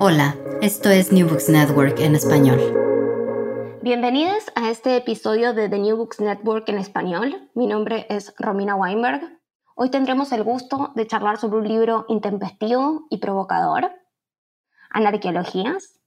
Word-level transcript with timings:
Hola, 0.00 0.34
esto 0.60 0.90
es 0.90 1.12
New 1.12 1.28
Books 1.28 1.48
Network 1.48 2.00
en 2.00 2.16
español. 2.16 2.58
Bienvenidos 3.80 4.44
a 4.56 4.68
este 4.68 4.96
episodio 4.96 5.54
de 5.54 5.68
The 5.68 5.78
New 5.78 5.96
Books 5.96 6.18
Network 6.20 6.68
en 6.68 6.78
español. 6.78 7.48
Mi 7.54 7.68
nombre 7.68 8.04
es 8.10 8.34
Romina 8.36 8.74
Weinberg. 8.74 9.38
Hoy 9.76 9.90
tendremos 9.90 10.32
el 10.32 10.42
gusto 10.42 10.90
de 10.96 11.06
charlar 11.06 11.38
sobre 11.38 11.58
un 11.58 11.68
libro 11.68 12.06
intempestivo 12.08 13.06
y 13.08 13.18
provocador, 13.18 13.92
Anarqueologías. 14.90 16.00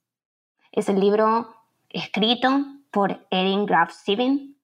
Es 0.73 0.89
el 0.89 0.99
libro 0.99 1.55
escrito 1.89 2.49
por 2.91 3.25
Erin 3.31 3.65
Graf 3.65 3.93
Sibin. 3.93 4.57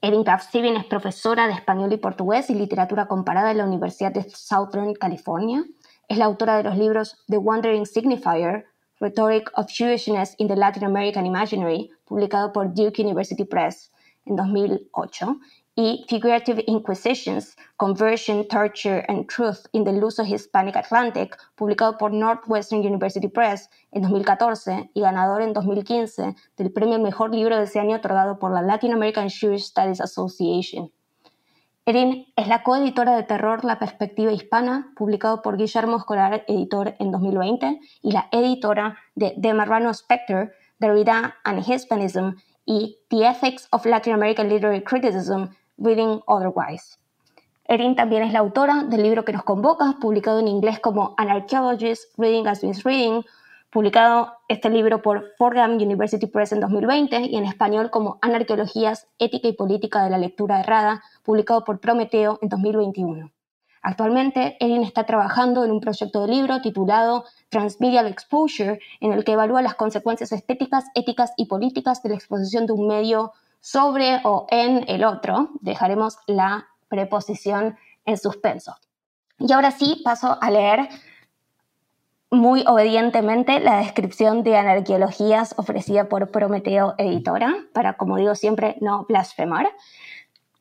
Erin 0.00 0.24
Graf 0.24 0.50
Sibin 0.50 0.76
es 0.76 0.86
profesora 0.86 1.46
de 1.46 1.52
español 1.52 1.92
y 1.92 1.98
portugués 1.98 2.48
y 2.48 2.54
literatura 2.54 3.06
comparada 3.06 3.50
en 3.50 3.58
la 3.58 3.66
Universidad 3.66 4.12
de 4.12 4.28
Southern 4.30 4.94
California. 4.94 5.64
Es 6.08 6.16
la 6.16 6.24
autora 6.24 6.56
de 6.56 6.64
los 6.64 6.76
libros 6.76 7.22
The 7.28 7.36
Wandering 7.36 7.84
Signifier, 7.86 8.69
Rhetoric 9.00 9.50
of 9.54 9.66
Jewishness 9.66 10.34
in 10.38 10.46
the 10.46 10.56
Latin 10.56 10.84
American 10.84 11.24
Imaginary, 11.24 11.90
publicado 12.06 12.52
por 12.52 12.74
Duke 12.74 12.98
University 12.98 13.44
Press 13.44 13.90
en 14.26 14.36
2008, 14.36 15.40
y 15.74 16.04
Figurative 16.08 16.62
Inquisitions, 16.66 17.56
Conversion, 17.78 18.46
Torture 18.46 19.02
and 19.08 19.26
Truth 19.28 19.66
in 19.72 19.84
the 19.84 19.92
Luso-Hispanic 19.92 20.76
Atlantic, 20.76 21.36
publicado 21.56 21.96
por 21.96 22.12
Northwestern 22.12 22.82
University 22.82 23.28
Press 23.28 23.70
en 23.92 24.02
2014 24.02 24.90
y 24.92 25.00
ganador 25.00 25.40
en 25.40 25.54
2015 25.54 26.34
del 26.58 26.72
premio 26.72 26.98
Mejor 26.98 27.34
Libro 27.34 27.56
de 27.56 27.64
ese 27.64 27.80
año 27.80 27.96
otorgado 27.96 28.38
por 28.38 28.52
la 28.52 28.60
Latin 28.60 28.92
American 28.92 29.30
Jewish 29.30 29.62
Studies 29.62 30.00
Association. 30.02 30.92
Erin 31.86 32.26
es 32.36 32.46
la 32.46 32.62
coeditora 32.62 33.16
de 33.16 33.22
Terror 33.22 33.64
La 33.64 33.78
Perspectiva 33.78 34.30
Hispana, 34.30 34.92
publicado 34.96 35.40
por 35.40 35.56
Guillermo 35.56 35.96
Escolar, 35.96 36.44
editor 36.46 36.94
en 36.98 37.10
2020, 37.10 37.80
y 38.02 38.12
la 38.12 38.28
editora 38.32 38.98
de 39.14 39.34
The 39.40 39.54
Marrano 39.54 39.92
Spectre, 39.94 40.52
Derrida 40.78 41.36
and 41.42 41.66
Hispanism 41.66 42.34
y 42.66 42.98
The 43.08 43.28
Ethics 43.28 43.66
of 43.72 43.86
Latin 43.86 44.12
American 44.12 44.48
Literary 44.48 44.84
Criticism, 44.84 45.46
Reading 45.78 46.20
Otherwise. 46.26 46.98
Erin 47.64 47.96
también 47.96 48.24
es 48.24 48.32
la 48.32 48.40
autora 48.40 48.84
del 48.84 49.02
libro 49.02 49.24
que 49.24 49.32
nos 49.32 49.44
convoca, 49.44 49.96
publicado 50.00 50.38
en 50.38 50.48
inglés 50.48 50.80
como 50.80 51.14
Anarchaeologists 51.16 52.12
Reading 52.18 52.46
as 52.46 52.62
Misreading, 52.62 53.24
publicado 53.70 54.38
este 54.48 54.68
libro 54.68 55.00
por 55.00 55.32
Fordham 55.38 55.74
University 55.74 56.26
Press 56.26 56.52
en 56.52 56.60
2020 56.60 57.20
y 57.22 57.36
en 57.36 57.44
español 57.44 57.90
como 57.90 58.18
Anarqueologías, 58.20 59.08
Ética 59.18 59.48
y 59.48 59.52
Política 59.52 60.02
de 60.02 60.10
la 60.10 60.18
Lectura 60.18 60.60
Errada, 60.60 61.02
publicado 61.22 61.64
por 61.64 61.80
Prometeo 61.80 62.38
en 62.42 62.48
2021. 62.48 63.30
Actualmente, 63.82 64.56
Erin 64.60 64.82
está 64.82 65.04
trabajando 65.04 65.64
en 65.64 65.70
un 65.70 65.80
proyecto 65.80 66.26
de 66.26 66.32
libro 66.32 66.60
titulado 66.60 67.24
Transmedial 67.48 68.06
Exposure, 68.08 68.78
en 69.00 69.12
el 69.12 69.24
que 69.24 69.32
evalúa 69.32 69.62
las 69.62 69.74
consecuencias 69.74 70.32
estéticas, 70.32 70.84
éticas 70.94 71.32
y 71.36 71.46
políticas 71.46 72.02
de 72.02 72.10
la 72.10 72.16
exposición 72.16 72.66
de 72.66 72.72
un 72.72 72.88
medio 72.88 73.32
sobre 73.60 74.20
o 74.24 74.46
en 74.50 74.84
el 74.88 75.04
otro. 75.04 75.50
Dejaremos 75.60 76.18
la 76.26 76.66
preposición 76.88 77.76
en 78.04 78.18
suspenso. 78.18 78.76
Y 79.38 79.50
ahora 79.52 79.70
sí, 79.70 80.02
paso 80.04 80.36
a 80.38 80.50
leer 80.50 80.88
muy 82.30 82.62
obedientemente 82.66 83.58
la 83.58 83.78
descripción 83.78 84.44
de 84.44 84.56
anarqueologías 84.56 85.54
ofrecida 85.58 86.08
por 86.08 86.30
Prometeo 86.30 86.94
Editora, 86.96 87.56
para, 87.72 87.94
como 87.94 88.16
digo 88.18 88.36
siempre, 88.36 88.76
no 88.80 89.04
blasfemar. 89.08 89.68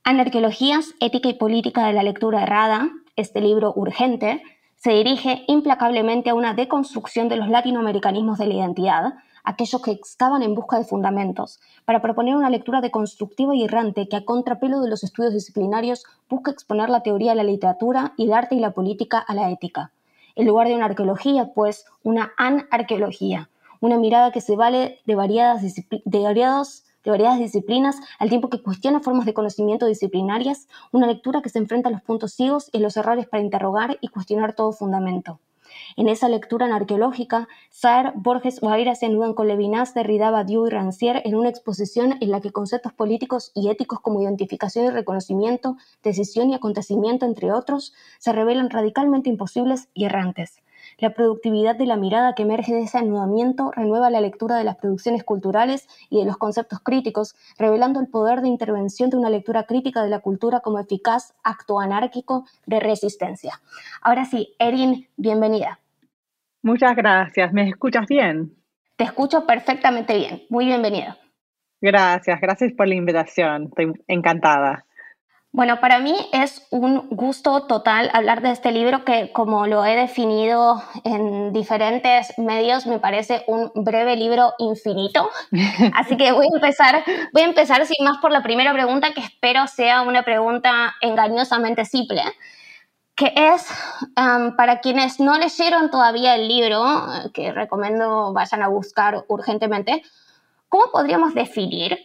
Anarqueologías, 0.03 0.95
ética 0.99 1.29
y 1.29 1.35
política 1.35 1.85
de 1.85 1.93
la 1.93 2.01
lectura 2.01 2.41
errada, 2.41 2.89
este 3.15 3.39
libro 3.39 3.71
urgente, 3.75 4.41
se 4.77 4.93
dirige 4.93 5.43
implacablemente 5.47 6.31
a 6.31 6.33
una 6.33 6.55
deconstrucción 6.55 7.29
de 7.29 7.35
los 7.35 7.49
latinoamericanismos 7.49 8.39
de 8.39 8.47
la 8.47 8.53
identidad, 8.55 9.13
aquellos 9.43 9.81
que 9.83 9.91
excavan 9.91 10.41
en 10.41 10.55
busca 10.55 10.79
de 10.79 10.85
fundamentos, 10.85 11.59
para 11.85 12.01
proponer 12.01 12.35
una 12.35 12.49
lectura 12.49 12.81
deconstructiva 12.81 13.55
y 13.55 13.63
errante 13.63 14.07
que 14.09 14.15
a 14.15 14.25
contrapelo 14.25 14.81
de 14.81 14.89
los 14.89 15.03
estudios 15.03 15.33
disciplinarios 15.33 16.03
busca 16.29 16.49
exponer 16.49 16.89
la 16.89 17.03
teoría 17.03 17.31
de 17.31 17.37
la 17.37 17.43
literatura 17.43 18.13
y 18.17 18.23
el 18.25 18.33
arte 18.33 18.55
y 18.55 18.59
la 18.59 18.71
política 18.71 19.19
a 19.19 19.35
la 19.35 19.51
ética 19.51 19.91
en 20.39 20.47
lugar 20.47 20.69
de 20.69 20.75
una 20.75 20.85
arqueología, 20.85 21.51
pues 21.53 21.85
una 22.01 22.31
anarqueología, 22.37 23.49
una 23.81 23.97
mirada 23.97 24.31
que 24.31 24.39
se 24.39 24.55
vale 24.55 25.01
de 25.05 25.15
variadas, 25.15 25.61
de, 25.61 26.19
variados, 26.19 26.85
de 27.03 27.11
variadas 27.11 27.39
disciplinas 27.39 27.97
al 28.19 28.29
tiempo 28.29 28.49
que 28.49 28.63
cuestiona 28.63 29.01
formas 29.01 29.25
de 29.25 29.33
conocimiento 29.33 29.85
disciplinarias, 29.85 30.69
una 30.93 31.07
lectura 31.07 31.41
que 31.41 31.49
se 31.49 31.59
enfrenta 31.59 31.89
a 31.89 31.91
los 31.91 32.01
puntos 32.01 32.33
ciegos 32.33 32.69
y 32.71 32.79
los 32.79 32.95
errores 32.95 33.27
para 33.27 33.43
interrogar 33.43 33.97
y 33.99 34.07
cuestionar 34.07 34.53
todo 34.53 34.71
fundamento. 34.71 35.41
En 35.95 36.07
esa 36.07 36.29
lectura 36.29 36.73
arqueológica, 36.73 37.47
Saer, 37.69 38.13
Borges 38.15 38.61
o 38.61 38.69
Aira 38.69 38.95
se 38.95 39.05
anudan 39.05 39.33
con 39.33 39.47
Levinas, 39.47 39.93
Derrida, 39.93 40.31
Badiou 40.31 40.67
y 40.67 40.69
Rancière 40.69 41.21
en 41.25 41.35
una 41.35 41.49
exposición 41.49 42.15
en 42.21 42.31
la 42.31 42.41
que 42.41 42.51
conceptos 42.51 42.93
políticos 42.93 43.51
y 43.55 43.69
éticos 43.69 43.99
como 43.99 44.21
identificación 44.21 44.85
y 44.85 44.89
reconocimiento, 44.89 45.77
decisión 46.03 46.49
y 46.49 46.55
acontecimiento, 46.55 47.25
entre 47.25 47.51
otros, 47.51 47.93
se 48.19 48.33
revelan 48.33 48.69
radicalmente 48.69 49.29
imposibles 49.29 49.89
y 49.93 50.05
errantes. 50.05 50.61
La 50.99 51.11
productividad 51.11 51.77
de 51.77 51.85
la 51.85 51.95
mirada 51.95 52.35
que 52.35 52.43
emerge 52.43 52.73
de 52.73 52.81
ese 52.81 52.97
anudamiento 52.97 53.71
renueva 53.71 54.09
la 54.09 54.19
lectura 54.19 54.57
de 54.57 54.65
las 54.65 54.75
producciones 54.75 55.23
culturales 55.23 55.87
y 56.09 56.19
de 56.19 56.25
los 56.25 56.37
conceptos 56.37 56.79
críticos, 56.81 57.35
revelando 57.57 58.01
el 58.01 58.07
poder 58.07 58.41
de 58.41 58.49
intervención 58.49 59.09
de 59.09 59.15
una 59.17 59.29
lectura 59.29 59.63
crítica 59.63 60.03
de 60.03 60.09
la 60.09 60.19
cultura 60.19 60.59
como 60.59 60.79
eficaz 60.79 61.33
acto 61.43 61.79
anárquico 61.79 62.45
de 62.65 62.81
resistencia. 62.81 63.61
Ahora 64.01 64.25
sí, 64.25 64.55
Erin, 64.59 65.07
bienvenida. 65.15 65.79
Muchas 66.61 66.95
gracias. 66.97 67.53
¿Me 67.53 67.69
escuchas 67.69 68.05
bien? 68.05 68.53
Te 68.97 69.05
escucho 69.05 69.45
perfectamente 69.45 70.17
bien. 70.17 70.43
Muy 70.49 70.65
bienvenida. 70.65 71.17
Gracias, 71.79 72.41
gracias 72.41 72.73
por 72.73 72.89
la 72.89 72.95
invitación. 72.95 73.67
Estoy 73.69 73.93
encantada. 74.07 74.85
Bueno, 75.51 75.79
para 75.79 75.99
mí 75.99 76.15
es 76.31 76.67
un 76.69 77.09
gusto 77.09 77.65
total 77.65 78.11
hablar 78.13 78.41
de 78.41 78.51
este 78.51 78.71
libro 78.71 79.03
que, 79.03 79.31
como 79.33 79.65
lo 79.65 79.83
he 79.83 79.95
definido 79.95 80.81
en 81.03 81.51
diferentes 81.53 82.37
medios, 82.37 82.85
me 82.85 82.99
parece 82.99 83.43
un 83.47 83.71
breve 83.73 84.15
libro 84.15 84.53
infinito. 84.59 85.31
Así 85.95 86.17
que 86.17 86.31
voy 86.33 86.45
a 86.45 86.55
empezar, 86.55 87.03
voy 87.33 87.41
a 87.41 87.45
empezar 87.45 87.83
sin 87.87 88.05
más 88.05 88.19
por 88.19 88.31
la 88.31 88.43
primera 88.43 88.71
pregunta, 88.73 89.11
que 89.13 89.21
espero 89.21 89.65
sea 89.65 90.03
una 90.03 90.21
pregunta 90.23 90.93
engañosamente 91.01 91.83
simple, 91.83 92.21
que 93.15 93.33
es 93.35 93.67
para 94.55 94.81
quienes 94.81 95.19
no 95.19 95.37
leyeron 95.39 95.89
todavía 95.89 96.35
el 96.35 96.47
libro, 96.47 96.85
que 97.33 97.51
recomiendo 97.51 98.33
vayan 98.33 98.61
a 98.61 98.67
buscar 98.67 99.25
urgentemente, 99.27 100.03
¿cómo 100.69 100.91
podríamos 100.91 101.33
definir 101.33 101.97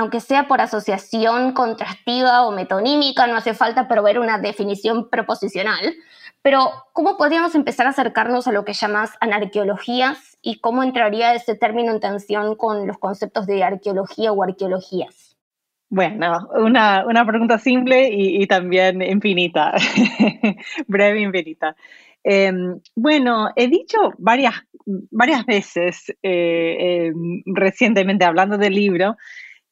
aunque 0.00 0.20
sea 0.20 0.48
por 0.48 0.60
asociación 0.60 1.52
contrastiva 1.52 2.46
o 2.46 2.52
metonímica, 2.52 3.26
no 3.26 3.36
hace 3.36 3.52
falta 3.52 3.86
proveer 3.86 4.18
una 4.18 4.38
definición 4.38 5.10
proposicional. 5.10 5.94
Pero, 6.42 6.70
¿cómo 6.94 7.18
podríamos 7.18 7.54
empezar 7.54 7.86
a 7.86 7.90
acercarnos 7.90 8.48
a 8.48 8.52
lo 8.52 8.64
que 8.64 8.72
llamas 8.72 9.12
anarqueologías 9.20 10.38
y 10.40 10.58
cómo 10.60 10.82
entraría 10.82 11.34
ese 11.34 11.54
término 11.54 11.92
en 11.92 12.00
tensión 12.00 12.56
con 12.56 12.86
los 12.86 12.96
conceptos 12.98 13.46
de 13.46 13.62
arqueología 13.62 14.32
o 14.32 14.42
arqueologías? 14.42 15.36
Bueno, 15.90 16.48
una, 16.54 17.04
una 17.04 17.26
pregunta 17.26 17.58
simple 17.58 18.08
y, 18.10 18.46
también 18.46 19.02
infinita, 19.02 19.74
breve 20.86 21.18
e 21.18 21.22
infinita. 21.22 21.76
Em, 22.24 22.80
bueno, 22.94 23.50
he 23.56 23.68
dicho 23.68 23.98
varias, 24.16 24.54
varias 25.10 25.44
veces 25.44 26.10
eh, 26.22 27.08
em, 27.08 27.42
recientemente 27.44 28.24
hablando 28.24 28.56
del 28.56 28.74
libro 28.74 29.16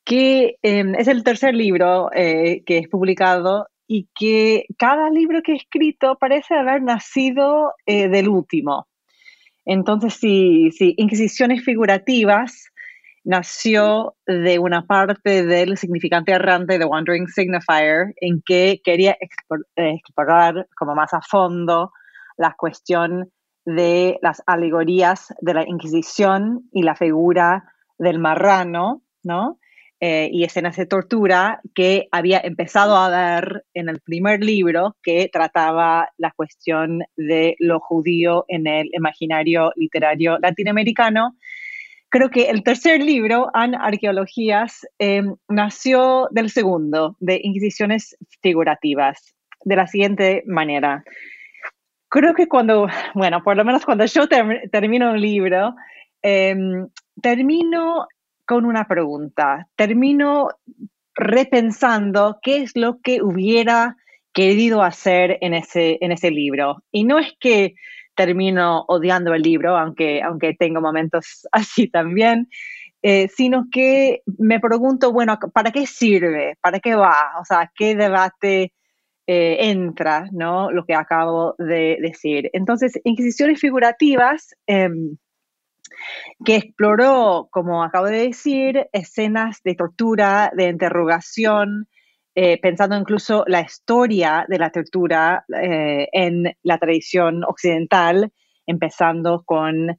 que 0.09 0.57
em, 0.63 0.95
es 0.95 1.07
el 1.07 1.23
tercer 1.23 1.55
libro 1.55 2.09
eh, 2.15 2.63
que 2.65 2.79
es 2.79 2.89
publicado 2.89 3.67
y 3.87 4.09
que 4.15 4.65
cada 4.79 5.11
libro 5.11 5.43
que 5.43 5.53
he 5.53 5.57
escrito 5.57 6.17
parece 6.19 6.55
haber 6.55 6.83
nacido 6.83 7.75
eh, 7.85 8.09
del 8.09 8.31
último. 8.31 8.89
Entonces, 9.67 10.15
sí, 10.15 10.71
sí, 10.71 10.95
Inquisiciones 10.97 11.63
figurativas 11.63 12.71
nació 13.23 14.15
de 14.27 14.59
una 14.59 14.87
parte 14.87 15.45
del 15.45 15.77
significante 15.77 16.33
errante 16.33 16.79
de 16.79 16.87
Wandering 16.87 17.29
Signifier, 17.29 18.15
en 18.23 18.41
que 18.41 18.81
quería 18.83 19.15
explorar 19.77 20.67
como 20.75 20.95
más 20.95 21.13
a 21.13 21.21
fondo 21.21 21.93
la 22.39 22.55
cuestión 22.57 23.31
de 23.67 24.19
las 24.23 24.43
alegorías 24.47 25.35
de 25.43 25.53
la 25.53 25.69
Inquisición 25.69 26.63
y 26.73 26.83
la 26.83 26.95
figura 26.95 27.75
del 27.99 28.19
marrano, 28.19 29.03
¿no? 29.23 29.59
Eh, 30.01 30.31
y 30.33 30.45
escenas 30.45 30.77
de 30.77 30.87
tortura 30.87 31.61
que 31.75 32.07
había 32.13 32.39
empezado 32.39 32.97
a 32.97 33.09
ver 33.09 33.65
en 33.75 33.89
el 33.89 34.01
primer 34.01 34.45
libro 34.45 34.97
que 35.03 35.29
trataba 35.33 36.11
la 36.19 36.31
cuestión 36.31 37.03
de 37.17 37.57
lo 37.59 37.81
judío 37.81 38.45
en 38.47 38.69
el 38.69 38.91
imaginario 38.93 39.73
literario 39.75 40.39
latinoamericano. 40.39 41.35
Creo 42.11 42.31
que 42.31 42.49
el 42.49 42.63
tercer 42.63 43.03
libro, 43.03 43.51
An 43.55 43.75
Arqueologías, 43.75 44.87
em, 45.01 45.35
nació 45.49 46.29
del 46.31 46.51
segundo, 46.51 47.17
de 47.19 47.41
Inquisiciones 47.43 48.17
figurativas, 48.41 49.35
de 49.65 49.75
la 49.75 49.89
siguiente 49.89 50.45
manera. 50.47 51.03
Creo 52.09 52.35
que 52.35 52.47
cuando, 52.47 52.87
bueno, 53.15 53.43
por 53.43 53.57
lo 53.57 53.65
menos 53.65 53.85
cuando 53.85 54.05
yo 54.05 54.29
termino 54.29 55.11
un 55.11 55.21
libro, 55.21 55.75
em, 56.23 56.87
termino 57.21 58.07
con 58.49 58.65
una 58.65 58.89
pregunta. 58.89 59.69
Termino 59.77 60.49
repensando 61.15 62.39
qué 62.41 62.63
es 62.63 62.75
lo 62.75 62.99
que 63.03 63.21
hubiera 63.23 63.97
querido 64.33 64.83
hacer 64.83 65.37
en 65.43 65.53
ese, 65.53 65.99
en 66.01 66.13
ese 66.13 66.31
libro. 66.31 66.83
Y 66.91 67.05
no 67.05 67.19
es 67.19 67.35
que 67.39 67.75
termino 68.15 68.87
odiando 68.89 69.35
el 69.35 69.43
libro, 69.43 69.77
aunque, 69.77 70.23
aunque 70.23 70.55
tengo 70.55 70.81
momentos 70.81 71.47
así 71.53 71.91
también, 71.91 72.49
eh, 73.03 73.29
sino 73.29 73.67
que 73.71 74.23
me 74.39 74.61
pregunto, 74.61 75.13
bueno, 75.13 75.39
¿para 75.53 75.71
qué 75.71 75.87
sirve? 75.87 76.57
¿Para 76.63 76.81
qué 76.81 76.95
va? 76.95 77.35
O 77.41 77.45
sea, 77.45 77.71
¿qué 77.77 77.95
debate 77.95 78.73
eh, 79.27 79.57
entra, 79.69 80.27
¿no? 80.33 80.71
Lo 80.71 80.87
que 80.87 80.95
acabo 80.95 81.55
de 81.59 81.99
decir. 82.01 82.49
Entonces, 82.55 82.99
inquisiciones 83.05 83.61
figurativas 83.61 84.55
em, 84.67 85.19
que 86.45 86.57
exploró, 86.57 87.49
como 87.51 87.83
acabo 87.83 88.07
de 88.07 88.29
decir, 88.29 88.89
escenas 88.93 89.61
de 89.63 89.75
tortura, 89.75 90.53
de 90.55 90.69
interrogación, 90.69 91.89
eh, 92.41 92.57
pensando 92.61 92.97
incluso 92.97 93.43
la 93.49 93.63
historia 93.63 94.47
de 94.49 94.59
la 94.61 94.71
tortura 94.71 95.45
eh, 95.61 96.07
en 96.13 96.45
la 96.63 96.79
tradición 96.79 97.43
occidental, 97.43 98.33
empezando 98.65 99.43
con 99.45 99.99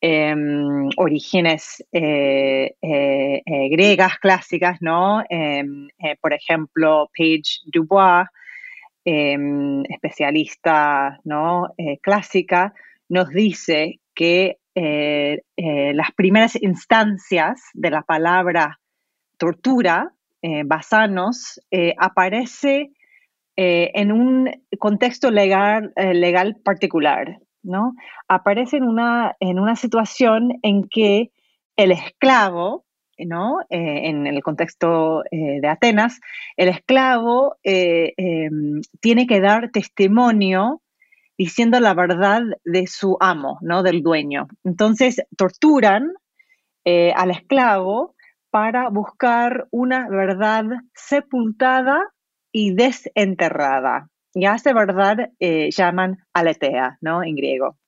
em, 0.00 0.88
orígenes 0.96 1.84
eh, 1.90 2.76
griegas 3.72 4.18
clásicas, 4.20 4.78
¿no? 4.80 5.24
Em, 5.28 5.88
por 6.20 6.32
ejemplo, 6.32 7.10
Paige 7.12 7.58
Dubois, 7.66 8.28
em, 9.04 9.82
especialista 9.88 11.18
¿no? 11.24 11.74
clásica, 12.00 12.72
nos 13.08 13.30
dice 13.30 13.98
que 14.14 14.59
eh, 14.74 15.42
eh, 15.56 15.92
las 15.94 16.12
primeras 16.12 16.60
instancias 16.62 17.60
de 17.74 17.90
la 17.90 18.02
palabra 18.02 18.78
tortura, 19.36 20.12
eh, 20.42 20.62
basanos, 20.64 21.60
aparece 21.98 22.92
en 23.56 24.10
un 24.10 24.50
contexto 24.78 25.30
legal, 25.30 25.92
legal 25.96 26.56
particular, 26.64 27.40
¿no? 27.62 27.92
Aparece 28.26 28.78
en 28.78 28.84
una, 28.84 29.36
en 29.38 29.58
una 29.58 29.76
situación 29.76 30.58
en 30.62 30.88
que 30.88 31.30
el 31.76 31.92
esclavo, 31.92 32.86
¿no? 33.18 33.58
en 33.68 34.26
el 34.26 34.42
contexto 34.42 35.24
de 35.30 35.68
Atenas, 35.68 36.20
el 36.56 36.70
esclavo 36.70 37.56
em, 37.62 38.80
tiene 39.00 39.26
que 39.26 39.42
dar 39.42 39.70
testimonio 39.70 40.80
diciendo 41.40 41.80
la 41.80 41.94
verdad 41.94 42.42
de 42.66 42.86
su 42.86 43.16
amo, 43.18 43.58
¿no? 43.62 43.82
Del 43.82 44.02
dueño. 44.02 44.46
Entonces, 44.62 45.22
torturan 45.38 46.12
eh, 46.84 47.14
al 47.16 47.30
esclavo 47.30 48.14
para 48.50 48.90
buscar 48.90 49.66
una 49.70 50.06
verdad 50.10 50.66
sepultada 50.92 52.12
y 52.52 52.74
desenterrada. 52.74 54.10
Y 54.34 54.44
a 54.44 54.56
esa 54.56 54.74
verdad 54.74 55.30
eh, 55.38 55.70
llaman 55.70 56.18
aletea, 56.34 56.98
¿no? 57.00 57.24
En 57.24 57.36
griego. 57.36 57.78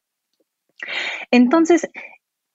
Entonces, 1.31 1.87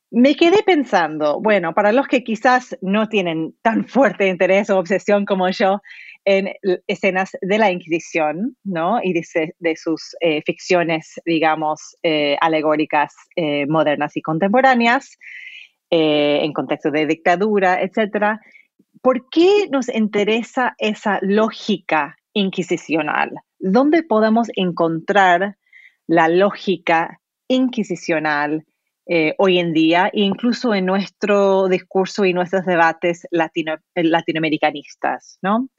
me 0.10 0.36
quedé 0.36 0.64
pensando, 0.64 1.40
bueno, 1.40 1.76
para 1.76 1.92
los 1.92 2.08
que 2.08 2.24
quizás 2.24 2.76
no 2.82 3.08
tienen 3.08 3.54
tan 3.62 3.86
fuerte 3.86 4.30
interés 4.30 4.72
o 4.72 4.80
obsesión 4.80 5.26
como 5.26 5.48
yo 5.50 5.80
en 6.28 6.54
escenas 6.88 7.32
de 7.42 7.58
la 7.58 7.72
Inquisición, 7.72 8.58
¿no? 8.66 9.00
Y 9.02 9.14
de, 9.14 9.76
sus 9.78 10.14
eh, 10.20 10.42
ficciones, 10.46 11.14
digamos, 11.26 11.96
eh, 12.04 12.36
alegóricas 12.42 13.16
eh, 13.38 13.66
modernas 13.68 14.18
y 14.18 14.22
contemporáneas, 14.22 15.18
en 15.90 16.52
contexto 16.52 16.92
de 16.92 17.06
dictadura, 17.06 17.82
etc. 17.82 18.42
¿Por 19.02 19.30
qué 19.30 19.70
nos 19.72 19.88
interesa 19.88 20.76
esa 20.80 21.20
lógica 21.22 22.18
inquisicional? 22.34 23.32
¿Dónde 23.58 24.04
podemos 24.04 24.50
encontrar 24.58 25.56
la 26.06 26.28
lógica 26.28 27.22
inquisicional 27.48 28.66
hoy 29.38 29.60
en 29.60 29.72
día, 29.72 30.10
incluso 30.12 30.74
en 30.74 30.86
nuestro 30.86 31.70
discurso 31.70 32.26
y 32.26 32.34
nuestros 32.34 32.66
debates 32.66 33.26
latinoamericanistas, 33.32 35.40
¿no? 35.42 35.70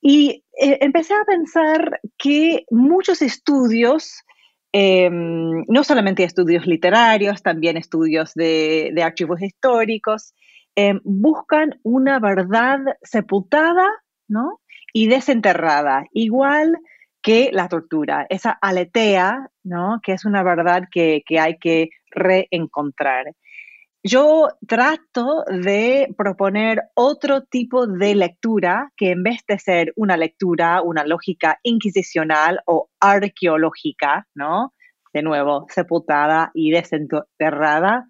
Y 0.00 0.44
eh, 0.60 0.78
empecé 0.82 1.14
a 1.14 1.24
pensar 1.24 2.00
que 2.18 2.64
muchos 2.70 3.22
estudios, 3.22 4.22
em, 4.72 5.64
no 5.66 5.82
solamente 5.82 6.24
estudios 6.24 6.66
literarios, 6.66 7.42
también 7.42 7.76
estudios 7.76 8.34
de, 8.34 8.92
archivos 9.02 9.40
históricos, 9.40 10.34
em, 10.76 11.00
buscan 11.04 11.80
una 11.82 12.18
verdad 12.18 12.80
sepultada 13.02 13.88
¿no? 14.28 14.60
y 14.92 15.06
desenterrada, 15.08 16.04
igual 16.12 16.78
que 17.22 17.50
la 17.52 17.68
tortura, 17.68 18.26
esa 18.28 18.50
aletea, 18.60 19.48
¿no? 19.62 20.00
que 20.02 20.12
es 20.12 20.26
una 20.26 20.42
verdad 20.42 20.82
que, 20.90 21.22
que 21.26 21.40
hay 21.40 21.56
que 21.58 21.88
reencontrar 22.10 23.26
yo 24.04 24.48
trato 24.68 25.44
de 25.48 26.14
proponer 26.16 26.82
otro 26.94 27.42
tipo 27.42 27.86
de 27.86 28.14
lectura 28.14 28.92
que 28.98 29.10
en 29.12 29.22
vez 29.22 29.40
de 29.48 29.58
ser 29.58 29.92
una 29.96 30.18
lectura, 30.18 30.82
una 30.82 31.04
lógica 31.04 31.58
inquisicional 31.62 32.60
o 32.66 32.90
arqueológica, 33.00 34.28
¿no? 34.34 34.74
De 35.14 35.22
nuevo, 35.22 35.66
sepultada 35.70 36.50
y 36.52 36.70
desenterrada, 36.70 38.06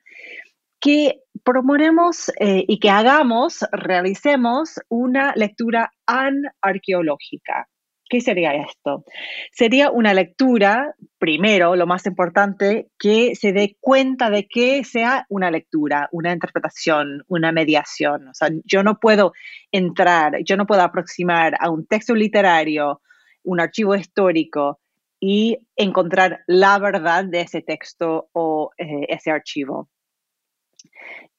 que 0.81 1.21
proponemos 1.45 2.31
eh, 2.41 2.65
y 2.67 2.81
que 2.81 2.91
hagamos, 2.91 3.65
realicemos 3.71 4.81
una 4.89 5.33
lectura 5.37 5.93
anarqueológica. 6.07 7.69
¿Qué 8.15 8.21
sería 8.21 8.53
esto? 8.53 9.05
Sería 9.51 9.91
una 9.91 10.15
lectura, 10.15 10.95
primero, 11.19 11.75
lo 11.75 11.85
más 11.85 12.07
importante, 12.07 12.87
que 12.97 13.35
se 13.35 13.53
dé 13.53 13.77
cuenta 13.81 14.31
de 14.31 14.47
que 14.47 14.85
sea 14.85 15.27
una 15.29 15.51
lectura, 15.51 16.09
una 16.13 16.33
interpretación, 16.33 17.25
una 17.27 17.51
mediación. 17.51 18.29
O 18.29 18.33
sea, 18.33 18.51
yo 18.65 18.85
no 18.85 19.01
puedo 19.01 19.33
entrar, 19.73 20.45
yo 20.45 20.57
no 20.57 20.65
puedo 20.65 20.83
aproximar 20.83 21.57
a 21.59 21.71
un 21.71 21.87
texto 21.87 22.15
literario, 22.15 23.01
un 23.43 23.59
archivo 23.59 23.97
histórico 23.97 24.79
y 25.19 25.59
encontrar 25.75 26.45
la 26.47 26.79
verdad 26.79 27.25
de 27.25 27.41
ese 27.41 27.63
texto 27.63 28.29
o 28.33 28.71
eh, 28.79 29.07
ese 29.09 29.33
archivo. 29.33 29.89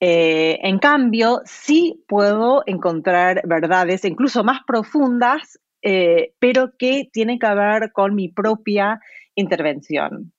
Eh, 0.01 0.59
en 0.61 0.79
cambio, 0.79 1.41
sí 1.45 2.03
puedo 2.05 2.63
encontrar 2.65 3.43
verdades 3.47 4.03
incluso 4.03 4.43
más 4.43 4.59
profundas 4.67 5.57
eh, 5.81 6.33
pero 6.39 6.73
que 6.77 7.09
tiene 7.11 7.39
que 7.39 7.53
ver 7.53 7.91
con 7.91 8.15
mi 8.15 8.29
propia 8.29 8.99
intervención. 9.35 10.33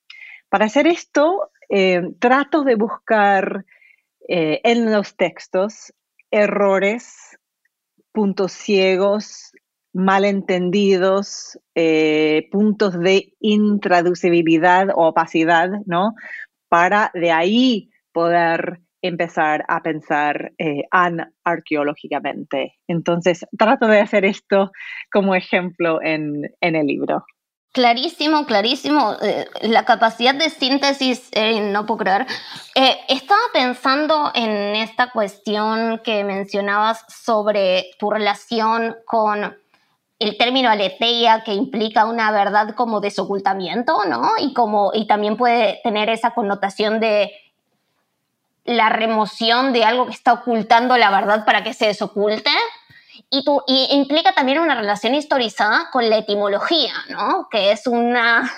Para 0.49 0.66
hacer 0.66 0.87
esto, 0.87 1.50
eh, 1.69 2.02
trato 2.19 2.64
de 2.64 2.75
buscar 2.76 3.64
eh, 4.28 4.61
en 4.64 4.93
los 4.93 5.16
textos 5.16 5.93
errores, 6.31 7.38
puntos 8.12 8.52
ciegos, 8.52 9.52
malentendidos, 9.93 11.59
puntos 12.50 12.99
de 13.00 13.33
intraducibilidad 13.40 14.90
o 14.90 15.09
opacidad, 15.09 15.71
¿no? 15.87 16.14
Para 16.69 17.11
de 17.14 17.31
ahí 17.31 17.90
poder 18.12 18.81
empezar 19.06 19.64
a 19.68 19.82
pensar 19.82 20.52
eh, 20.58 20.82
arqueológicamente. 21.44 22.75
Entonces, 22.88 23.46
trato 23.58 23.86
de 23.86 24.00
hacer 24.00 24.25
esto 24.25 24.70
como 25.12 25.34
ejemplo 25.34 26.00
en, 26.02 26.54
el 26.60 26.86
libro. 26.86 27.25
Clarísimo, 27.72 28.46
clarísimo. 28.46 29.16
Eh, 29.22 29.46
la 29.62 29.84
capacidad 29.84 30.34
de 30.34 30.48
síntesis, 30.50 31.28
eh, 31.32 31.60
no 31.60 31.84
puedo 31.84 31.98
creer. 31.98 32.26
Eh, 32.75 32.96
estaba 33.08 33.42
pensando 33.52 34.30
en 34.34 34.76
esta 34.76 35.10
cuestión 35.10 36.00
que 36.02 36.25
mencionabas 36.25 37.04
sobre 37.08 37.90
tu 37.98 38.10
relación 38.10 38.96
con 39.06 39.54
el 40.18 40.38
término 40.38 40.70
aletheia 40.70 41.42
que 41.44 41.52
implica 41.52 42.06
una 42.06 42.30
verdad 42.32 42.75
como 42.75 43.00
desocultamiento, 43.00 44.04
¿no? 44.08 44.30
Y, 44.40 44.54
como, 44.54 44.92
y 44.94 45.06
también 45.06 45.36
puede 45.36 45.80
tener 45.84 46.08
esa 46.08 46.30
connotación 46.30 47.00
de 47.00 47.32
la 48.66 48.88
remoción 48.88 49.73
de 49.73 49.85
algo 49.85 50.06
que 50.06 50.12
está 50.12 50.32
ocultando 50.32 50.96
la 50.96 51.11
verdad 51.11 51.44
para 51.44 51.62
que 51.62 51.75
se 51.75 51.87
desoculte. 51.87 52.50
Y, 53.30 53.44
tu, 53.44 53.62
y, 53.66 53.88
implica 53.92 54.35
también 54.35 54.61
una 54.61 54.75
relación 54.75 55.14
historizada 55.14 55.88
con 55.90 56.08
la 56.08 56.18
etimología, 56.18 56.92
¿no? 57.08 57.49
que, 57.50 57.73
es 57.73 57.87
una, 57.87 58.49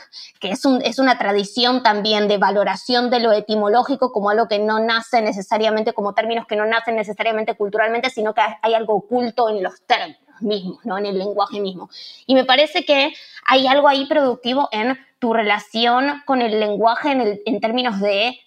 que 0.40 0.50
es, 0.50 0.64
un, 0.64 0.82
es 0.82 0.98
una 0.98 1.16
tradición 1.16 1.82
también 1.82 2.28
de 2.28 2.38
valoración 2.38 3.08
de 3.08 3.20
lo 3.20 3.32
etimológico 3.32 4.12
como 4.12 4.30
algo 4.30 4.48
que 4.48 4.58
no 4.58 4.80
nace 4.80 5.22
necesariamente, 5.22 5.94
como 5.94 6.12
términos 6.12 6.46
que 6.46 6.56
no 6.56 6.66
nacen 6.66 6.96
necesariamente 6.96 7.54
culturalmente, 7.54 8.10
sino 8.10 8.34
que 8.34 8.42
hay 8.60 8.74
algo 8.74 8.94
oculto 8.94 9.48
en 9.48 9.62
los 9.62 9.80
términos 9.86 10.18
mismos, 10.40 10.84
¿no? 10.84 10.98
en 10.98 11.06
el 11.06 11.18
lenguaje 11.18 11.60
mismo. 11.60 11.88
Y 12.26 12.34
me 12.34 12.44
parece 12.44 12.84
que 12.84 13.14
hay 13.46 13.66
algo 13.66 13.88
ahí 13.88 14.06
productivo 14.06 14.68
en 14.72 14.98
tu 15.18 15.32
relación 15.32 16.22
con 16.26 16.42
el 16.42 16.60
lenguaje 16.60 17.40
en, 17.44 17.60
términos 17.60 18.00
de 18.00 18.38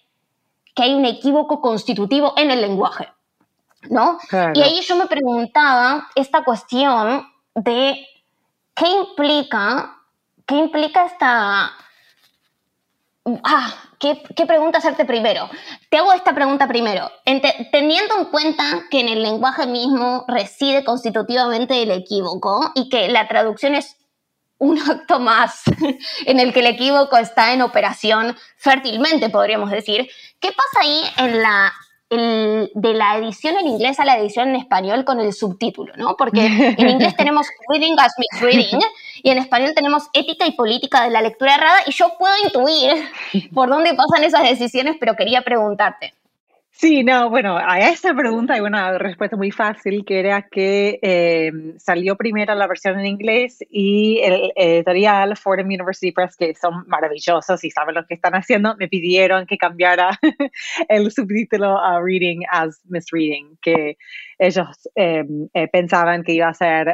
que 0.74 0.82
hay 0.82 0.94
un 0.94 1.04
equívoco 1.04 1.60
constitutivo 1.60 2.34
en 2.36 2.50
el 2.50 2.60
lenguaje, 2.60 3.08
¿no? 3.90 4.18
Y 4.54 4.62
ahí 4.62 4.80
yo 4.80 4.96
me 4.96 5.06
preguntaba 5.06 6.08
esta 6.14 6.44
cuestión 6.44 7.26
de 7.54 8.06
qué 8.74 8.88
implica, 8.88 9.98
qué 10.46 10.56
implica 10.56 11.04
esta... 11.04 11.72
Ah, 13.44 13.74
¿qué, 13.98 14.46
pregunta 14.46 14.78
hacerte 14.78 15.04
primero? 15.04 15.48
Te 15.88 15.98
hago 15.98 16.12
esta 16.12 16.34
pregunta 16.34 16.66
primero. 16.66 17.10
teniendo 17.70 18.18
en 18.18 18.24
cuenta 18.26 18.84
que 18.90 19.00
en 19.00 19.08
el 19.08 19.22
lenguaje 19.22 19.66
mismo 19.66 20.24
reside 20.26 20.84
constitutivamente 20.84 21.82
el 21.82 21.90
equívoco 21.90 22.72
y 22.74 22.88
que 22.88 23.08
la 23.08 23.28
traducción 23.28 23.74
es 23.74 23.96
un 24.62 24.78
acto 24.78 25.18
más 25.18 25.64
en 26.26 26.38
el 26.38 26.52
que 26.52 26.60
el 26.60 26.66
equívoco 26.66 27.16
está 27.16 27.52
en 27.52 27.62
operación 27.62 28.36
fértilmente, 28.56 29.28
podríamos 29.28 29.70
decir. 29.70 30.08
¿Qué 30.38 30.50
pasa 30.52 30.82
ahí 30.82 31.02
en 31.18 31.42
la, 31.42 31.72
de 32.08 32.94
la 32.94 33.16
edición 33.18 33.56
en 33.56 33.66
inglés 33.66 33.98
a 33.98 34.04
la 34.04 34.16
edición 34.18 34.50
en 34.50 34.56
español 34.56 35.04
con 35.04 35.18
el 35.18 35.32
subtítulo? 35.32 35.94
¿no? 35.96 36.16
Porque 36.16 36.46
en 36.46 36.88
inglés 36.88 37.16
tenemos 37.18 37.48
reading 37.72 37.96
as 37.98 38.12
misreading 38.18 38.80
y 39.24 39.30
en 39.30 39.38
español 39.38 39.72
tenemos 39.74 40.04
ética 40.12 40.46
y 40.46 40.52
política 40.52 41.02
de 41.02 41.10
la 41.10 41.22
lectura 41.22 41.56
errada 41.56 41.80
y 41.86 41.92
yo 41.92 42.12
puedo 42.16 42.34
intuir 42.44 42.92
por 43.52 43.68
dónde 43.68 43.94
pasan 43.94 44.22
esas 44.22 44.48
decisiones, 44.48 44.94
pero 45.00 45.16
quería 45.16 45.42
preguntarte. 45.42 46.14
Sí, 46.74 47.04
no, 47.04 47.28
bueno, 47.28 47.58
a 47.58 47.78
esa 47.90 48.14
pregunta 48.14 48.54
hay 48.54 48.60
una 48.60 48.96
respuesta 48.98 49.36
muy 49.36 49.50
fácil, 49.50 50.04
que 50.06 50.18
era 50.18 50.48
que 50.50 50.98
eh, 51.02 51.52
salió 51.76 52.16
primero 52.16 52.54
la 52.54 52.66
versión 52.66 52.98
en 52.98 53.06
inglés 53.06 53.58
y 53.70 54.20
el 54.20 54.52
editorial 54.56 55.36
Fordham 55.36 55.66
University 55.66 56.12
Press, 56.12 56.34
que 56.34 56.54
son 56.54 56.84
maravillosos 56.88 57.62
y 57.62 57.70
saben 57.70 57.94
lo 57.94 58.06
que 58.06 58.14
están 58.14 58.34
haciendo, 58.34 58.74
me 58.78 58.88
pidieron 58.88 59.46
que 59.46 59.58
cambiara 59.58 60.18
el 60.88 61.12
subtítulo 61.12 61.78
a 61.78 62.00
Reading 62.00 62.40
as 62.50 62.80
Misreading, 62.86 63.58
que 63.60 63.98
ellos 64.38 64.88
eh, 64.96 65.24
eh, 65.52 65.68
pensaban 65.68 66.24
que 66.24 66.32
iba 66.32 66.48
a 66.48 66.54
ser 66.54 66.88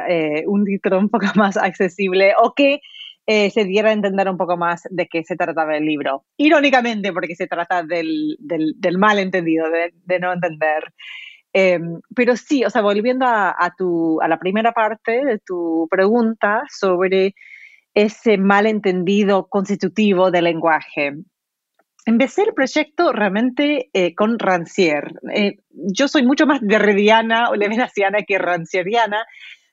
un 0.47 0.65
título 0.65 0.99
un 0.99 1.09
poco 1.09 1.27
más 1.37 1.57
accesible 1.57 2.35
o 2.43 2.53
que 2.53 2.81
eh, 3.31 3.51
se 3.51 3.67
diera 3.67 3.91
a 3.91 3.93
entender 3.93 4.27
un 4.27 4.39
poco 4.39 4.57
más 4.57 4.85
de 4.89 5.07
qué 5.07 5.23
se 5.23 5.37
trataba 5.37 5.77
el 5.77 5.85
libro. 5.85 6.25
Irónicamente, 6.39 7.13
porque 7.13 7.37
se 7.37 7.47
trata 7.47 7.83
del, 7.83 8.39
del, 8.41 8.97
malentendido, 8.97 9.67
de, 9.69 10.19
no 10.19 10.33
entender. 10.33 10.95
Em, 11.53 12.01
pero 12.17 12.37
sí, 12.37 12.65
o 12.65 12.71
sea, 12.71 12.81
volviendo 12.81 13.27
a, 13.27 13.75
tu, 13.77 14.19
a 14.23 14.29
la 14.29 14.39
primera 14.39 14.73
parte 14.73 15.23
de 15.27 15.39
tu 15.41 15.87
pregunta 15.91 16.63
sobre 16.71 17.35
ese 17.93 18.39
malentendido 18.39 19.47
constitutivo 19.47 20.31
del 20.31 20.45
lenguaje. 20.45 21.13
Empecé 22.07 22.45
el 22.45 22.55
proyecto 22.55 23.13
realmente 23.13 23.91
eh, 23.93 24.15
con 24.15 24.39
Rancière. 24.39 25.13
Eh, 25.35 25.59
yo 25.71 26.09
soy 26.09 26.23
mucho 26.23 26.47
más 26.47 26.61
derridiana 26.63 27.51
o 27.51 27.57
levenasiana 27.57 28.23
que 28.23 28.39
rancieriana, 28.39 29.27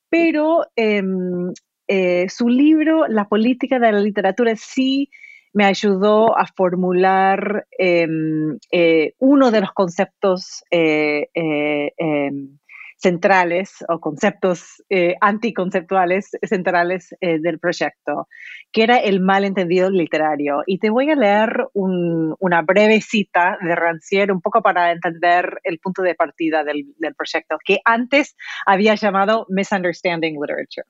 pero 0.09 0.65
em, 0.75 1.53
eh, 1.87 2.27
su 2.29 2.47
libro, 2.47 3.07
La 3.07 3.27
política 3.27 3.79
de 3.79 3.91
la 3.91 3.99
literatura, 3.99 4.53
sí 4.55 5.09
me 5.53 5.65
ayudó 5.65 6.37
a 6.37 6.45
formular 6.47 7.65
em, 7.77 8.57
eh, 8.71 9.13
uno 9.19 9.51
de 9.51 9.61
los 9.61 9.71
conceptos 9.71 10.63
eh, 10.69 11.27
em, 11.33 12.57
centrales 12.97 13.83
o 13.87 13.99
conceptos 13.99 14.83
anticonceptuales 15.21 16.31
centrales 16.41 17.13
del 17.21 17.59
proyecto, 17.59 18.27
que 18.71 18.83
era 18.83 18.97
el 18.97 19.19
malentendido 19.19 19.89
literario. 19.91 20.63
Y 20.65 20.79
te 20.79 20.89
voy 20.89 21.11
a 21.11 21.15
leer 21.15 21.67
una 21.73 22.61
breve 22.63 23.01
cita 23.01 23.57
de 23.61 23.75
Rancière, 23.75 24.31
un 24.31 24.41
poco 24.41 24.61
para 24.61 24.91
entender 24.91 25.59
el 25.63 25.79
punto 25.79 26.01
de 26.01 26.15
partida 26.15 26.63
del, 26.63 26.85
del 26.97 27.15
proyecto, 27.15 27.57
que 27.63 27.79
antes 27.85 28.35
había 28.65 28.95
llamado 28.95 29.45
Misunderstanding 29.49 30.37
Literature 30.41 30.87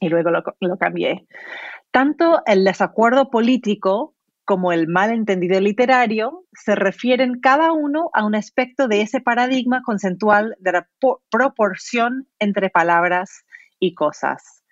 y 0.00 0.08
luego 0.08 0.30
lo, 0.30 0.76
cambié. 0.78 1.26
Tanto 1.90 2.42
el 2.46 2.64
desacuerdo 2.64 3.30
político 3.30 4.14
como 4.44 4.72
el 4.72 4.88
malentendido 4.88 5.60
literario 5.60 6.44
se 6.52 6.74
refieren 6.74 7.40
cada 7.40 7.72
uno 7.72 8.10
a 8.14 8.24
un 8.24 8.34
aspecto 8.34 8.88
de 8.88 9.02
ese 9.02 9.20
paradigma 9.20 9.82
conceptual 9.82 10.56
de 10.58 10.72
la 10.72 10.88
proporción 11.30 12.26
entre 12.38 12.70
palabras 12.70 13.44
y 13.78 13.94
cosas. 13.94 14.62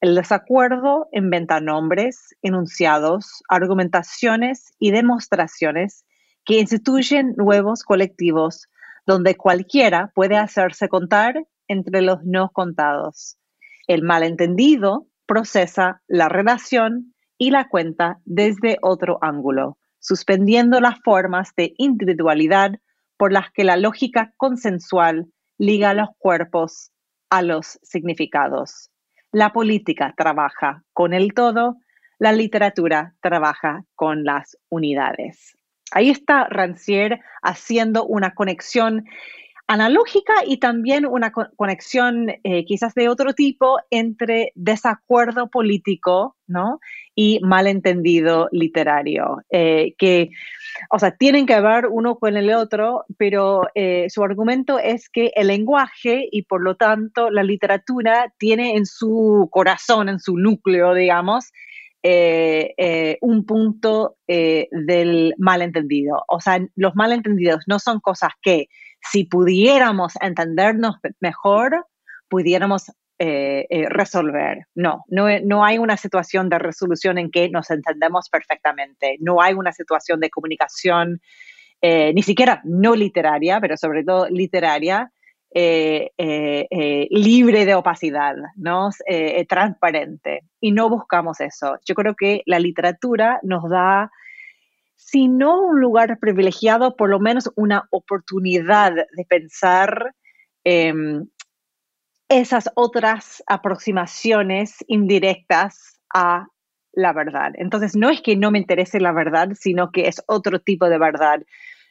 El 0.00 0.16
desacuerdo 0.16 1.08
inventa 1.12 1.60
nombres, 1.60 2.36
enunciados, 2.42 3.42
argumentaciones 3.48 4.72
y 4.78 4.90
demostraciones 4.90 6.04
que 6.44 6.58
instituyen 6.58 7.34
nuevos 7.36 7.84
colectivos 7.84 8.68
donde 9.06 9.36
cualquiera 9.36 10.12
puede 10.14 10.36
hacerse 10.36 10.88
contar 10.88 11.46
entre 11.68 12.02
los 12.02 12.22
no 12.24 12.50
contados. 12.50 13.38
El 13.86 14.02
malentendido 14.02 15.06
procesa 15.26 16.02
la 16.06 16.28
relación 16.28 17.14
y 17.38 17.50
la 17.50 17.68
cuenta 17.68 18.18
desde 18.24 18.78
otro 18.82 19.18
ángulo, 19.20 19.78
suspendiendo 19.98 20.80
las 20.80 21.00
formas 21.02 21.54
de 21.56 21.74
individualidad 21.76 22.72
por 23.16 23.32
las 23.32 23.50
que 23.52 23.64
la 23.64 23.76
lógica 23.76 24.32
consensual 24.36 25.26
liga 25.58 25.94
los 25.94 26.08
cuerpos 26.18 26.90
a 27.30 27.42
los 27.42 27.78
significados. 27.82 28.90
La 29.30 29.52
política 29.52 30.12
trabaja 30.16 30.82
con 30.92 31.14
el 31.14 31.32
todo, 31.34 31.76
la 32.18 32.32
literatura 32.32 33.14
trabaja 33.20 33.84
con 33.94 34.24
las 34.24 34.58
unidades. 34.68 35.56
Ahí 35.92 36.10
está 36.10 36.48
Rancière 36.48 37.20
haciendo 37.42 38.04
una 38.04 38.34
conexión 38.34 39.04
analógica 39.72 40.34
y 40.46 40.58
también 40.58 41.06
una 41.06 41.32
conexión 41.32 42.28
eh, 42.44 42.66
quizás 42.66 42.92
de 42.94 43.08
otro 43.08 43.32
tipo 43.32 43.78
entre 43.90 44.52
desacuerdo 44.54 45.48
político 45.48 46.36
¿no? 46.46 46.78
y 47.14 47.40
malentendido 47.40 48.48
literario, 48.52 49.38
eh, 49.50 49.94
que, 49.96 50.28
o 50.90 50.98
sea, 50.98 51.16
tienen 51.16 51.46
que 51.46 51.58
ver 51.62 51.86
uno 51.86 52.16
con 52.16 52.36
el 52.36 52.52
otro, 52.52 53.06
pero 53.16 53.62
eh, 53.74 54.08
su 54.10 54.22
argumento 54.22 54.78
es 54.78 55.08
que 55.08 55.32
el 55.36 55.46
lenguaje 55.46 56.28
y 56.30 56.42
por 56.42 56.62
lo 56.62 56.76
tanto 56.76 57.30
la 57.30 57.42
literatura 57.42 58.30
tiene 58.38 58.76
en 58.76 58.84
su 58.84 59.48
corazón, 59.50 60.10
en 60.10 60.20
su 60.20 60.36
núcleo, 60.36 60.92
digamos, 60.92 61.50
un 63.20 63.46
punto 63.46 64.16
del 64.26 65.34
malentendido. 65.38 66.24
O 66.26 66.40
sea, 66.40 66.58
los 66.74 66.96
malentendidos 66.96 67.62
no 67.68 67.78
son 67.78 68.00
cosas 68.00 68.32
que 68.42 68.66
si 69.02 69.24
pudiéramos 69.24 70.14
entendernos 70.20 70.96
mejor, 71.20 71.86
pudiéramos 72.28 72.90
eh, 73.18 73.66
eh, 73.70 73.88
resolver. 73.88 74.66
No, 74.74 75.04
no, 75.08 75.64
hay 75.64 75.78
una 75.78 75.96
situación 75.96 76.48
de 76.48 76.58
resolución 76.58 77.18
en 77.18 77.30
que 77.30 77.48
nos 77.50 77.70
entendemos 77.70 78.28
perfectamente. 78.28 79.16
No 79.20 79.40
hay 79.40 79.54
una 79.54 79.72
situación 79.72 80.18
de 80.18 80.30
comunicación, 80.30 81.20
eh, 81.80 82.12
ni 82.14 82.22
siquiera 82.22 82.60
no 82.64 82.96
literaria, 82.96 83.60
pero 83.60 83.76
sobre 83.76 84.02
todo 84.02 84.28
literaria, 84.28 85.12
libre 85.54 87.66
de 87.66 87.74
opacidad, 87.74 88.34
¿no? 88.56 88.88
transparente. 89.48 90.40
Y 90.60 90.72
no 90.72 90.88
buscamos 90.88 91.40
eso. 91.40 91.76
Yo 91.86 91.94
creo 91.94 92.16
que 92.16 92.42
la 92.46 92.58
literatura 92.58 93.38
nos 93.42 93.68
da 93.68 94.10
si 95.04 95.28
no 95.28 95.60
un 95.60 95.80
lugar 95.80 96.18
privilegiado, 96.20 96.96
por 96.96 97.10
lo 97.10 97.18
menos 97.18 97.50
una 97.56 97.86
oportunidad 97.90 98.92
de 98.92 99.24
pensar 99.28 100.14
em, 100.64 101.26
esas 102.28 102.70
otras 102.76 103.42
aproximaciones 103.46 104.76
indirectas 104.86 106.00
a 106.14 106.46
la 106.92 107.12
verdad. 107.12 107.52
Entonces, 107.56 107.96
no 107.96 108.10
es 108.10 108.20
que 108.22 108.36
no 108.36 108.50
me 108.50 108.58
interese 108.58 109.00
la 109.00 109.12
verdad, 109.12 109.50
sino 109.54 109.90
que 109.90 110.08
es 110.08 110.22
otro 110.26 110.60
tipo 110.60 110.88
de 110.88 110.98
verdad, 110.98 111.42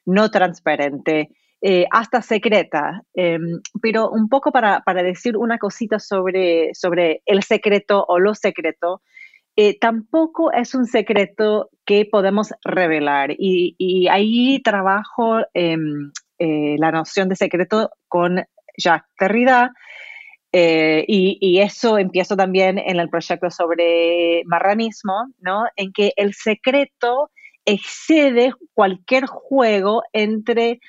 no 0.05 0.31
transparente, 0.31 1.29
eh, 1.61 1.85
hasta 1.91 2.21
secreta. 2.21 3.03
Em, 3.13 3.61
pero 3.81 4.09
un 4.09 4.29
poco 4.29 4.51
para, 4.51 4.81
decir 5.03 5.35
una 5.37 5.57
cosita 5.57 5.99
sobre, 5.99 6.73
sobre 6.73 7.21
el 7.25 7.43
secreto 7.43 8.05
o 8.07 8.19
lo 8.19 8.35
secreto, 8.35 9.01
eh, 9.63 9.77
tampoco 9.79 10.51
es 10.51 10.73
un 10.73 10.87
secreto 10.87 11.69
que 11.85 12.07
podemos 12.11 12.51
revelar. 12.63 13.29
Y, 13.37 14.07
ahí 14.09 14.59
trabajo 14.63 15.37
em, 15.53 16.11
eh, 16.39 16.77
la 16.79 16.91
noción 16.91 17.29
de 17.29 17.35
secreto 17.35 17.91
con 18.07 18.43
Jacques 18.75 19.11
Derrida. 19.19 19.71
Eh, 20.51 21.05
y, 21.07 21.59
eso 21.59 21.99
empiezo 21.99 22.35
también 22.35 22.79
en 22.79 22.99
el 22.99 23.07
proyecto 23.09 23.51
sobre 23.51 24.41
marranismo, 24.45 25.27
¿no? 25.39 25.65
En 25.75 25.93
que 25.93 26.13
el 26.15 26.33
secreto 26.33 27.29
excede 27.63 28.53
cualquier 28.73 29.27
juego 29.27 30.01
entre 30.11 30.79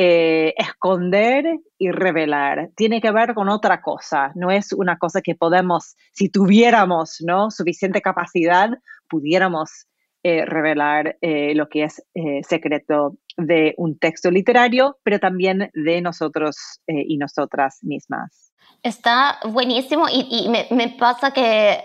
eh, 0.00 0.54
esconder 0.56 1.58
y 1.76 1.90
revelar. 1.90 2.70
Tiene 2.76 3.00
que 3.00 3.10
ver 3.10 3.34
con 3.34 3.48
otra 3.48 3.82
cosa. 3.82 4.30
No 4.36 4.52
es 4.52 4.72
una 4.72 4.96
cosa 4.96 5.22
que 5.22 5.34
podemos, 5.34 5.96
si 6.12 6.28
tuviéramos 6.28 7.16
¿no? 7.26 7.50
suficiente 7.50 8.00
capacidad, 8.00 8.70
pudiéramos 9.08 9.88
eh, 10.22 10.44
revelar 10.46 11.16
eh, 11.20 11.52
lo 11.56 11.68
que 11.68 11.82
es 11.82 12.00
secreto 12.46 13.16
de 13.36 13.74
un 13.76 13.98
texto 13.98 14.30
literario, 14.30 14.98
pero 15.02 15.18
también 15.18 15.68
de 15.74 16.00
nosotros 16.00 16.80
y 16.86 17.16
nosotras 17.16 17.80
mismas. 17.82 18.52
Está 18.84 19.40
buenísimo 19.48 20.06
y, 20.08 20.48
me, 20.48 20.96
pasa 20.96 21.32
que 21.32 21.82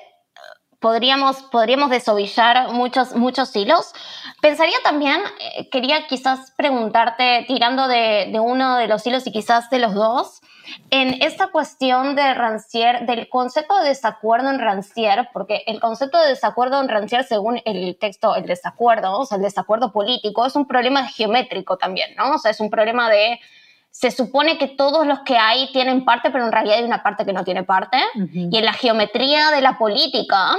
podríamos, 0.84 1.42
podríamos 1.44 1.90
desovillar 1.90 2.74
muchos, 2.74 3.16
muchos 3.16 3.56
hilos. 3.56 3.94
Pensaría 4.42 4.76
también, 4.84 5.22
eh, 5.40 5.70
quería 5.70 6.08
quizás 6.08 6.52
preguntarte, 6.58 7.46
tirando 7.48 7.88
de, 7.88 8.28
de, 8.30 8.40
uno 8.42 8.76
de 8.76 8.90
los 8.90 9.08
hilos 9.08 9.26
y 9.26 9.32
quizás 9.32 9.70
de 9.70 9.80
los 9.80 9.94
dos, 9.94 10.42
en 10.90 11.22
esta 11.24 11.48
cuestión 11.48 12.16
de 12.16 12.34
Rancière, 12.34 13.06
del 13.06 13.30
concepto 13.30 13.80
de 13.80 13.90
desacuerdo 13.90 14.50
en 14.50 14.60
Rancière, 14.60 15.30
porque 15.32 15.64
el 15.68 15.80
concepto 15.80 16.20
de 16.20 16.28
desacuerdo 16.28 16.82
en 16.82 16.90
Rancière, 16.90 17.24
según 17.24 17.62
el 17.64 17.98
texto, 17.98 18.36
el 18.36 18.46
desacuerdo, 18.46 19.20
o 19.20 19.26
sea, 19.26 19.38
el 19.38 19.44
desacuerdo 19.44 19.94
político, 19.94 20.46
es 20.46 20.56
un 20.58 20.68
problema 20.68 21.08
geométrico 21.08 21.78
también, 21.78 22.14
¿no? 22.18 22.36
O 22.36 22.40
sea, 22.40 22.52
es 22.52 22.60
un 22.60 22.70
problema 22.70 23.10
de 23.10 23.40
se 23.94 24.10
supone 24.10 24.58
que 24.58 24.68
todos 24.68 25.06
los 25.06 25.20
que 25.20 25.38
hay 25.38 25.72
tienen 25.72 26.04
parte, 26.04 26.32
pero 26.32 26.46
en 26.46 26.52
realidad 26.52 26.80
hay 26.80 26.84
una 26.84 27.04
parte 27.04 27.26
que 27.26 27.32
no 27.32 27.44
tiene 27.44 27.64
parte. 27.64 27.98
Y 28.16 28.58
en 28.58 28.66
la 28.66 28.74
geometría 28.74 29.52
de 29.52 29.62
la 29.62 29.78
política, 29.78 30.58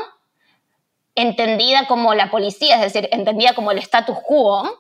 entendida 1.15 1.87
como 1.87 2.15
la 2.15 2.31
policía, 2.31 2.77
es 2.77 2.93
decir, 2.93 3.09
entendida 3.13 3.55
como 3.55 3.71
el 3.71 3.79
status 3.79 4.19
quo, 4.27 4.79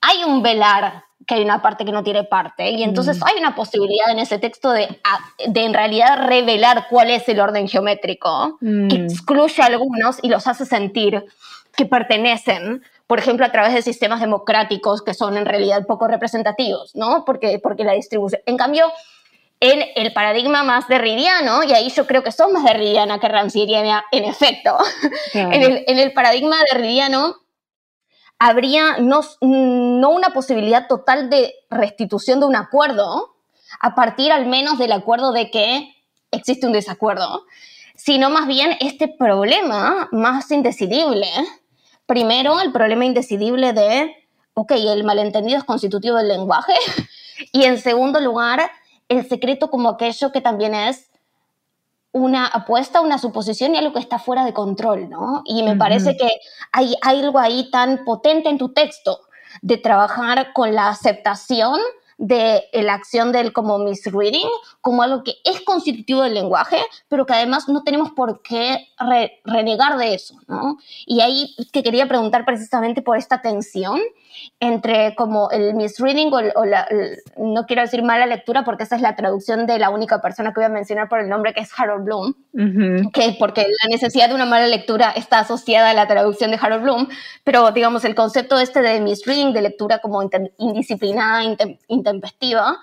hay 0.00 0.24
un 0.24 0.42
velar 0.42 1.04
que 1.26 1.34
hay 1.34 1.42
una 1.42 1.62
parte 1.62 1.84
que 1.84 1.92
no 1.92 2.02
tiene 2.02 2.24
parte. 2.24 2.70
Y 2.70 2.82
entonces 2.82 3.18
mm. 3.18 3.24
hay 3.24 3.38
una 3.38 3.54
posibilidad 3.54 4.10
en 4.10 4.18
ese 4.18 4.38
texto 4.38 4.72
de, 4.72 4.88
de 5.46 5.64
en 5.64 5.74
realidad 5.74 6.26
revelar 6.26 6.86
cuál 6.90 7.10
es 7.10 7.28
el 7.28 7.40
orden 7.40 7.68
geométrico, 7.68 8.58
que 8.60 8.66
mm. 8.66 9.04
excluye 9.04 9.62
a 9.62 9.66
algunos 9.66 10.18
y 10.22 10.28
los 10.28 10.46
hace 10.46 10.66
sentir 10.66 11.24
que 11.76 11.86
pertenecen, 11.86 12.82
por 13.06 13.18
ejemplo, 13.18 13.46
a 13.46 13.52
través 13.52 13.72
de 13.72 13.82
sistemas 13.82 14.20
democráticos 14.20 15.02
que 15.02 15.14
son 15.14 15.36
en 15.36 15.46
realidad 15.46 15.86
poco 15.86 16.08
representativos, 16.08 16.94
¿no? 16.94 17.24
Porque, 17.24 17.58
porque 17.62 17.84
la 17.84 17.92
distribución... 17.92 18.42
En 18.46 18.56
cambio, 18.56 18.92
en 19.62 19.84
el 19.94 20.12
paradigma 20.12 20.64
más 20.64 20.88
derridiano, 20.88 21.62
y 21.62 21.72
ahí 21.72 21.88
yo 21.90 22.04
creo 22.04 22.24
que 22.24 22.32
son 22.32 22.52
más 22.52 22.64
derridiana 22.64 23.20
que 23.20 23.28
rancieriana, 23.28 24.04
en 24.10 24.24
efecto, 24.24 24.76
en, 25.34 25.52
el, 25.52 25.84
en, 25.86 26.00
el, 26.00 26.12
paradigma 26.12 26.56
derridiano 26.72 27.36
habría 28.40 28.96
no, 28.98 29.20
no 29.40 30.10
una 30.10 30.30
posibilidad 30.30 30.88
total 30.88 31.30
de 31.30 31.54
restitución 31.70 32.40
de 32.40 32.46
un 32.46 32.56
acuerdo, 32.56 33.36
a 33.78 33.94
partir 33.94 34.32
al 34.32 34.46
menos 34.46 34.78
del 34.78 34.90
acuerdo 34.90 35.30
de 35.30 35.52
que 35.52 35.94
existe 36.32 36.66
un 36.66 36.72
desacuerdo, 36.72 37.44
sino 37.94 38.30
más 38.30 38.48
bien 38.48 38.76
este 38.80 39.06
problema 39.06 40.08
más 40.10 40.50
indecidible. 40.50 41.28
Primero, 42.06 42.60
el 42.60 42.72
problema 42.72 43.04
indecidible 43.04 43.72
de, 43.72 44.12
ok, 44.54 44.72
el 44.72 45.04
malentendido 45.04 45.58
es 45.58 45.64
constitutivo 45.64 46.16
del 46.16 46.26
lenguaje, 46.26 46.74
y 47.52 47.62
en 47.62 47.78
segundo 47.78 48.18
lugar, 48.18 48.72
el 49.18 49.28
secreto 49.28 49.70
como 49.70 49.88
aquello 49.88 50.32
que 50.32 50.40
también 50.40 50.74
es 50.74 51.10
una 52.12 52.46
apuesta, 52.46 53.00
una 53.00 53.18
suposición 53.18 53.74
y 53.74 53.78
algo 53.78 53.94
que 53.94 54.00
está 54.00 54.18
fuera 54.18 54.44
de 54.44 54.52
control, 54.52 55.08
¿no? 55.08 55.42
Y 55.46 55.62
me 55.62 55.76
parece 55.76 56.16
que 56.16 56.30
hay, 56.70 56.94
hay 57.00 57.20
algo 57.20 57.38
ahí 57.38 57.70
tan 57.70 58.04
potente 58.04 58.50
en 58.50 58.58
tu 58.58 58.70
texto 58.70 59.20
de 59.62 59.78
trabajar 59.78 60.52
con 60.52 60.74
la 60.74 60.88
aceptación 60.88 61.80
de 62.18 62.62
la 62.72 62.94
acción 62.94 63.32
del 63.32 63.52
como 63.52 63.78
misreading 63.78 64.48
como 64.80 65.02
algo 65.02 65.24
que 65.24 65.36
es 65.44 65.60
constitutivo 65.62 66.22
del 66.22 66.34
lenguaje, 66.34 66.78
pero 67.08 67.26
que 67.26 67.32
además 67.32 67.68
no 67.68 67.82
tenemos 67.82 68.12
por 68.12 68.42
qué 68.42 68.88
renegar 69.44 69.96
de 69.96 70.14
eso, 70.14 70.36
¿no? 70.46 70.76
Y 71.06 71.20
ahí 71.20 71.56
que 71.72 71.82
quería 71.82 72.06
preguntar 72.06 72.44
precisamente 72.44 73.02
por 73.02 73.16
esta 73.16 73.40
tensión 73.40 73.98
entre 74.60 75.14
como 75.14 75.50
el 75.50 75.74
misreading 75.74 76.32
o, 76.32 76.64
la, 76.64 76.86
no 77.36 77.66
quiero 77.66 77.82
decir 77.82 78.02
mala 78.02 78.26
lectura 78.26 78.64
porque 78.64 78.84
esa 78.84 78.96
es 78.96 79.02
la 79.02 79.16
traducción 79.16 79.66
de 79.66 79.78
la 79.78 79.90
única 79.90 80.20
persona 80.20 80.52
que 80.52 80.60
voy 80.60 80.64
a 80.64 80.68
mencionar 80.68 81.08
por 81.08 81.20
el 81.20 81.28
nombre 81.28 81.52
que 81.52 81.60
es 81.60 81.70
Harold 81.76 82.04
Bloom, 82.04 82.34
que 83.12 83.36
porque 83.38 83.62
la 83.62 83.88
necesidad 83.90 84.28
de 84.28 84.34
una 84.34 84.46
mala 84.46 84.66
lectura 84.66 85.10
está 85.10 85.40
asociada 85.40 85.90
a 85.90 85.94
la 85.94 86.06
traducción 86.06 86.50
de 86.50 86.58
Harold 86.60 86.82
Bloom, 86.82 87.08
pero 87.44 87.70
digamos 87.72 88.04
el 88.04 88.14
concepto 88.14 88.58
este 88.58 88.82
de 88.82 89.00
misreading, 89.00 89.52
de 89.52 89.62
lectura 89.62 89.98
como 89.98 90.22
indisciplinada, 90.58 91.42
intempestiva, 91.88 92.78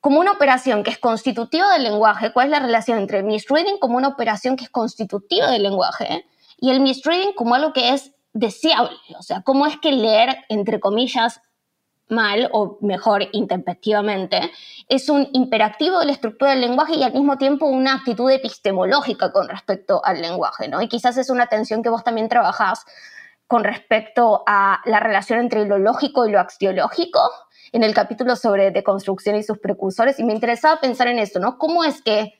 como 0.00 0.20
una 0.20 0.32
operación 0.32 0.84
que 0.84 0.90
es 0.90 0.98
constitutiva 0.98 1.72
del 1.72 1.82
lenguaje, 1.82 2.32
¿cuál 2.32 2.46
es 2.46 2.52
la 2.52 2.60
relación 2.60 2.98
entre 2.98 3.22
misreading 3.22 3.78
como 3.78 3.96
una 3.96 4.08
operación 4.08 4.56
que 4.56 4.64
es 4.64 4.70
constitutiva 4.70 5.50
del 5.50 5.64
lenguaje 5.64 6.24
y 6.60 6.70
el 6.70 6.80
misreading 6.80 7.32
como 7.34 7.54
algo 7.54 7.72
que 7.72 7.94
es 7.94 8.12
deseable. 8.38 8.96
O 9.18 9.22
sea, 9.22 9.42
cómo 9.42 9.66
es 9.66 9.78
que 9.78 9.92
leer, 9.92 10.44
entre 10.48 10.80
comillas, 10.80 11.40
mal 12.08 12.48
o 12.52 12.78
mejor 12.80 13.28
intempestivamente, 13.32 14.50
es 14.88 15.08
un 15.08 15.28
imperativo 15.32 15.98
de 16.00 16.06
la 16.06 16.12
estructura 16.12 16.52
del 16.52 16.62
lenguaje 16.62 16.94
y 16.96 17.02
al 17.02 17.12
mismo 17.12 17.36
tiempo 17.36 17.66
una 17.66 17.94
actitud 17.94 18.30
epistemológica 18.30 19.30
con 19.30 19.48
respecto 19.48 20.00
al 20.04 20.22
lenguaje, 20.22 20.68
¿no? 20.68 20.80
Y 20.80 20.88
quizás 20.88 21.18
es 21.18 21.28
una 21.28 21.46
tensión 21.48 21.82
que 21.82 21.90
vos 21.90 22.04
también 22.04 22.28
trabajás 22.28 22.86
con 23.46 23.64
respecto 23.64 24.42
a 24.46 24.80
la 24.84 25.00
relación 25.00 25.40
entre 25.40 25.66
lo 25.66 25.78
lógico 25.78 26.26
y 26.26 26.30
lo 26.30 26.40
axiológico 26.40 27.20
en 27.72 27.82
el 27.82 27.92
capítulo 27.92 28.36
sobre 28.36 28.70
deconstrucción 28.70 29.36
y 29.36 29.42
sus 29.42 29.58
precursores 29.58 30.18
y 30.18 30.24
me 30.24 30.32
interesaba 30.32 30.80
pensar 30.80 31.08
en 31.08 31.18
esto, 31.18 31.38
¿no? 31.38 31.58
¿Cómo 31.58 31.84
es 31.84 32.02
que 32.02 32.37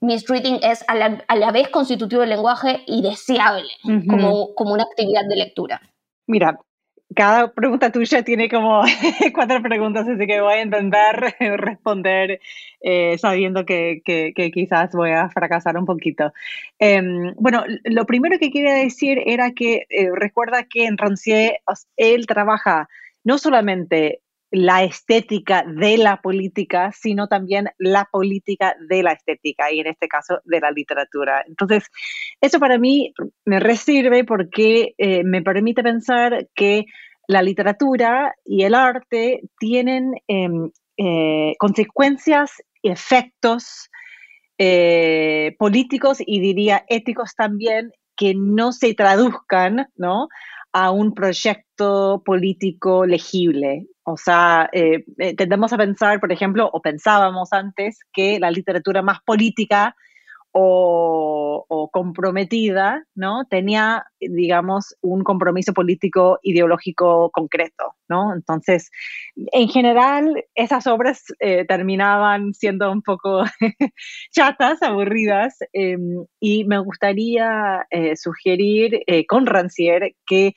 misreading 0.00 0.58
es 0.62 0.84
a 0.88 0.94
la, 0.94 1.52
vez 1.52 1.68
constitutivo 1.68 2.22
del 2.22 2.30
lenguaje 2.30 2.82
y 2.86 3.02
deseable 3.02 3.70
como, 4.06 4.54
como 4.54 4.74
una 4.74 4.84
actividad 4.84 5.22
de 5.28 5.36
lectura. 5.36 5.80
Mira, 6.26 6.58
cada 7.14 7.52
pregunta 7.52 7.90
tuya 7.90 8.22
tiene 8.22 8.48
como 8.48 8.82
cuatro 9.34 9.60
preguntas, 9.62 10.06
así 10.08 10.26
que 10.26 10.40
voy 10.40 10.54
a 10.54 10.62
intentar 10.62 11.34
responder 11.40 12.40
eh, 12.80 13.18
sabiendo 13.18 13.64
que, 13.64 14.00
que, 14.04 14.50
quizás 14.52 14.92
voy 14.92 15.10
a 15.10 15.28
fracasar 15.28 15.76
un 15.76 15.86
poquito. 15.86 16.32
Em, 16.78 17.34
bueno, 17.36 17.64
lo 17.84 18.06
primero 18.06 18.38
que 18.38 18.50
quería 18.50 18.74
decir 18.74 19.22
era 19.26 19.52
que 19.52 19.86
eh, 19.90 20.08
recuerda 20.14 20.64
que 20.64 20.86
en 20.86 20.98
Rancière 20.98 21.60
él 21.96 22.26
trabaja 22.26 22.88
no 23.24 23.38
solamente 23.38 24.20
la 24.50 24.82
estética 24.82 25.64
de 25.64 25.96
la 25.96 26.20
política, 26.20 26.90
sino 26.92 27.28
también 27.28 27.70
la 27.78 28.08
política 28.10 28.74
de 28.88 29.02
la 29.02 29.12
estética 29.12 29.72
y 29.72 29.80
en 29.80 29.86
este 29.86 30.08
caso 30.08 30.40
de 30.44 30.60
la 30.60 30.70
literatura. 30.70 31.44
Entonces, 31.46 31.84
eso 32.40 32.58
para 32.58 32.78
mí 32.78 33.12
me 33.44 33.60
resirve 33.60 34.24
porque 34.24 34.94
eh, 34.98 35.22
me 35.24 35.42
permite 35.42 35.82
pensar 35.82 36.48
que 36.54 36.86
la 37.28 37.42
literatura 37.42 38.34
y 38.44 38.64
el 38.64 38.74
arte 38.74 39.42
tienen 39.58 40.14
em, 40.26 40.70
eh, 40.96 41.54
consecuencias 41.58 42.50
y 42.82 42.90
efectos 42.90 43.88
eh, 44.58 45.54
políticos 45.58 46.18
y 46.20 46.40
diría 46.40 46.84
éticos 46.88 47.34
también 47.34 47.92
que 48.16 48.34
no 48.34 48.72
se 48.72 48.94
traduzcan 48.94 49.86
¿no? 49.96 50.28
A 50.72 50.90
un 50.90 51.14
proyecto 51.14 52.22
político 52.24 53.06
legible. 53.06 53.86
O 54.04 54.16
sea, 54.16 54.68
eh, 54.72 55.04
eh, 55.18 55.34
tendemos 55.34 55.72
a 55.72 55.78
pensar, 55.78 56.20
por 56.20 56.32
ejemplo, 56.32 56.68
o 56.72 56.80
pensábamos 56.80 57.52
antes 57.52 57.98
que 58.12 58.38
la 58.38 58.50
literatura 58.50 59.02
más 59.02 59.18
política 59.24 59.94
o, 60.52 61.49
comprometida, 61.92 63.04
¿no? 63.14 63.44
Tenía, 63.48 64.04
digamos, 64.18 64.96
un 65.02 65.22
compromiso 65.22 65.72
político 65.72 66.40
ideológico 66.42 67.30
concreto, 67.30 67.94
¿no? 68.08 68.34
Entonces, 68.34 68.90
en 69.36 69.68
general, 69.68 70.44
esas 70.56 70.88
obras 70.88 71.22
eh, 71.38 71.64
terminaban 71.66 72.54
siendo 72.54 72.90
un 72.90 73.02
poco 73.02 73.44
chatas, 74.32 74.82
aburridas, 74.82 75.58
em, 75.72 76.24
y 76.40 76.64
me 76.64 76.80
gustaría 76.80 77.86
eh, 77.90 78.16
sugerir 78.16 79.02
eh, 79.06 79.24
con 79.26 79.46
Rancière 79.46 80.16
que 80.26 80.54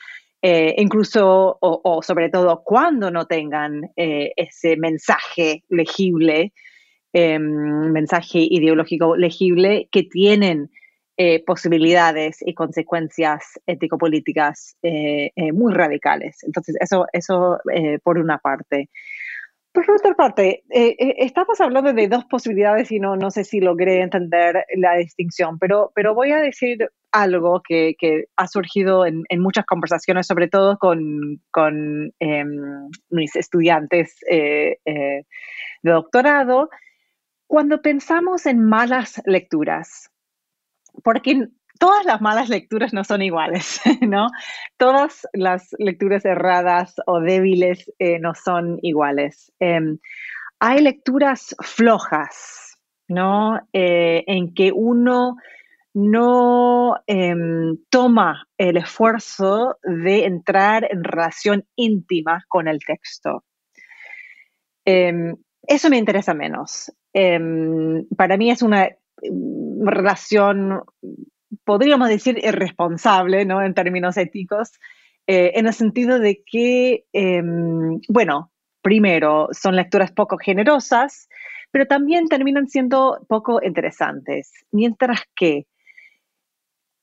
incluso, 0.75 1.57
o, 1.61 1.81
o, 1.85 2.01
sobre 2.01 2.29
todo, 2.29 2.63
cuando 2.65 3.09
no 3.09 3.27
tengan 3.27 3.91
ese 3.95 4.75
mensaje 4.75 5.63
legible, 5.69 6.51
Em, 7.15 7.91
mensaje 7.91 8.39
ideológico 8.39 9.15
legible 9.15 9.87
que 9.91 10.01
tienen 10.01 10.71
eh, 11.15 11.43
posibilidades 11.45 12.37
y 12.41 12.55
consecuencias 12.55 13.59
ético-políticas 13.67 14.75
eh, 14.81 15.29
eh, 15.35 15.51
muy 15.51 15.71
radicales. 15.71 16.43
Entonces, 16.43 16.75
eso, 16.79 17.05
eso 17.13 17.59
por 18.03 18.17
una 18.17 18.39
parte. 18.39 18.89
Por 19.71 19.89
otra 19.91 20.15
parte, 20.15 20.63
estamos 20.69 21.61
hablando 21.61 21.93
de 21.93 22.07
dos 22.07 22.25
posibilidades 22.25 22.91
y 22.91 22.99
no, 22.99 23.15
no 23.15 23.29
sé 23.29 23.43
si 23.43 23.59
logré 23.59 24.01
entender 24.01 24.65
la 24.75 24.95
distinción, 24.95 25.59
pero, 25.59 25.91
pero 25.93 26.15
voy 26.15 26.31
a 26.31 26.39
decir 26.39 26.89
algo 27.11 27.61
que, 27.67 27.93
que 27.99 28.25
ha 28.35 28.47
surgido 28.47 29.05
en, 29.05 29.21
en, 29.29 29.39
muchas 29.39 29.65
conversaciones, 29.65 30.25
sobre 30.25 30.47
todo 30.47 30.79
con, 30.79 31.41
con 31.51 32.11
em, 32.19 32.89
mis 33.11 33.35
estudiantes 33.35 34.15
de 34.27 35.25
doctorado, 35.83 36.69
cuando 37.47 37.83
pensamos 37.83 38.47
en 38.47 38.63
malas 38.63 39.21
lecturas, 39.25 40.09
porque 41.03 41.47
todas 41.79 42.05
las 42.05 42.21
malas 42.21 42.49
lecturas 42.49 42.93
no 42.93 43.03
son 43.03 43.21
iguales, 43.21 43.81
¿no? 44.01 44.27
Todas 44.77 45.27
las 45.33 45.69
lecturas 45.79 46.25
erradas 46.25 46.95
o 47.07 47.19
débiles 47.19 47.91
eh, 47.99 48.19
no 48.19 48.33
son 48.35 48.79
iguales. 48.81 49.51
Em, 49.59 49.99
hay 50.59 50.81
lecturas 50.81 51.55
flojas, 51.61 52.77
¿no? 53.07 53.59
Eh, 53.73 54.23
en 54.27 54.53
que 54.53 54.71
uno 54.71 55.35
no 55.93 56.95
em, 57.05 57.77
toma 57.89 58.47
el 58.57 58.77
esfuerzo 58.77 59.77
de 59.83 60.25
entrar 60.25 60.87
en 60.89 61.03
relación 61.03 61.65
íntima 61.75 62.45
con 62.47 62.67
el 62.67 62.79
texto. 62.79 63.43
Em, 64.85 65.35
eso 65.67 65.89
me 65.89 65.97
interesa 65.97 66.33
menos. 66.33 66.91
Para 68.17 68.37
mí 68.37 68.49
es 68.49 68.63
una 68.63 68.89
relación, 69.85 70.81
podríamos 71.63 72.09
decir, 72.09 72.39
irresponsable, 72.43 73.45
¿no? 73.45 73.61
En 73.61 73.73
términos 73.73 74.17
éticos, 74.17 74.71
eh, 75.27 75.51
en 75.55 75.67
el 75.67 75.73
sentido 75.73 76.19
de 76.19 76.43
que, 76.45 77.05
em, 77.13 77.99
bueno, 78.09 78.51
primero, 78.81 79.47
son 79.51 79.75
lecturas 79.75 80.11
poco 80.11 80.37
generosas, 80.37 81.29
pero 81.71 81.87
también 81.87 82.27
terminan 82.27 82.67
siendo 82.67 83.25
poco 83.27 83.59
interesantes, 83.63 84.51
mientras 84.71 85.21
que 85.35 85.65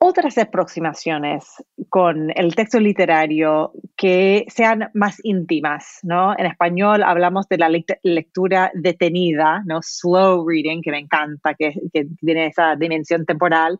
otras 0.02 0.38
aproximaciones 0.38 1.62
con 1.90 2.32
el 2.34 2.54
texto 2.54 2.80
literario 2.80 3.72
que 3.98 4.46
sean 4.48 4.88
más 4.94 5.20
íntimas, 5.22 5.98
¿no? 6.02 6.34
En 6.38 6.46
español 6.46 7.02
hablamos 7.02 7.46
de 7.48 7.58
la 7.58 7.68
lectura 7.68 8.72
detenida, 8.74 9.62
¿no? 9.66 9.80
Slow 9.82 10.48
reading, 10.48 10.80
que 10.80 10.90
me 10.90 11.00
encanta, 11.00 11.52
que, 11.52 11.74
tiene 12.18 12.46
esa 12.46 12.76
dimensión 12.76 13.26
temporal, 13.26 13.78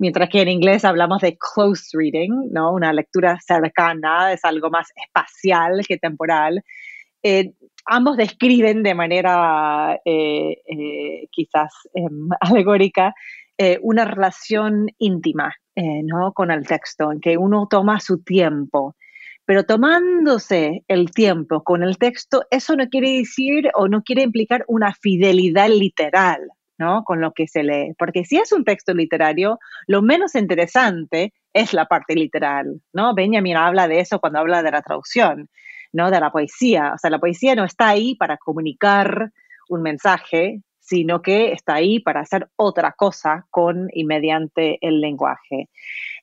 mientras 0.00 0.28
que 0.30 0.42
en 0.42 0.48
inglés 0.48 0.84
hablamos 0.84 1.22
de 1.22 1.38
close 1.38 1.96
reading, 1.96 2.50
¿no? 2.50 2.72
Una 2.72 2.92
lectura 2.92 3.38
cercana, 3.40 4.32
es 4.32 4.44
algo 4.44 4.68
más 4.68 4.88
espacial 4.96 5.82
que 5.86 5.96
temporal. 5.96 6.64
Eh, 7.22 7.52
ambos 7.86 8.16
describen 8.16 8.82
de 8.82 8.96
manera 8.96 10.00
eh, 10.04 10.56
eh, 10.66 11.28
quizás 11.30 11.72
em, 11.94 12.30
alegórica 12.40 13.14
eh, 13.58 13.78
una 13.82 14.04
relación 14.04 14.88
íntima 14.98 15.54
eh, 15.74 16.02
¿no? 16.02 16.32
con 16.32 16.50
el 16.50 16.66
texto, 16.66 17.12
en 17.12 17.20
que 17.20 17.36
uno 17.36 17.66
toma 17.68 18.00
su 18.00 18.22
tiempo. 18.22 18.96
Pero 19.44 19.64
tomándose 19.64 20.84
el 20.86 21.10
tiempo 21.10 21.64
con 21.64 21.82
el 21.82 21.98
texto, 21.98 22.44
eso 22.50 22.76
no 22.76 22.88
quiere 22.88 23.18
decir 23.18 23.70
o 23.74 23.88
no 23.88 24.02
quiere 24.02 24.22
implicar 24.22 24.64
una 24.68 24.94
fidelidad 24.94 25.68
literal 25.68 26.48
¿no? 26.78 27.04
con 27.04 27.20
lo 27.20 27.32
que 27.32 27.46
se 27.46 27.62
lee. 27.62 27.94
Porque 27.98 28.24
si 28.24 28.36
es 28.38 28.52
un 28.52 28.64
texto 28.64 28.94
literario, 28.94 29.58
lo 29.86 30.02
menos 30.02 30.34
interesante 30.34 31.32
es 31.52 31.72
la 31.72 31.86
parte 31.86 32.14
literal. 32.14 32.80
¿no? 32.92 33.14
Benjamin 33.14 33.56
habla 33.56 33.88
de 33.88 34.00
eso 34.00 34.20
cuando 34.20 34.38
habla 34.38 34.62
de 34.62 34.70
la 34.70 34.82
traducción, 34.82 35.48
¿no? 35.92 36.10
de 36.10 36.20
la 36.20 36.30
poesía. 36.30 36.92
O 36.94 36.98
sea, 36.98 37.10
la 37.10 37.18
poesía 37.18 37.54
no 37.54 37.64
está 37.64 37.88
ahí 37.88 38.14
para 38.14 38.36
comunicar 38.36 39.30
un 39.68 39.82
mensaje, 39.82 40.60
sino 40.82 41.22
que 41.22 41.52
está 41.52 41.74
ahí 41.74 42.00
para 42.00 42.20
hacer 42.20 42.48
otra 42.56 42.92
cosa 42.92 43.46
con 43.50 43.88
y 43.92 44.04
mediante 44.04 44.78
el 44.80 45.00
lenguaje. 45.00 45.70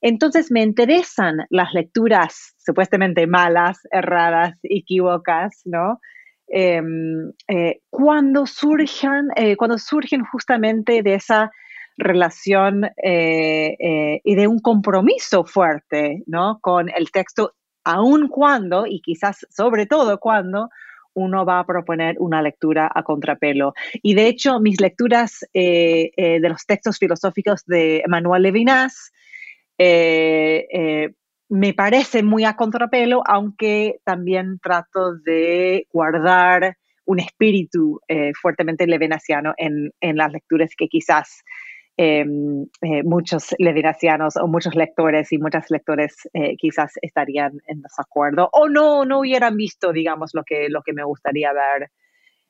Entonces 0.02 0.52
me 0.52 0.62
interesan 0.62 1.46
las 1.50 1.74
lecturas 1.74 2.56
supuestamente 2.58 3.26
malas, 3.26 3.80
erradas, 3.90 4.60
equivocas, 4.64 5.62
¿no? 5.64 6.00
Em, 6.48 7.32
eh, 7.48 7.80
cuando, 7.90 8.46
surjan, 8.46 9.30
eh, 9.36 9.56
cuando 9.56 9.78
surgen 9.78 10.26
justamente 10.26 11.04
de 11.04 11.14
esa 11.14 11.52
relación 11.96 12.90
eh, 13.04 14.20
y 14.24 14.36
de 14.36 14.48
un 14.48 14.60
compromiso 14.60 15.44
fuerte 15.44 16.24
¿no? 16.26 16.60
con 16.62 16.90
el 16.90 17.12
texto, 17.12 17.54
aun 17.84 18.30
cuando, 18.30 18.88
y 18.88 19.02
quizás 19.02 19.46
sobre 19.50 19.86
todo 19.86 20.20
cuando, 20.20 20.70
uno 21.14 21.46
va 21.46 21.60
a 21.60 21.66
proponer 21.66 22.16
una 22.20 22.42
lectura 22.42 22.90
a 22.94 23.04
contrapelo. 23.04 23.74
Y 24.02 24.14
de 24.14 24.28
hecho, 24.28 24.60
mis 24.60 24.80
lecturas 24.80 25.46
eh, 25.54 26.12
eh, 26.16 26.40
de 26.40 26.50
los 26.50 26.66
textos 26.66 26.98
filosóficos 26.98 27.66
de 27.66 28.02
Emmanuel 28.06 28.44
Levinas 28.44 29.12
eh, 29.78 31.10
me 31.50 31.74
parecen 31.74 32.26
muy 32.26 32.44
a 32.44 32.56
contrapelo, 32.56 33.24
aunque 33.26 34.00
también 34.04 34.60
trato 34.62 35.16
de 35.16 35.88
guardar 35.92 36.78
un 37.06 37.20
espíritu 37.20 38.00
fuertemente 38.40 38.86
levinasiano 38.86 39.56
en, 39.58 39.92
en 40.00 40.16
las 40.16 40.32
lecturas 40.32 40.70
que 40.78 40.88
quizás 40.88 41.42
Em, 42.02 42.64
eh, 42.82 43.04
muchos 43.04 43.54
levinacianos 43.58 44.38
o 44.38 44.48
muchos 44.48 44.74
lectores 44.74 45.34
y 45.34 45.38
muchas 45.38 45.70
lectores 45.70 46.16
eh, 46.34 46.56
quizás 46.56 46.94
estarían 47.02 47.52
en 47.68 47.82
desacuerdo 47.82 48.50
o 48.54 48.70
no, 48.70 49.04
no 49.04 49.20
hubieran 49.20 49.58
visto, 49.58 49.92
digamos, 49.92 50.30
lo 50.34 50.46
que, 50.46 50.70
lo 50.70 50.82
que 50.82 50.94
me 50.94 51.04
gustaría 51.04 51.52
ver 51.52 51.92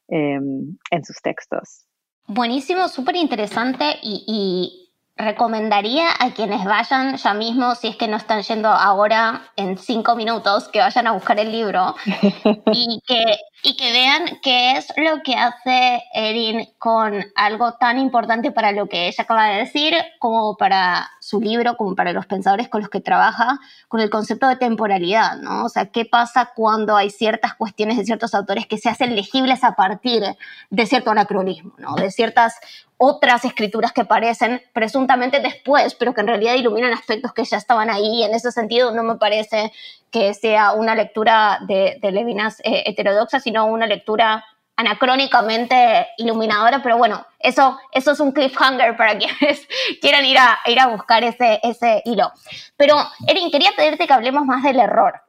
em, 0.07 0.77
en 0.91 1.03
sus 1.03 1.19
textos. 1.23 1.87
Buenísimo, 2.27 2.87
súper 2.89 3.15
interesante 3.15 3.85
y 4.03 4.88
recomendaría 5.19 6.07
a 6.17 6.31
quienes 6.31 6.63
vayan 6.63 7.17
ya 7.17 7.33
mismo, 7.33 7.75
si 7.75 7.89
es 7.89 7.97
que 7.97 8.07
no 8.07 8.15
están 8.15 8.41
yendo 8.41 8.69
ahora 8.69 9.51
en 9.57 9.77
cinco 9.77 10.15
minutos, 10.15 10.69
que 10.69 10.79
vayan 10.79 11.07
a 11.07 11.11
buscar 11.11 11.37
el 11.39 11.51
libro 11.51 11.93
y 12.71 13.01
que, 13.05 13.37
y 13.61 13.75
que 13.75 13.91
vean 13.91 14.39
qué 14.41 14.77
es 14.77 14.87
lo 14.95 15.21
que 15.21 15.35
hace 15.35 16.01
Erin 16.13 16.69
con 16.77 17.21
algo 17.35 17.73
tan 17.73 17.99
importante 17.99 18.51
para 18.51 18.71
lo 18.71 18.87
que 18.87 19.09
ella 19.09 19.23
acaba 19.25 19.47
de 19.47 19.57
decir, 19.57 19.93
como 20.19 20.55
para 20.55 21.09
su 21.19 21.41
libro, 21.41 21.75
como 21.75 21.95
para 21.95 22.13
los 22.13 22.25
pensadores 22.25 22.69
con 22.69 22.79
los 22.79 22.89
que 22.89 23.01
trabaja, 23.01 23.59
con 23.89 23.99
el 23.99 24.09
concepto 24.09 24.47
de 24.47 24.55
temporalidad, 24.55 25.35
¿no? 25.37 25.65
O 25.65 25.69
sea, 25.69 25.87
qué 25.87 26.05
pasa 26.05 26.53
cuando 26.55 26.95
hay 26.95 27.09
ciertas 27.09 27.55
cuestiones 27.55 27.97
de 27.97 28.05
ciertos 28.05 28.33
autores 28.33 28.67
que 28.67 28.77
se 28.77 28.87
hacen 28.87 29.17
legibles 29.17 29.65
a 29.65 29.75
partir 29.75 30.23
de 30.69 30.85
cierto 30.85 31.11
anacronismo, 31.11 31.73
¿no? 31.77 31.95
De 31.95 32.09
ciertas 32.09 32.55
otras 33.01 33.45
escrituras 33.45 33.93
que 33.93 34.01
aparecen 34.01 34.61
presuntamente 34.73 35.39
después, 35.39 35.95
pero 35.95 36.13
que 36.13 36.19
en 36.21 36.27
realidad 36.27 36.55
iluminan 36.55 36.91
aspectos 36.91 37.33
que 37.33 37.45
ya 37.45 37.57
estaban 37.57 37.89
ahí. 37.89 38.23
En 38.23 38.35
ese 38.35 38.51
sentido, 38.51 38.91
no 38.91 39.03
me 39.03 39.15
parece 39.15 39.71
que 40.11 40.33
sea 40.33 40.73
una 40.73 40.95
lectura 40.95 41.59
de, 41.65 41.97
Levinas 42.01 42.59
eh, 42.59 42.83
heterodoxa, 42.85 43.39
sino 43.39 43.65
una 43.67 43.87
lectura 43.87 44.43
anacrónicamente 44.75 46.07
iluminadora, 46.17 46.81
pero 46.83 46.97
bueno, 46.97 47.25
eso, 47.39 47.77
eso 47.91 48.11
es 48.11 48.19
un 48.19 48.33
cliffhanger 48.33 48.97
para 48.97 49.17
quienes 49.17 49.67
quieran 50.01 50.25
ir 50.25 50.37
a, 50.37 50.59
ir 50.65 50.79
a 50.79 50.87
buscar 50.87 51.23
ese, 51.23 51.61
ese 51.63 52.01
hilo. 52.03 52.31
Pero, 52.75 52.97
Erin, 53.27 53.49
quería 53.49 53.71
pedirte 53.77 54.07
que 54.07 54.13
hablemos 54.13 54.45
más 54.45 54.61
del 54.63 54.79
error. 54.79 55.21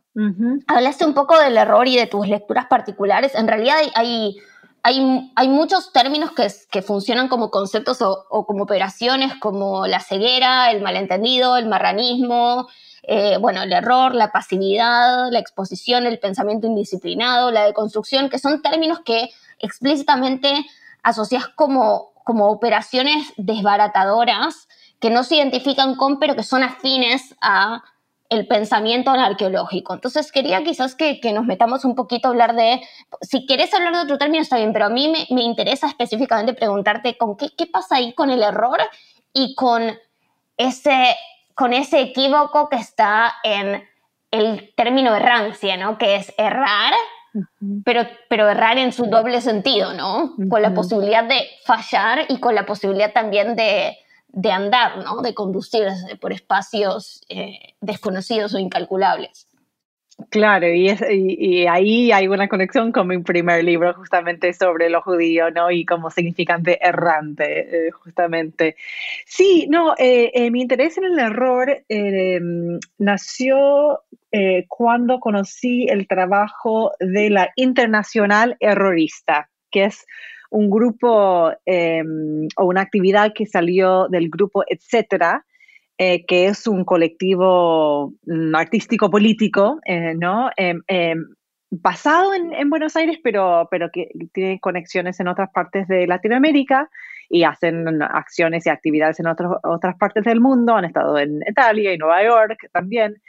Hablaste 0.66 1.04
un 1.04 1.14
poco 1.14 1.38
del 1.38 1.56
error 1.56 1.86
y 1.86 1.96
de 1.96 2.06
tus 2.06 2.26
lecturas 2.26 2.66
particulares. 2.66 3.34
En 3.34 3.46
realidad 3.46 3.76
hay 3.78 3.90
hay, 3.94 4.36
hay 4.82 5.48
muchos 5.48 5.92
términos 5.92 6.30
que, 6.32 6.82
funcionan 6.82 7.28
como 7.28 7.50
conceptos 7.50 8.02
o, 8.02 8.46
como 8.46 8.64
operaciones, 8.64 9.34
como 9.36 9.86
la 9.86 10.00
ceguera, 10.00 10.70
el 10.70 10.82
malentendido, 10.82 11.56
el 11.56 11.66
marranismo, 11.66 12.68
eh, 13.02 13.36
bueno, 13.38 13.62
el 13.62 13.72
error, 13.72 14.14
la 14.14 14.32
pasividad, 14.32 15.30
la 15.30 15.38
exposición, 15.38 16.06
el 16.06 16.18
pensamiento 16.18 16.66
indisciplinado, 16.66 17.50
la 17.50 17.64
deconstrucción, 17.64 18.28
que 18.30 18.38
son 18.38 18.62
términos 18.62 19.00
que 19.04 19.30
explícitamente 19.58 20.66
asocias 21.02 21.48
como 21.48 22.12
operaciones 22.26 23.32
desbaratadoras 23.36 24.68
que 25.00 25.10
no 25.10 25.24
se 25.24 25.36
identifican 25.36 25.96
con, 25.96 26.18
pero 26.18 26.36
que 26.36 26.42
son 26.42 26.62
afines 26.62 27.34
a 27.40 27.82
el 28.30 28.46
pensamiento 28.46 29.10
arqueológico. 29.10 29.92
Entonces 29.92 30.30
quería 30.30 30.62
quizás 30.62 30.94
que, 30.94 31.20
nos 31.34 31.44
metamos 31.44 31.84
un 31.84 31.96
poquito 31.96 32.28
a 32.28 32.30
hablar 32.30 32.54
de, 32.54 32.80
si 33.20 33.44
querés 33.44 33.74
hablar 33.74 33.92
de 33.92 34.00
otro 34.00 34.18
término 34.18 34.40
está 34.40 34.56
bien, 34.56 34.72
pero 34.72 34.86
a 34.86 34.88
mí 34.88 35.12
me, 35.30 35.42
interesa 35.42 35.88
específicamente 35.88 36.54
preguntarte 36.54 37.18
con 37.18 37.36
qué, 37.36 37.50
qué 37.58 37.66
pasa 37.66 37.96
ahí 37.96 38.14
con 38.14 38.30
el 38.30 38.42
error 38.42 38.78
y 39.32 39.54
con 39.56 39.82
ese, 40.56 41.16
con 41.54 41.72
ese 41.72 42.00
equívoco 42.00 42.68
que 42.68 42.76
está 42.76 43.34
en 43.42 43.82
el 44.30 44.72
término 44.76 45.14
errancia, 45.14 45.76
¿no? 45.76 45.98
Que 45.98 46.14
es 46.14 46.32
errar, 46.38 46.94
pero, 47.84 48.06
pero 48.28 48.48
errar 48.48 48.78
en 48.78 48.92
su 48.92 49.06
doble 49.06 49.40
sentido, 49.40 49.92
¿no? 49.92 50.34
Con 50.48 50.62
la 50.62 50.72
posibilidad 50.72 51.24
de 51.24 51.48
fallar 51.64 52.26
y 52.28 52.38
con 52.38 52.54
la 52.54 52.64
posibilidad 52.64 53.12
también 53.12 53.56
de, 53.56 53.98
de 54.32 54.52
andar, 54.52 54.98
¿no? 54.98 55.22
de 55.22 55.34
conducirse 55.34 56.16
por 56.16 56.32
espacios 56.32 57.22
eh, 57.28 57.74
desconocidos 57.80 58.54
o 58.54 58.58
incalculables. 58.58 59.46
Claro, 60.28 60.66
y, 60.68 61.66
ahí 61.66 62.12
hay 62.12 62.28
una 62.28 62.46
conexión 62.46 62.92
con 62.92 63.08
mi 63.08 63.22
primer 63.22 63.64
libro 63.64 63.94
justamente 63.94 64.52
sobre 64.52 64.90
lo 64.90 65.00
judío, 65.00 65.50
¿no? 65.50 65.70
Y 65.70 65.86
como 65.86 66.10
significante 66.10 66.78
errante, 66.86 67.86
eh, 67.86 67.90
justamente. 67.90 68.76
Sí, 69.24 69.66
no, 69.70 69.94
eh, 69.96 70.50
mi 70.50 70.60
interés 70.60 70.98
en 70.98 71.04
el 71.04 71.18
error 71.18 71.84
nació 72.98 74.02
cuando 74.68 75.20
conocí 75.20 75.86
el 75.88 76.06
trabajo 76.06 76.92
de 77.00 77.30
la 77.30 77.50
Internacional 77.56 78.58
Errorista, 78.60 79.48
que 79.70 79.84
es 79.84 80.04
un 80.50 80.68
grupo 80.68 81.52
em, 81.64 82.48
o 82.56 82.64
una 82.66 82.82
actividad 82.82 83.32
que 83.34 83.46
salió 83.46 84.08
del 84.08 84.28
grupo 84.28 84.64
Etcétera, 84.68 85.44
eh, 85.98 86.24
que 86.26 86.46
es 86.46 86.66
un 86.66 86.84
colectivo 86.84 88.14
mm, 88.26 88.54
artístico 88.54 89.10
político, 89.10 89.80
eh, 89.84 90.14
¿no? 90.14 90.50
Em, 90.56 90.80
em, 90.88 91.24
basado 91.70 92.34
en, 92.34 92.68
Buenos 92.68 92.96
Aires, 92.96 93.18
pero, 93.22 93.68
pero 93.70 93.90
que 93.92 94.08
tiene 94.32 94.58
conexiones 94.60 95.20
en 95.20 95.28
otras 95.28 95.50
partes 95.52 95.86
de 95.86 96.06
Latinoamérica 96.06 96.90
y 97.28 97.44
hacen 97.44 98.02
acciones 98.02 98.66
y 98.66 98.70
actividades 98.70 99.20
en 99.20 99.26
otras 99.28 99.96
partes 99.98 100.24
del 100.24 100.40
mundo. 100.40 100.74
Han 100.74 100.86
estado 100.86 101.16
en 101.18 101.40
Italia 101.48 101.94
y 101.94 101.98
Nueva 101.98 102.24
York 102.24 102.58
también. 102.72 103.22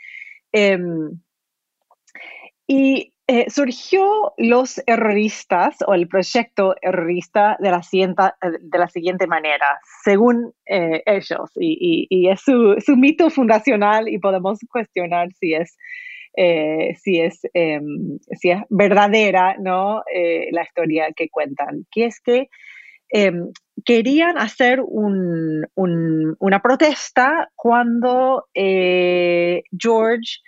y 2.67 3.13
eh, 3.34 3.50
surgió 3.50 4.34
los 4.36 4.82
erroristas 4.86 5.78
o 5.88 5.94
el 5.94 6.10
proyecto 6.10 6.76
errorista 6.82 7.56
de 7.62 7.72
la 7.72 7.82
siguiente, 7.82 8.24
de 8.60 8.78
la 8.78 8.89
siguiente 8.89 9.26
manera, 9.26 9.80
según 10.04 10.52
eh, 10.65 11.02
ellos, 11.06 11.50
y, 11.56 12.28
es 12.28 12.41
su, 12.41 12.76
mito 12.98 13.30
fundacional 13.30 14.10
y 14.10 14.20
podemos 14.20 14.60
cuestionar 14.70 15.32
si 15.39 15.54
es, 15.54 15.78
eh, 16.36 16.94
si 17.02 17.22
es, 17.22 17.39
em, 17.54 18.20
si 18.38 18.50
es 18.50 18.60
verdadera 18.70 19.56
¿no? 19.58 20.04
la 20.52 20.63
historia 20.63 21.13
que 21.15 21.30
cuentan, 21.30 21.86
que 21.89 22.08
es 22.08 22.20
que 22.20 22.50
em, 23.12 23.54
querían 23.86 24.38
hacer 24.39 24.82
una 24.84 26.62
protesta 26.62 27.50
cuando 27.56 28.44
George 28.54 30.41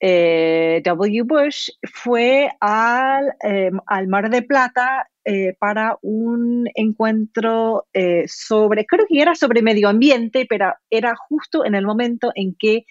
eh, 0.00 0.80
w. 0.84 1.24
Bush 1.24 1.70
fue 1.92 2.50
al, 2.60 3.34
em, 3.40 3.78
Mar 4.08 4.30
de 4.30 4.42
Plata 4.42 5.08
eh, 5.24 5.56
para 5.58 5.98
un 6.02 6.68
encuentro 6.74 7.86
eh, 7.92 8.24
sobre, 8.28 8.86
creo 8.86 9.06
que 9.08 9.20
era 9.20 9.34
sobre 9.34 9.62
medio 9.62 9.88
ambiente, 9.88 10.46
pero 10.48 10.72
era 10.88 11.14
justo 11.16 11.64
en 11.64 11.74
el 11.74 11.84
momento 11.84 12.30
en 12.34 12.54
que 12.54 12.84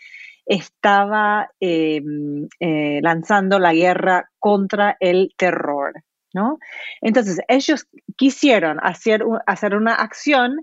estaba 0.45 1.49
em, 1.59 2.47
lanzando 3.01 3.59
la 3.59 3.73
guerra 3.73 4.29
contra 4.39 4.97
el 4.99 5.33
terror. 5.37 5.93
¿no? 6.33 6.59
Entonces, 7.01 7.39
ellos 7.47 7.87
quisieron 8.15 8.79
hacer, 8.81 9.23
hacer 9.45 9.75
una 9.75 9.95
acción 9.95 10.57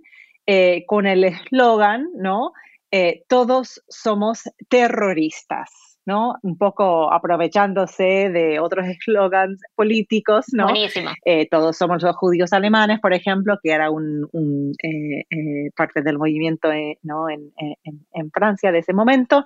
con 0.86 1.06
el 1.06 1.24
eslogan, 1.24 2.08
¿no? 2.16 2.52
todos 3.28 3.82
somos 3.88 4.42
terroristas. 4.68 5.93
¿No? 6.06 6.34
Un 6.42 6.56
poco 6.58 7.12
aprovechándose 7.12 8.30
de 8.30 8.60
otros 8.60 8.86
eslogans 8.88 9.60
políticos, 9.74 10.46
¿no? 10.52 10.64
Buenísimo. 10.64 11.10
Eh, 11.24 11.48
todos 11.48 11.76
somos 11.76 12.02
los 12.02 12.16
judíos 12.16 12.52
alemanes, 12.52 13.00
por 13.00 13.14
ejemplo, 13.14 13.58
que 13.62 13.70
era 13.70 13.90
un, 13.90 14.28
eh, 14.82 15.24
eh, 15.30 15.70
parte 15.76 16.02
del 16.02 16.18
movimiento 16.18 16.68
¿no? 17.02 17.28
en, 17.28 17.52
en, 17.56 18.30
Francia 18.30 18.72
de 18.72 18.78
ese 18.78 18.92
momento 18.92 19.44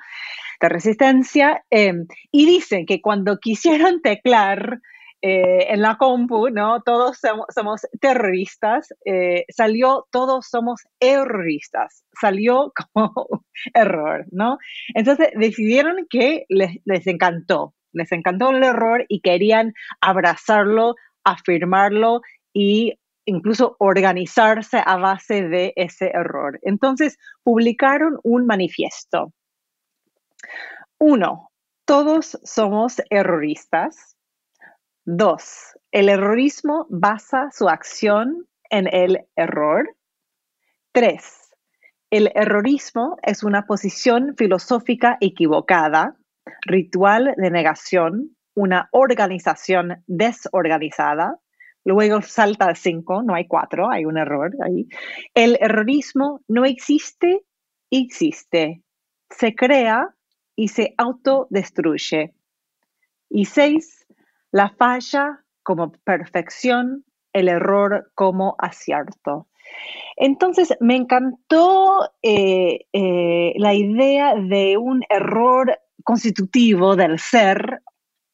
de 0.60 0.68
resistencia. 0.68 1.62
y 1.70 2.46
dicen 2.46 2.86
que 2.86 3.00
cuando 3.00 3.38
quisieron 3.38 4.00
teclar 4.02 4.80
eh, 5.22 5.72
en 5.72 5.82
la 5.82 5.96
compu, 5.96 6.48
¿no? 6.50 6.80
Todos 6.82 7.18
somos, 7.54 7.80
terroristas, 8.00 8.88
eh, 9.04 9.44
salió 9.48 10.06
todos 10.12 10.46
somos 10.48 10.82
erroristas, 11.00 12.04
salió 12.20 12.72
como 12.94 13.44
error, 13.74 14.26
¿no? 14.30 14.58
Entonces 14.94 15.30
decidieron 15.34 16.06
que 16.08 16.44
les, 16.48 16.76
les 16.84 17.06
encantó, 17.06 17.74
les 17.92 18.12
encantó 18.12 18.50
el 18.50 18.62
error 18.62 19.04
y 19.08 19.20
querían 19.20 19.74
abrazarlo, 20.00 20.94
afirmarlo 21.24 22.20
y 22.52 22.98
incluso 23.24 23.76
organizarse 23.78 24.82
a 24.84 24.96
base 24.96 25.42
de 25.42 25.72
ese 25.76 26.06
error. 26.14 26.58
Entonces 26.62 27.18
publicaron 27.42 28.18
un 28.22 28.46
manifiesto. 28.46 29.32
Uno, 30.98 31.50
todos 31.84 32.38
somos 32.42 33.02
erroristas. 33.10 34.16
Dos, 35.10 35.74
el 35.90 36.10
errorismo 36.10 36.86
basa 36.90 37.48
su 37.50 37.66
acción 37.70 38.46
en 38.68 38.94
el 38.94 39.24
error. 39.36 39.96
Tres, 40.92 41.48
el 42.10 42.30
errorismo 42.34 43.16
es 43.22 43.42
una 43.42 43.64
posición 43.64 44.34
filosófica 44.36 45.16
equivocada, 45.22 46.14
ritual 46.60 47.32
de 47.38 47.50
negación, 47.50 48.36
una 48.54 48.90
organización 48.92 50.04
desorganizada. 50.06 51.38
Luego 51.86 52.20
salta 52.20 52.66
al 52.66 52.76
cinco, 52.76 53.22
no 53.22 53.34
hay 53.34 53.46
cuatro, 53.46 53.90
hay 53.90 54.04
un 54.04 54.18
error 54.18 54.50
ahí. 54.62 54.88
El 55.32 55.56
errorismo 55.62 56.42
no 56.48 56.66
existe, 56.66 57.46
existe. 57.90 58.82
Se 59.30 59.54
crea 59.54 60.14
y 60.54 60.68
se 60.68 60.92
autodestruye. 60.98 62.34
Y 63.30 63.46
seis, 63.46 63.97
la 64.50 64.70
falla 64.70 65.44
como 65.62 65.92
perfección, 66.04 67.04
el 67.32 67.48
error 67.48 68.10
como 68.14 68.56
acierto. 68.58 69.48
Entonces, 70.16 70.74
me 70.80 70.96
encantó 70.96 72.10
eh, 72.22 72.86
eh, 72.92 73.52
la 73.56 73.74
idea 73.74 74.34
de 74.34 74.76
un 74.76 75.04
error 75.08 75.78
constitutivo 76.04 76.96
del 76.96 77.18
ser. 77.18 77.82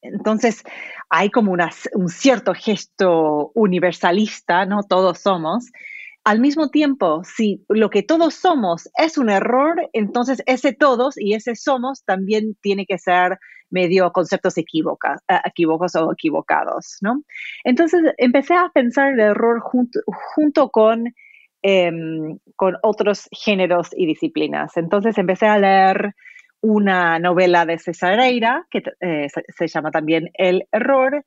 Entonces, 0.01 0.63
hay 1.11 1.31
como 1.31 1.53
un 1.53 2.09
cierto 2.09 2.55
gesto 2.55 3.51
universalista, 3.55 4.65
¿no? 4.67 4.83
Todos 4.85 5.19
somos. 5.19 5.71
Al 6.25 6.41
mismo 6.41 6.71
tiempo, 6.71 7.23
si 7.25 7.65
lo 7.69 7.91
que 7.91 8.03
todos 8.03 8.35
somos 8.35 8.89
es 8.97 9.19
un 9.19 9.29
error, 9.29 9.91
entonces 9.93 10.43
ese 10.47 10.73
todos 10.73 11.19
y 11.19 11.35
ese 11.35 11.55
somos 11.55 12.03
también 12.05 12.57
tiene 12.63 12.87
que 12.87 12.97
ser 12.97 13.39
medio 13.75 14.13
conceptos 14.13 14.57
equívocos, 14.57 15.21
eh, 15.29 15.41
equívocos 15.45 15.95
o 15.97 16.13
equivocados, 16.13 16.99
¿no? 17.03 17.23
Entonces 17.65 18.01
empecé 18.17 18.55
a 18.55 18.71
pensar 18.73 19.13
el 19.13 19.21
error 19.21 19.61
junto, 19.61 20.01
junto 20.35 20.71
con, 20.71 21.13
em, 21.63 22.39
con 22.57 22.77
otros 22.83 23.29
géneros 23.33 23.89
y 23.93 24.07
disciplinas. 24.07 24.77
Entonces 24.77 25.19
empecé 25.19 25.47
a 25.47 25.59
leer 25.59 26.15
una 26.61 27.19
novela 27.19 27.67
de 27.67 27.79
Cesareira, 27.79 28.67
que 28.71 28.83
eh, 29.01 29.29
se, 29.29 29.69
llama 29.69 29.91
también 29.91 30.31
El 30.35 30.67
Error, 30.73 31.25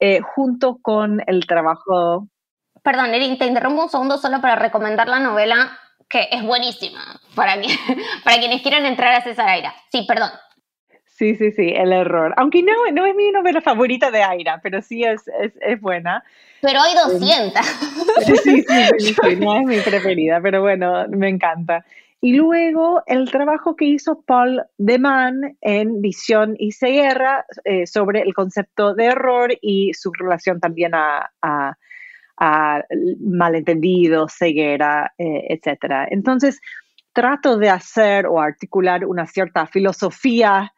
eh, 0.00 0.20
junto 0.20 0.78
con 0.82 1.22
el 1.26 1.46
trabajo... 1.46 2.26
Perdón, 2.82 3.14
Erin, 3.14 3.38
te 3.38 3.46
interrumpo 3.46 3.84
un 3.84 3.88
segundo 3.88 4.18
solo 4.18 4.40
para 4.40 4.56
recomendar 4.56 5.08
la 5.08 5.20
novela 5.20 5.78
que 6.08 6.28
es 6.30 6.42
buenísima 6.44 7.00
para, 7.34 7.54
para 8.24 8.38
quienes 8.38 8.60
quieran 8.62 8.86
entrar 8.86 9.14
a 9.14 9.22
Cesareira. 9.22 9.74
Sí, 9.90 10.04
perdón. 10.06 10.30
Sí, 11.14 11.34
sí, 11.34 11.52
sí, 11.52 11.72
el 11.76 11.92
error. 11.92 12.32
Aunque 12.38 12.62
no, 12.62 12.72
no 12.92 13.04
es 13.04 13.14
mi 13.14 13.30
novela 13.30 13.60
favorita 13.60 14.10
de 14.10 14.22
Aira, 14.22 14.60
pero 14.62 14.80
sí 14.80 15.04
es, 15.04 15.22
es, 15.40 15.52
es 15.60 15.80
buena. 15.80 16.24
Pero 16.62 16.80
hay 16.80 16.94
200. 16.94 17.66
Sí, 18.24 18.36
sí, 18.42 18.64
sí, 18.98 19.36
no 19.38 19.56
es 19.56 19.64
mi 19.64 19.78
preferida, 19.80 20.40
pero 20.40 20.62
bueno, 20.62 21.06
me 21.08 21.28
encanta. 21.28 21.84
y 22.22 22.34
luego 22.34 23.02
el 23.06 23.30
trabajo 23.30 23.76
que 23.76 23.84
hizo 23.84 24.22
Paul 24.22 24.62
Deman 24.78 25.58
en 25.60 26.00
Visión 26.00 26.54
y 26.58 26.72
Ceguera 26.72 27.44
eh, 27.64 27.86
sobre 27.86 28.22
el 28.22 28.32
concepto 28.32 28.94
de 28.94 29.06
error 29.06 29.52
y 29.60 29.92
su 29.92 30.12
relación 30.12 30.60
también 30.60 30.94
a, 30.94 31.30
a, 31.42 31.76
malentendido, 33.20 34.28
ceguera, 34.28 35.12
eh, 35.18 35.46
etc. 35.50 36.08
Entonces, 36.10 36.60
trato 37.12 37.58
de 37.58 37.68
hacer 37.68 38.26
o 38.26 38.40
articular 38.40 39.04
una 39.04 39.26
cierta 39.26 39.66
filosofía 39.66 40.72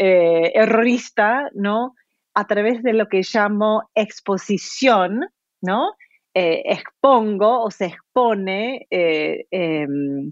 eh, 0.00 0.52
errorista, 0.54 1.50
¿no? 1.54 1.94
A 2.34 2.46
través 2.46 2.82
de 2.82 2.94
lo 2.94 3.06
que 3.08 3.22
llamo 3.22 3.82
exposición, 3.94 5.26
¿no? 5.60 5.92
expongo 6.32 7.64
o 7.64 7.72
se 7.72 7.86
expone 7.86 8.86
em, 8.90 10.30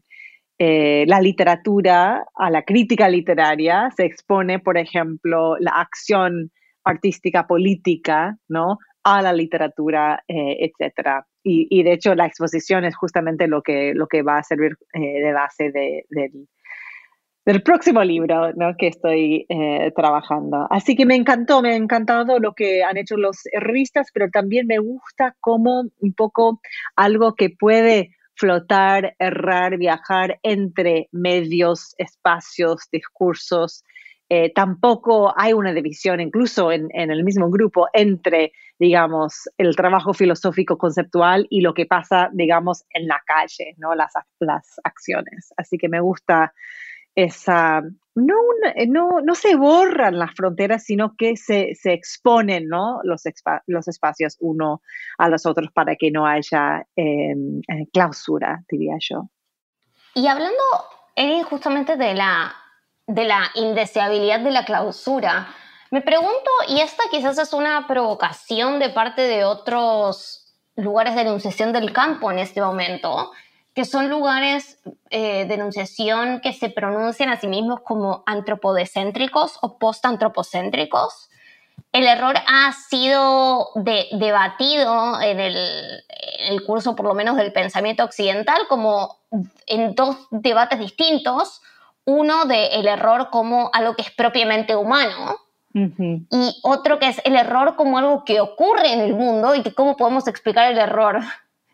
eh, 0.61 1.05
la 1.07 1.21
literatura, 1.21 2.25
a 2.35 2.51
la 2.51 2.63
crítica 2.63 3.09
literaria, 3.09 3.91
se 3.97 4.05
expone, 4.05 4.59
por 4.59 4.77
ejemplo, 4.77 5.57
la 5.59 5.71
acción 5.71 6.51
artística 6.83 7.47
política, 7.47 8.37
¿no? 8.49 8.79
A 9.05 9.23
la 9.23 9.33
literatura, 9.33 10.25
eh, 10.27 10.57
etc. 10.59 11.25
Y, 11.45 11.83
de 11.83 11.93
hecho 11.93 12.15
la 12.15 12.27
exposición 12.27 12.85
es 12.85 12.97
justamente 12.97 13.47
lo 13.47 13.63
que, 13.63 13.95
lo 13.95 14.07
que 14.07 14.23
va 14.23 14.39
a 14.39 14.43
servir 14.43 14.77
eh, 14.93 15.23
de 15.23 15.33
base 15.33 15.71
del, 17.53 17.63
próximo 17.63 18.03
libro 18.05 18.53
¿no? 18.55 18.77
que 18.77 18.89
estoy 18.89 19.47
trabajando. 19.97 20.67
Así 20.71 20.95
que 20.95 21.07
me 21.07 21.15
encantó, 21.15 21.63
me 21.63 21.73
ha 21.73 21.77
encantado 21.77 22.39
lo 22.39 22.55
que 22.55 22.83
han 22.85 22.97
hecho 22.97 23.17
los 23.17 23.39
revistas, 23.53 24.09
pero 24.13 24.31
también 24.31 24.67
me 24.67 24.79
gusta 24.79 25.37
como 25.41 25.85
un 25.99 26.13
poco 26.15 26.61
algo 26.97 27.35
que 27.35 27.51
puede 27.51 28.11
flotar, 28.39 29.17
errar, 29.19 29.77
viajar 29.77 30.39
entre 30.43 31.09
medios, 31.11 31.95
espacios, 31.99 32.89
discursos. 32.91 33.83
Eh, 34.31 34.53
tampoco 34.55 35.33
hay 35.37 35.55
una 35.55 35.73
división, 35.73 36.21
incluso 36.21 36.71
en, 36.71 36.91
el 36.93 37.25
mismo 37.25 37.51
grupo, 37.51 37.89
entre, 37.93 38.53
digamos, 38.79 39.49
el 39.59 39.75
trabajo 39.75 40.15
filosófico 40.15 40.79
conceptual 40.79 41.47
y 41.51 41.63
lo 41.63 41.75
que 41.75 41.87
pasa, 41.87 42.31
digamos, 42.33 42.85
en 42.91 43.09
la 43.09 43.21
calle, 43.27 43.75
¿no? 43.79 43.95
Las, 43.95 44.13
las 44.39 44.81
acciones. 44.85 45.53
Así 45.57 45.77
que 45.77 45.89
me 45.89 46.01
gusta 46.01 46.53
esa, 47.19 47.83
no, 48.15 48.35
eh, 48.77 48.87
no, 48.87 49.21
no 49.25 49.35
se 49.35 49.57
borran 49.57 50.21
las 50.21 50.33
fronteras, 50.37 50.85
sino 50.85 51.17
que 51.17 51.37
se, 51.37 51.73
exponen 51.85 52.69
¿no? 52.69 53.01
los, 53.03 53.23
los 53.67 53.89
espacios 53.89 54.37
uno 54.39 54.83
a 55.19 55.29
los 55.29 55.45
otros 55.45 55.73
para 55.73 55.97
que 55.97 56.13
no 56.13 56.27
haya 56.27 56.87
em, 56.95 57.59
eh, 57.67 57.89
clausura, 57.93 58.63
diría 58.71 58.95
yo. 59.01 59.29
Y 60.15 60.29
hablando, 60.29 60.63
justamente 61.51 61.97
de 61.97 62.15
la, 62.15 62.55
de 63.09 63.25
la 63.25 63.51
indeseabilidad 63.57 64.39
de 64.39 64.53
la 64.53 64.65
clausura, 64.65 65.49
me 65.91 66.03
pregunto, 66.03 66.51
y 66.69 66.81
esta 66.81 67.03
quizás 67.11 67.37
es 67.39 67.53
una 67.53 67.89
provocación 67.89 68.79
de 68.79 68.91
parte 68.91 69.23
de 69.23 69.45
otros 69.45 70.55
lugares 70.77 71.17
de 71.17 71.23
enunciación 71.23 71.73
del 71.73 71.93
campo 71.93 72.31
en 72.31 72.39
este 72.39 72.61
momento, 72.61 73.33
que 73.79 73.85
son 73.85 74.11
lugares 74.11 74.81
eh, 75.09 75.45
de 75.45 75.55
enunciación 75.55 76.41
que 76.41 76.53
se 76.53 76.69
pronuncian 76.69 77.29
a 77.31 77.39
sí 77.39 77.47
mismos 77.47 77.79
como 77.83 78.25
antropodecéntricos 78.27 79.57
o 79.63 79.79
postantropocéntricos. 79.79 81.31
El 81.93 82.09
error 82.09 82.35
ha 82.49 82.73
sido 82.73 83.69
debatido 83.77 85.21
en 85.21 85.39
el, 85.39 85.57
en 86.41 86.55
el, 86.55 86.65
curso, 86.65 86.97
por 86.97 87.07
lo 87.07 87.15
menos, 87.15 87.37
del 87.37 87.53
pensamiento 87.53 88.03
occidental, 88.03 88.63
como 88.69 89.19
en 89.69 89.95
dos 89.95 90.27
debates 90.33 90.81
distintos. 90.81 91.63
Uno 92.05 92.47
de 92.47 92.81
el 92.81 92.89
error 92.89 93.31
como 93.31 93.71
algo 93.73 93.95
que 93.95 94.03
es 94.03 94.11
propiamente 94.11 94.75
humano, 94.75 95.37
y 95.73 96.61
otro 96.65 96.99
que 96.99 97.11
es 97.11 97.21
el 97.25 97.37
error 97.37 97.77
como 97.77 97.99
algo 97.99 98.25
que 98.25 98.41
ocurre 98.41 98.93
en 98.93 99.03
el 99.03 99.15
mundo 99.15 99.55
y 99.55 99.63
que 99.63 99.73
cómo 99.73 99.97
podemos 99.97 100.27
explicar 100.27 100.73
el 100.73 100.79
error 100.79 101.21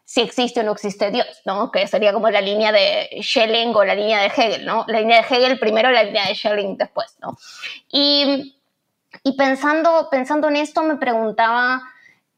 si 0.05 0.21
existe 0.21 0.61
o 0.61 0.63
no 0.63 0.73
existe 0.73 1.11
Dios, 1.11 1.41
¿no? 1.47 1.71
Que 1.71 1.87
sería 1.87 2.13
como 2.13 2.29
la 2.29 2.41
línea 2.41 2.73
de 2.73 3.09
Schelling 3.23 3.75
o 3.75 3.85
la 3.85 3.95
línea 3.95 4.21
de 4.21 4.27
Hegel, 4.27 4.67
¿no? 4.67 4.85
La 4.87 5.01
línea 5.01 5.23
de 5.23 5.27
Hegel 5.35 5.59
primero, 5.59 5.91
la 5.91 6.05
línea 6.05 6.27
de 6.27 6.35
Schelling 6.35 6.77
después, 6.77 7.17
¿no? 7.21 7.39
Y, 7.91 8.55
y 9.23 9.37
pensando, 9.37 10.09
pensando 10.11 10.49
en 10.49 10.57
esto 10.57 10.83
me 10.83 10.97
preguntaba 10.97 11.83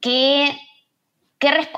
qué, 0.00 0.56
qué 1.40 1.68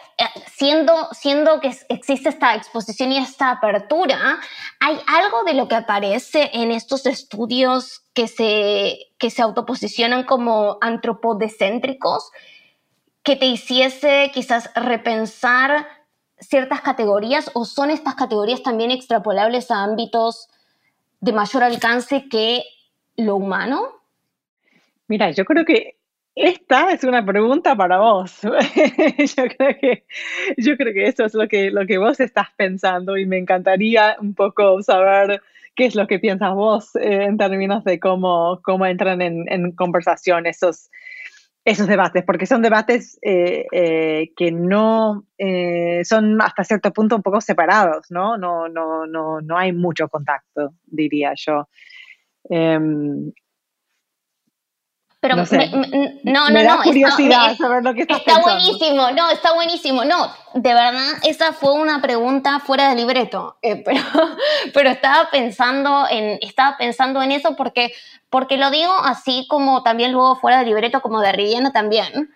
siendo, 0.54 1.08
siendo 1.12 1.60
que 1.60 1.74
existe 1.88 2.28
esta 2.28 2.54
exposición 2.54 3.12
y 3.12 3.18
esta 3.18 3.50
apertura, 3.50 4.40
¿hay 4.80 5.00
algo 5.06 5.44
de 5.44 5.54
lo 5.54 5.68
que 5.68 5.76
aparece 5.76 6.50
en 6.52 6.70
estos 6.70 7.06
estudios 7.06 8.02
que 8.12 8.28
se, 8.28 8.98
que 9.18 9.30
se 9.30 9.40
autoposicionan 9.40 10.24
como 10.24 10.76
antropodecéntricos? 10.82 12.30
Que 13.22 13.36
te 13.36 13.46
hiciese 13.46 14.30
quizás 14.32 14.70
repensar 14.74 15.86
ciertas 16.40 16.80
categorías 16.80 17.50
o 17.54 17.64
son 17.64 17.90
estas 17.90 18.14
categorías 18.14 18.62
también 18.62 18.90
extrapolables 18.90 19.70
a 19.70 19.82
ámbitos 19.82 20.48
de 21.20 21.32
mayor 21.32 21.64
alcance 21.64 22.28
que 22.28 22.62
lo 23.16 23.36
humano? 23.36 23.88
Mira, 25.08 25.30
yo 25.30 25.44
creo 25.44 25.64
que 25.64 25.96
esta 26.34 26.92
es 26.92 27.02
una 27.02 27.24
pregunta 27.24 27.74
para 27.74 27.98
vos. 27.98 28.40
yo, 28.42 29.44
creo 29.56 29.76
que, 29.80 30.04
yo 30.56 30.76
creo 30.76 30.94
que 30.94 31.06
eso 31.08 31.24
es 31.24 31.34
lo 31.34 31.48
que, 31.48 31.70
lo 31.70 31.86
que 31.86 31.98
vos 31.98 32.20
estás 32.20 32.48
pensando 32.56 33.16
y 33.16 33.26
me 33.26 33.38
encantaría 33.38 34.16
un 34.20 34.34
poco 34.34 34.80
saber 34.82 35.42
qué 35.74 35.86
es 35.86 35.96
lo 35.96 36.06
que 36.06 36.20
piensas 36.20 36.54
vos 36.54 36.94
eh, 36.96 37.24
en 37.24 37.38
términos 37.38 37.82
de 37.84 37.98
cómo, 37.98 38.60
cómo 38.62 38.86
entran 38.86 39.20
en, 39.20 39.50
en 39.50 39.72
conversación 39.72 40.46
esos, 40.46 40.90
esos 41.68 41.86
debates, 41.86 42.24
porque 42.24 42.46
son 42.46 42.62
debates 42.62 43.18
eh, 43.20 43.66
eh, 43.72 44.32
que 44.34 44.50
no 44.50 45.26
eh, 45.36 46.00
son 46.02 46.40
hasta 46.40 46.64
cierto 46.64 46.92
punto 46.94 47.14
un 47.14 47.22
poco 47.22 47.42
separados, 47.42 48.06
¿no? 48.08 48.38
No, 48.38 48.68
no, 48.70 49.06
no, 49.06 49.42
no 49.42 49.58
hay 49.58 49.72
mucho 49.72 50.08
contacto, 50.08 50.72
diría 50.86 51.34
yo. 51.36 51.68
Pero 55.20 55.34
no, 55.34 55.42
no, 56.22 56.50
me 56.50 56.62
no, 56.62 56.76
da 56.76 56.82
curiosidad 56.82 57.56
saber 57.56 57.82
lo 57.82 57.92
que 57.92 58.02
estás 58.02 58.18
Está 58.18 58.40
buenísimo, 58.40 59.10
no, 59.10 59.30
está 59.30 59.52
buenísimo. 59.52 60.04
No, 60.04 60.32
de 60.54 60.74
verdad, 60.74 61.14
esa 61.24 61.52
fue 61.52 61.72
una 61.72 62.00
pregunta 62.00 62.60
fuera 62.60 62.88
de 62.90 62.94
libreto, 62.94 63.56
eh, 63.62 63.76
pero, 63.84 64.00
pero 64.72 64.90
estaba 64.90 65.28
pensando 65.30 66.06
en, 66.08 66.38
estaba 66.40 66.76
pensando 66.78 67.20
en 67.20 67.32
eso 67.32 67.56
porque, 67.56 67.92
porque 68.30 68.58
lo 68.58 68.70
digo 68.70 68.92
así 68.92 69.46
como 69.48 69.82
también 69.82 70.12
luego 70.12 70.36
fuera 70.36 70.60
de 70.60 70.66
libreto, 70.66 71.02
como 71.02 71.20
de 71.20 71.32
Riviana 71.32 71.72
también, 71.72 72.32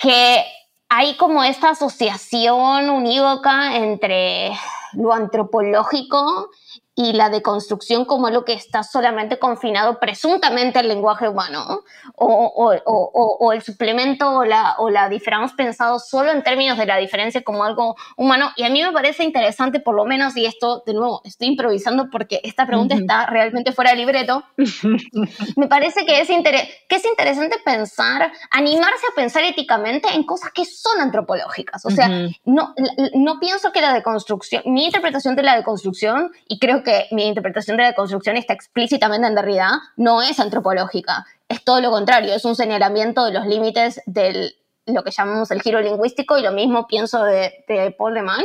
que 0.00 0.42
hay 0.88 1.14
como 1.16 1.44
esta 1.44 1.70
asociación 1.70 2.88
unívoca 2.88 3.76
entre 3.76 4.52
lo 4.94 5.12
antropológico 5.12 6.50
y 6.94 7.12
la 7.12 7.30
deconstrucción 7.30 8.04
como 8.04 8.28
lo 8.30 8.44
que 8.44 8.52
está 8.52 8.82
solamente 8.82 9.38
confinado 9.38 9.98
presuntamente 9.98 10.80
al 10.80 10.88
lenguaje 10.88 11.28
humano, 11.28 11.80
o, 12.14 12.26
o, 12.26 12.74
o, 12.84 13.36
o, 13.40 13.52
el 13.52 13.62
suplemento 13.62 14.30
o 14.30 14.44
la, 14.44 14.74
o 14.78 14.90
la 14.90 15.08
diferencia 15.08 15.30
pensado 15.56 15.98
solo 15.98 16.30
en 16.32 16.42
términos 16.42 16.76
de 16.76 16.86
la 16.86 16.96
diferencia 16.96 17.42
como 17.42 17.64
algo 17.64 17.96
humano. 18.16 18.50
Y 18.56 18.64
a 18.64 18.68
mí 18.68 18.82
me 18.82 18.92
parece 18.92 19.24
interesante, 19.24 19.80
por 19.80 19.94
lo 19.94 20.04
menos, 20.04 20.36
y 20.36 20.44
esto 20.44 20.82
de 20.84 20.94
nuevo 20.94 21.20
estoy 21.24 21.48
improvisando 21.48 22.08
porque 22.10 22.40
esta 22.42 22.66
pregunta 22.66 22.94
está 22.94 23.26
realmente 23.26 23.72
fuera 23.72 23.90
de 23.90 23.96
libreto, 23.96 24.42
me 25.56 25.68
parece 25.68 26.04
que 26.04 26.20
es, 26.20 26.28
que 26.28 26.96
es 26.96 27.04
interesante 27.04 27.56
pensar, 27.64 28.32
animarse 28.50 29.06
a 29.10 29.14
pensar 29.14 29.44
éticamente 29.44 30.08
en 30.12 30.24
cosas 30.24 30.50
que 30.52 30.64
son 30.64 31.00
antropológicas. 31.00 31.84
O 31.86 31.90
sea, 31.90 32.08
no, 32.44 32.74
no 33.14 33.38
pienso 33.38 33.72
que 33.72 33.80
la 33.80 33.92
deconstrucción, 33.92 34.62
mi 34.66 34.86
interpretación 34.86 35.36
de 35.36 35.42
la 35.42 35.56
deconstrucción, 35.56 36.30
y 36.48 36.58
creo 36.58 36.79
que 36.82 37.06
mi 37.10 37.26
interpretación 37.26 37.76
de 37.76 37.84
la 37.84 37.94
construcción 37.94 38.36
está 38.36 38.52
explícitamente 38.52 39.26
en 39.26 39.34
Derrida, 39.34 39.80
no 39.96 40.22
es 40.22 40.40
antropológica, 40.40 41.26
es 41.48 41.64
todo 41.64 41.80
lo 41.80 41.90
contrario, 41.90 42.34
es 42.34 42.44
un 42.44 42.56
señalamiento 42.56 43.24
de 43.24 43.32
los 43.32 43.46
límites 43.46 44.00
de 44.06 44.54
lo 44.86 45.02
que 45.04 45.10
llamamos 45.10 45.50
el 45.50 45.62
giro 45.62 45.80
lingüístico 45.80 46.38
y 46.38 46.42
lo 46.42 46.52
mismo 46.52 46.86
pienso 46.86 47.24
de, 47.24 47.64
de 47.68 47.90
Paul 47.92 48.14
de 48.14 48.22
Man, 48.22 48.44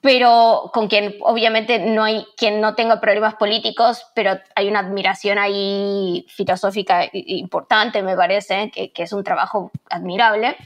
pero 0.00 0.70
con 0.72 0.88
quien 0.88 1.16
obviamente 1.22 1.80
no 1.80 2.04
hay 2.04 2.24
quien 2.36 2.60
no 2.60 2.74
tenga 2.74 3.00
problemas 3.00 3.34
políticos, 3.34 4.06
pero 4.14 4.38
hay 4.54 4.68
una 4.68 4.80
admiración 4.80 5.38
ahí 5.38 6.24
filosófica 6.28 7.08
importante, 7.12 8.02
me 8.02 8.16
parece, 8.16 8.70
que, 8.72 8.92
que 8.92 9.02
es 9.02 9.12
un 9.12 9.24
trabajo 9.24 9.72
admirable. 9.90 10.56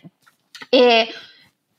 Eh, 0.71 1.09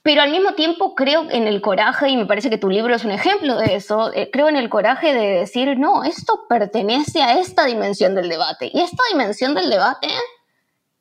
pero 0.04 0.22
al 0.22 0.32
mismo 0.32 0.54
tiempo 0.54 0.96
creo 0.96 1.28
en 1.32 1.48
el 1.48 1.62
coraje, 1.62 2.10
y 2.10 2.18
me 2.18 2.26
parece 2.26 2.50
que 2.50 2.58
tu 2.58 2.70
libro 2.70 2.94
es 2.94 3.06
un 3.06 3.12
ejemplo 3.12 3.56
de 3.58 3.76
eso, 3.76 4.14
eh, 4.14 4.30
creo 4.32 4.50
en 4.50 4.58
el 4.58 4.70
coraje 4.70 5.14
de 5.14 5.40
decir, 5.40 5.78
no, 5.80 6.04
esto 6.04 6.46
pertenece 6.50 7.24
a 7.24 7.40
esta 7.40 7.66
dimensión 7.66 8.14
del 8.14 8.28
debate. 8.28 8.70
Y 8.74 8.82
esta 8.82 9.02
dimensión 9.10 9.56
del 9.56 9.70
debate 9.70 10.10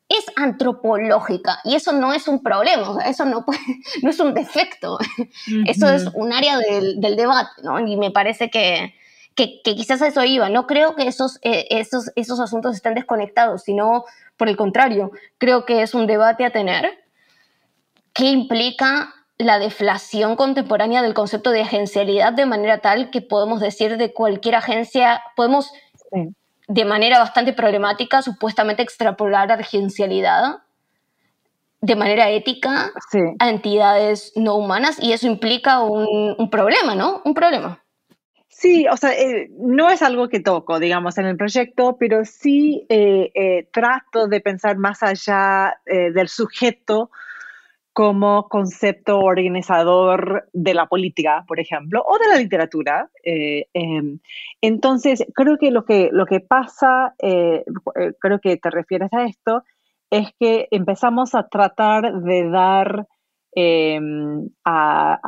es 0.09 0.25
antropológica 0.37 1.59
y 1.65 1.75
eso 1.75 1.93
no 1.93 2.13
es 2.13 2.29
un 2.29 2.43
problema, 2.43 3.03
eso 3.05 3.25
no, 3.25 3.45
no 4.03 4.11
es 4.11 4.21
un 4.21 4.35
defecto, 4.35 4.99
eso 5.67 5.89
es 5.89 6.07
un 6.15 6.33
área 6.33 6.59
del, 6.59 7.01
debate, 7.01 7.51
¿no? 7.65 7.81
Y 7.85 7.97
me 7.97 8.13
parece 8.13 8.51
que, 8.51 8.95
que, 9.35 9.61
quizás 9.65 10.01
eso 10.03 10.23
iba. 10.23 10.49
No 10.49 10.69
creo 10.69 10.95
que 10.95 11.09
esos, 11.09 11.41
eh, 11.43 11.67
esos, 11.71 12.13
esos 12.15 12.39
asuntos 12.39 12.77
estén 12.77 12.95
desconectados, 12.95 13.65
sino 13.65 14.05
por 14.37 14.49
el 14.49 14.57
contrario, 14.57 15.11
creo 15.39 15.65
que 15.65 15.83
es 15.83 15.93
un 15.93 16.07
debate 16.07 16.45
a 16.45 16.51
tener 16.51 17.02
que 18.13 18.27
implica 18.27 19.15
la 19.39 19.59
deflación 19.59 20.37
contemporánea 20.37 21.03
del 21.03 21.15
concepto 21.15 21.51
de 21.51 21.63
agencialidad 21.63 22.33
de 22.33 22.47
manera 22.47 22.79
tal 22.79 23.11
que 23.11 23.21
podemos 23.21 23.61
decir 23.61 23.97
de 23.97 24.13
cualquier 24.13 24.55
agencia, 24.55 25.23
podemos 25.37 25.73
de 26.69 26.85
manera 26.85 27.19
bastante 27.19 27.53
problemática 27.53 28.23
supuestamente 28.23 28.83
extrapolar 28.83 29.51
agencialidad 29.51 30.63
de 31.81 31.97
manera 31.97 32.31
ética 32.31 32.93
a 33.41 33.51
entidades 33.51 34.33
no 34.37 34.55
humanas 34.55 34.99
y 35.03 35.13
eso 35.13 35.27
implica 35.27 35.81
un, 35.81 36.49
problema, 36.51 36.95
¿no? 36.95 37.21
Un 37.25 37.35
problema. 37.35 37.83
Sí, 38.49 38.87
o 38.89 38.97
sea, 38.97 39.13
eh, 39.13 39.51
no 39.59 39.91
es 39.91 40.03
algo 40.03 40.29
que 40.29 40.39
toco, 40.39 40.79
digamos, 40.79 41.19
en 41.19 41.27
el 41.27 41.37
proyecto, 41.37 41.97
pero 41.99 42.25
sí 42.25 42.87
eh, 42.89 43.33
eh, 43.35 43.69
trato 43.73 44.29
de 44.29 44.41
pensar 44.41 44.77
más 44.77 45.03
allá 45.03 45.81
del 45.85 46.29
sujeto 46.29 47.11
como 47.93 48.49
concepto 48.49 49.19
organizador 49.19 50.49
de 50.53 50.73
la 50.73 50.87
política, 50.87 51.45
por 51.47 51.61
ejemplo, 51.61 52.03
o 52.07 52.19
de 52.19 52.29
la 52.29 52.39
literatura. 52.39 53.11
Eh, 53.23 53.67
em, 53.75 54.19
entonces, 54.63 55.25
creo 55.35 55.59
que 55.59 55.71
lo 55.71 55.85
que, 55.85 56.09
lo 56.11 56.25
que 56.25 56.41
pasa, 56.41 57.15
eh, 57.19 57.65
eh, 57.97 58.13
creo 58.19 58.41
que 58.41 58.57
te 58.57 58.71
refieres 58.71 59.13
a 59.13 59.25
esto, 59.25 59.63
es 60.11 60.29
que 60.41 60.69
empezamos 60.71 61.35
a 61.35 61.49
tratar 61.49 62.13
de 62.23 62.49
dar 62.49 63.07
em, 63.55 64.49
a, 64.65 65.19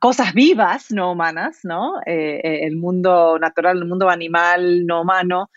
cosas 0.00 0.32
vivas, 0.34 0.92
no 0.92 1.12
humanas, 1.12 1.60
¿no? 1.64 1.94
el 2.06 2.76
mundo 2.76 3.38
natural, 3.40 3.78
el 3.78 3.86
mundo 3.86 4.08
animal, 4.08 4.86
no 4.86 5.02
humano, 5.02 5.50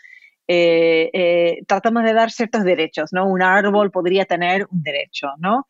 tratamos 1.67 2.03
de 2.03 2.13
dar 2.13 2.31
ciertos 2.31 2.63
derechos, 2.63 3.11
¿no? 3.11 3.27
Un 3.27 3.41
árbol 3.41 3.91
podría 3.91 4.25
tener 4.25 4.67
un 4.71 4.81
derecho, 4.83 5.29
¿no? 5.39 5.67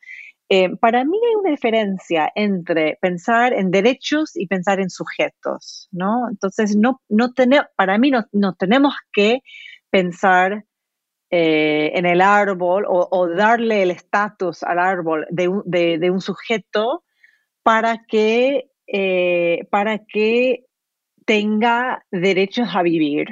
Eh, 0.47 0.75
para 0.77 1.03
mí 1.05 1.17
hay 1.27 1.35
una 1.35 1.49
diferencia 1.49 2.31
entre 2.35 2.97
pensar 3.01 3.51
en 3.53 3.71
derechos 3.71 4.35
y 4.35 4.45
pensar 4.45 4.79
en 4.79 4.91
sujetos, 4.91 5.89
¿no? 5.91 6.29
Entonces, 6.29 6.75
no, 6.75 7.01
no 7.09 7.33
para 7.75 7.97
mí 7.97 8.11
no, 8.11 8.53
tenemos 8.53 8.93
que 9.11 9.39
pensar 9.89 10.65
eh, 11.31 11.91
en 11.95 12.05
el 12.05 12.21
árbol 12.21 12.85
o, 12.87 13.27
darle 13.29 13.81
el 13.81 13.91
estatus 13.91 14.61
al 14.61 14.77
árbol 14.77 15.25
de 15.31 15.47
un, 16.11 16.21
sujeto 16.21 17.03
para 17.63 18.05
que, 18.07 18.69
eh, 18.85 19.67
para 19.71 19.97
que 20.05 20.65
tenga 21.25 22.05
derechos 22.11 22.69
a 22.75 22.83
vivir, 22.83 23.29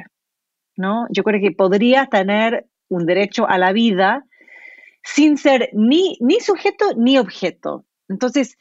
¿no? 0.76 1.06
Yo 1.12 1.24
creo 1.24 1.40
que 1.40 1.52
podría 1.52 2.08
tener 2.08 2.66
un 2.90 3.06
derecho 3.06 3.48
a 3.48 3.60
la 3.60 3.72
vida 3.72 4.26
sin 5.04 5.38
ser 5.38 5.70
ni, 5.74 6.18
ni 6.22 6.40
sujeto 6.40 6.94
ni 6.96 7.18
objeto. 7.18 7.86
Entonces, 8.10 8.58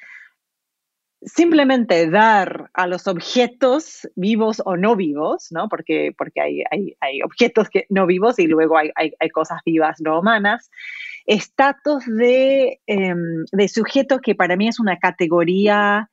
simplemente 1.25 2.11
dar 2.11 2.71
a 2.75 2.87
los 2.87 3.07
objetos 3.07 4.09
vivos 4.17 4.61
o 4.65 4.77
no 4.77 4.97
vivos, 4.97 5.49
¿no? 5.51 5.69
Porque, 5.69 6.13
porque 6.17 6.41
hay, 6.41 6.63
hay, 7.01 7.23
objetos 7.23 7.69
que, 7.71 7.87
no 7.91 8.07
vivos 8.07 8.39
y 8.39 8.47
luego 8.47 8.77
hay, 8.77 8.91
cosas 9.31 9.61
vivas 9.65 10.01
no 10.01 10.19
humanas, 10.19 10.71
estatus 11.27 12.05
de, 12.07 12.81
em, 12.87 13.45
de, 13.53 13.69
sujeto 13.69 14.21
que 14.21 14.35
para 14.35 14.57
mí 14.57 14.69
es 14.69 14.81
una 14.81 14.99
categoría 14.99 16.11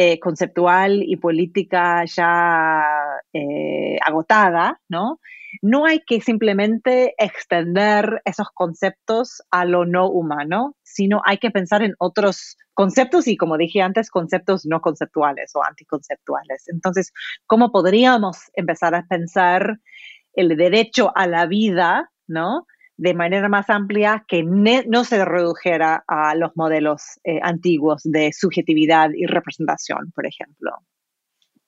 eh, 0.00 0.20
conceptual 0.20 1.02
y 1.02 1.16
política 1.16 2.04
ya 2.04 2.84
eh, 3.32 3.98
agotada, 4.00 4.80
¿no? 4.88 5.18
no 5.60 5.86
hay 5.86 6.00
que 6.06 6.20
simplemente 6.20 7.14
extender 7.18 8.22
esos 8.24 8.48
conceptos 8.54 9.42
a 9.50 9.64
lo 9.64 9.84
no 9.86 10.08
humano, 10.08 10.76
sino 10.84 11.20
hay 11.24 11.38
que 11.38 11.50
pensar 11.50 11.82
en 11.82 11.94
otros 11.98 12.56
conceptos 12.74 13.26
y, 13.26 13.36
como 13.36 13.56
dije 13.56 13.82
antes, 13.82 14.08
conceptos 14.08 14.66
no 14.66 14.80
conceptuales 14.80 15.50
o 15.56 15.64
anticonceptuales. 15.64 16.68
Entonces, 16.68 17.12
¿cómo 17.46 17.72
podríamos 17.72 18.38
empezar 18.54 18.94
a 18.94 19.04
pensar 19.08 19.78
el 20.34 20.56
derecho 20.56 21.10
a 21.16 21.26
la 21.26 21.46
vida, 21.46 22.10
¿no? 22.28 22.66
De 22.98 23.14
manera 23.14 23.48
más 23.48 23.70
amplia 23.70 24.24
que 24.26 24.42
no 24.42 25.04
se 25.04 25.24
redujera 25.24 26.04
a 26.08 26.34
los 26.34 26.56
modelos 26.56 27.20
eh, 27.22 27.38
antiguos 27.42 28.02
de 28.02 28.32
subjetividad 28.32 29.10
y 29.14 29.26
representación, 29.26 30.10
por 30.14 30.26
ejemplo. 30.26 30.72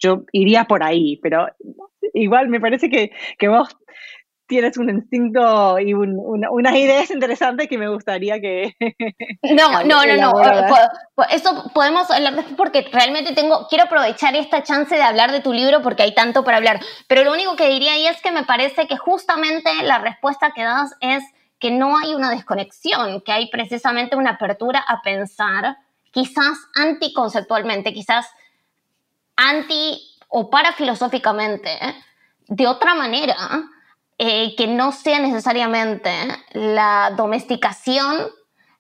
Yo 0.01 0.25
iría 0.33 0.65
por 0.65 0.83
ahí, 0.83 1.21
pero 1.23 1.47
igual 2.15 2.49
me 2.49 2.61
parece 2.61 2.91
que, 2.91 3.49
vos 3.49 3.77
tienes 4.51 4.77
un 4.77 4.91
instinto 4.91 5.79
y 5.79 5.95
unas 5.95 6.75
ideas 6.75 7.11
interesantes 7.13 7.69
que 7.69 7.79
me 7.79 7.89
gustaría 7.89 8.41
que... 8.41 8.75
No, 9.43 9.85
no, 9.85 10.05
no, 10.05 10.17
no. 10.17 10.33
Eso 11.31 11.71
podemos 11.73 12.11
hablar 12.11 12.35
después 12.35 12.57
porque 12.57 12.89
realmente 12.93 13.33
tengo, 13.33 13.69
quiero 13.69 13.85
aprovechar 13.85 14.35
esta 14.35 14.63
chance 14.65 14.95
de 14.95 15.03
hablar 15.03 15.31
de 15.31 15.41
tu 15.41 15.53
libro 15.53 15.83
porque 15.83 16.03
hay 16.03 16.15
tanto 16.15 16.43
para 16.45 16.57
hablar. 16.57 16.81
Pero 17.07 17.25
lo 17.25 17.33
único 17.33 17.55
que 17.55 17.69
diría 17.69 17.93
ahí 17.93 18.07
es 18.07 18.21
que 18.21 18.33
me 18.33 18.45
parece 18.45 18.89
que 18.89 18.97
justamente 18.97 19.71
la 19.85 19.99
respuesta 19.99 20.53
que 20.55 20.65
das 20.65 20.95
es 21.01 21.23
que 21.61 21.71
no 21.71 21.97
hay 21.97 22.15
una 22.15 22.31
desconexión, 22.31 23.21
que 23.21 23.33
hay 23.33 23.49
precisamente 23.51 24.17
una 24.17 24.33
apertura 24.33 24.81
a 24.81 25.01
pensar, 25.03 25.77
quizás 26.11 26.59
anticonceptualmente, 26.75 27.93
quizás 27.93 28.27
anti 29.37 30.01
o 30.29 30.51
parafilosóficamente 30.51 31.71
de 32.49 32.67
otra 32.67 32.95
manera 32.95 33.37
eh, 34.23 34.55
que 34.55 34.67
no 34.67 34.93
sea 34.93 35.19
necesariamente 35.19 36.13
la 36.53 37.15
domesticación 37.17 38.29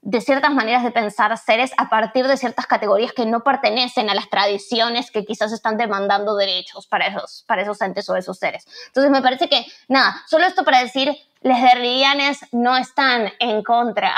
de 0.02 0.20
ciertas 0.20 0.52
maneras 0.52 0.84
de 0.84 0.90
pensar 0.90 1.34
seres 1.38 1.72
a 1.78 1.88
partir 1.88 2.26
de 2.26 2.36
ciertas 2.36 2.66
categorías 2.66 3.14
que 3.14 3.24
no 3.24 3.42
pertenecen 3.42 4.10
a 4.10 4.14
las 4.14 4.28
tradiciones 4.28 5.10
que 5.10 5.24
quizás 5.24 5.52
están 5.52 5.78
demandando 5.78 6.36
derechos 6.36 6.86
para 6.86 7.06
esos, 7.06 7.44
para 7.48 7.62
esos 7.62 7.80
entes 7.80 8.06
o 8.10 8.16
esos 8.16 8.36
seres. 8.36 8.66
Entonces 8.88 9.10
me 9.10 9.22
parece 9.22 9.48
que, 9.48 9.64
nada, 9.88 10.22
solo 10.28 10.44
esto 10.44 10.62
para 10.62 10.82
decir, 10.82 11.16
los 11.40 11.58
derridianes 11.58 12.40
no 12.52 12.76
están 12.76 13.32
en 13.38 13.62
contra 13.62 14.14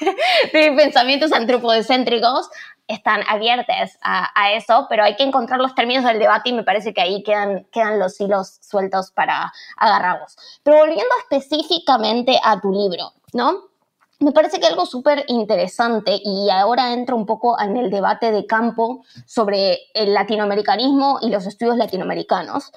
de 0.54 0.72
pensamientos 0.72 1.32
antropocéntricos, 1.32 2.48
están 2.88 3.22
abiertas 3.28 3.98
a, 4.02 4.52
eso, 4.52 4.86
pero 4.88 5.04
hay 5.04 5.16
que 5.16 5.22
encontrar 5.22 5.60
los 5.60 5.74
términos 5.74 6.04
del 6.04 6.18
debate 6.18 6.50
y 6.50 6.52
me 6.52 6.64
parece 6.64 6.92
que 6.92 7.00
ahí 7.00 7.22
quedan, 7.22 7.66
quedan 7.72 7.98
los 7.98 8.20
hilos 8.20 8.58
sueltos 8.60 9.10
para 9.12 9.52
agarrarlos. 9.76 10.36
Pero 10.62 10.78
volviendo 10.78 11.14
específicamente 11.22 12.38
a 12.42 12.60
tu 12.60 12.72
libro, 12.72 13.12
¿no? 13.32 13.72
Me 14.20 14.32
parece 14.32 14.60
que 14.60 14.66
algo 14.66 14.86
súper 14.86 15.24
interesante 15.26 16.20
y 16.22 16.48
ahora 16.50 16.92
entro 16.92 17.16
un 17.16 17.26
poco 17.26 17.60
en 17.60 17.76
el 17.76 17.90
debate 17.90 18.30
de 18.30 18.46
campo 18.46 19.04
sobre 19.26 19.78
el 19.94 20.14
latinoamericanismo 20.14 21.18
y 21.22 21.30
los 21.30 21.46
estudios 21.46 21.76
latinoamericanos. 21.76 22.70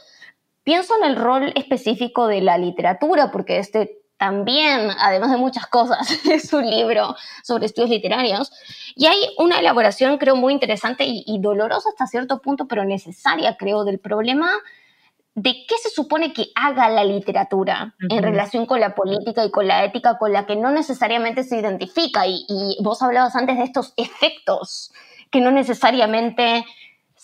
Pienso 0.63 0.97
en 0.97 1.03
el 1.03 1.15
rol 1.15 1.53
específico 1.55 2.25
de 2.25 2.41
la 2.41 2.57
literatura, 2.57 3.29
porque 3.31 3.59
este 3.59 4.04
también, 4.17 4.91
además 4.99 5.31
de 5.31 5.37
muchas 5.37 5.67
cosas, 5.67 6.25
es 6.25 6.51
un 6.53 6.69
libro 6.69 7.15
sobre 7.43 7.65
estudios 7.65 7.89
literarios. 7.89 8.51
Y 8.95 9.07
hay 9.07 9.17
una 9.37 9.59
elaboración, 9.59 10.17
creo, 10.17 10.35
muy 10.35 10.53
interesante 10.53 11.05
y, 11.07 11.39
dolorosa 11.39 11.89
hasta 11.89 12.07
cierto 12.07 12.41
punto, 12.41 12.67
pero 12.67 12.85
necesaria, 12.85 13.57
creo, 13.57 13.83
del 13.83 13.99
problema 13.99 14.49
de 15.37 15.51
qué 15.67 15.75
se 15.83 15.89
supone 15.89 16.31
que 16.31 16.47
haga 16.55 16.87
la 16.87 17.03
literatura 17.03 17.93
en 18.07 18.23
relación 18.23 18.65
con 18.65 18.79
la 18.79 18.95
política 18.95 19.43
y 19.43 19.51
con 19.51 19.67
la 19.67 19.83
ética 19.83 20.17
con 20.17 20.31
la 20.31 20.45
que 20.45 20.55
no 20.55 20.71
necesariamente 20.71 21.43
se 21.43 21.59
identifica. 21.59 22.25
Y, 22.25 22.45
y 22.47 22.77
vos 22.81 23.01
hablabas 23.01 23.35
antes 23.35 23.57
de 23.57 23.65
estos 23.65 23.93
efectos 23.97 24.93
que 25.31 25.41
no 25.41 25.51
necesariamente 25.51 26.63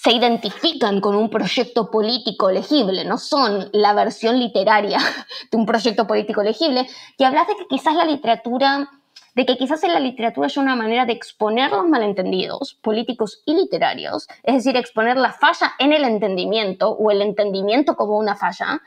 se 0.01 0.11
identifican 0.11 0.99
con 0.99 1.13
un 1.13 1.29
proyecto 1.29 1.91
político 1.91 2.49
legible, 2.49 3.05
no 3.05 3.19
son 3.19 3.69
la 3.71 3.93
versión 3.93 4.39
literaria 4.39 4.97
de 5.51 5.57
un 5.57 5.67
proyecto 5.67 6.07
político 6.07 6.41
legible, 6.41 6.87
y 7.19 7.23
hablas 7.23 7.47
de 7.47 7.55
que 7.55 7.67
quizás 7.67 7.93
la 7.93 8.05
literatura, 8.05 8.89
de 9.35 9.45
que 9.45 9.57
quizás 9.57 9.83
en 9.83 9.93
la 9.93 9.99
literatura 9.99 10.47
hay 10.47 10.59
una 10.59 10.75
manera 10.75 11.05
de 11.05 11.13
exponer 11.13 11.69
los 11.69 11.87
malentendidos 11.87 12.79
políticos 12.81 13.43
y 13.45 13.53
literarios, 13.53 14.27
es 14.41 14.55
decir, 14.55 14.75
exponer 14.75 15.17
la 15.17 15.33
falla 15.33 15.73
en 15.77 15.93
el 15.93 16.03
entendimiento 16.03 16.89
o 16.89 17.11
el 17.11 17.21
entendimiento 17.21 17.95
como 17.95 18.17
una 18.17 18.35
falla, 18.35 18.81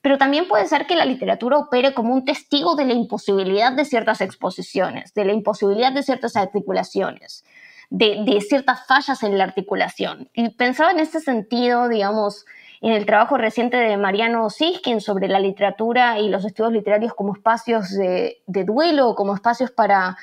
pero 0.00 0.18
también 0.18 0.48
puede 0.48 0.66
ser 0.66 0.88
que 0.88 0.96
la 0.96 1.04
literatura 1.04 1.58
opere 1.58 1.94
como 1.94 2.12
un 2.12 2.24
testigo 2.24 2.74
de 2.74 2.84
la 2.84 2.94
imposibilidad 2.94 3.72
de 3.74 3.84
ciertas 3.84 4.20
exposiciones, 4.20 5.14
de 5.14 5.24
la 5.24 5.34
imposibilidad 5.34 5.92
de 5.92 6.02
ciertas 6.02 6.34
articulaciones 6.34 7.44
de, 7.90 8.40
ciertas 8.40 8.86
fallas 8.86 9.22
en 9.22 9.38
la 9.38 9.44
articulación. 9.44 10.28
Y 10.34 10.50
pensaba 10.50 10.90
en 10.90 11.00
ese 11.00 11.20
sentido, 11.20 11.88
digamos, 11.88 12.44
en 12.80 12.92
el 12.92 13.06
trabajo 13.06 13.36
reciente 13.36 13.76
de 13.76 13.96
Mariano 13.96 14.50
Siskin 14.50 15.00
sobre 15.00 15.28
la 15.28 15.40
literatura 15.40 16.18
y 16.18 16.28
los 16.28 16.44
estudios 16.44 16.72
literarios 16.72 17.14
como 17.14 17.34
espacios 17.34 17.90
de, 17.90 18.40
duelo, 18.46 19.14
como 19.14 19.34
espacios 19.34 19.70
para, 19.70 20.16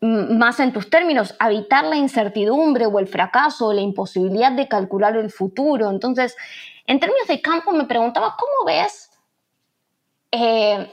más 0.00 0.60
en 0.60 0.72
tus 0.72 0.88
términos, 0.90 1.34
habitar 1.38 1.84
la 1.84 1.96
incertidumbre 1.96 2.86
o 2.86 2.98
el 2.98 3.08
fracaso, 3.08 3.72
la 3.72 3.80
imposibilidad 3.80 4.52
de 4.52 4.68
calcular 4.68 5.16
el 5.16 5.30
futuro. 5.30 5.90
Entonces, 5.90 6.36
en 6.86 7.00
términos 7.00 7.26
de 7.26 7.40
campo, 7.40 7.72
me 7.72 7.86
preguntaba, 7.86 8.36
¿cómo 8.38 8.66
ves 8.66 9.10
eh, 10.30 10.92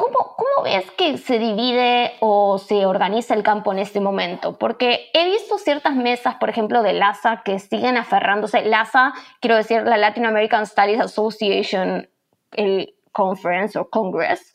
¿Cómo, 0.00 0.62
ves 0.64 0.90
que 0.92 1.18
se 1.18 1.38
divide 1.38 2.12
o 2.20 2.56
se 2.56 2.86
organiza 2.86 3.34
el 3.34 3.42
campo 3.42 3.70
en 3.70 3.78
este 3.78 4.00
momento? 4.00 4.56
Porque 4.56 5.10
he 5.12 5.26
visto 5.26 5.58
ciertas 5.58 5.94
mesas, 5.94 6.36
por 6.36 6.48
ejemplo, 6.48 6.82
de 6.82 6.94
LASA 6.94 7.42
que 7.44 7.58
siguen 7.58 7.98
aferrándose. 7.98 8.62
LASA, 8.62 9.12
quiero 9.40 9.56
decir, 9.56 9.82
la 9.82 9.98
Latin 9.98 10.24
American 10.24 10.66
Studies 10.66 11.00
Association, 11.00 12.08
el 12.52 12.94
Conference 13.12 13.78
o 13.78 13.90
Congress, 13.90 14.54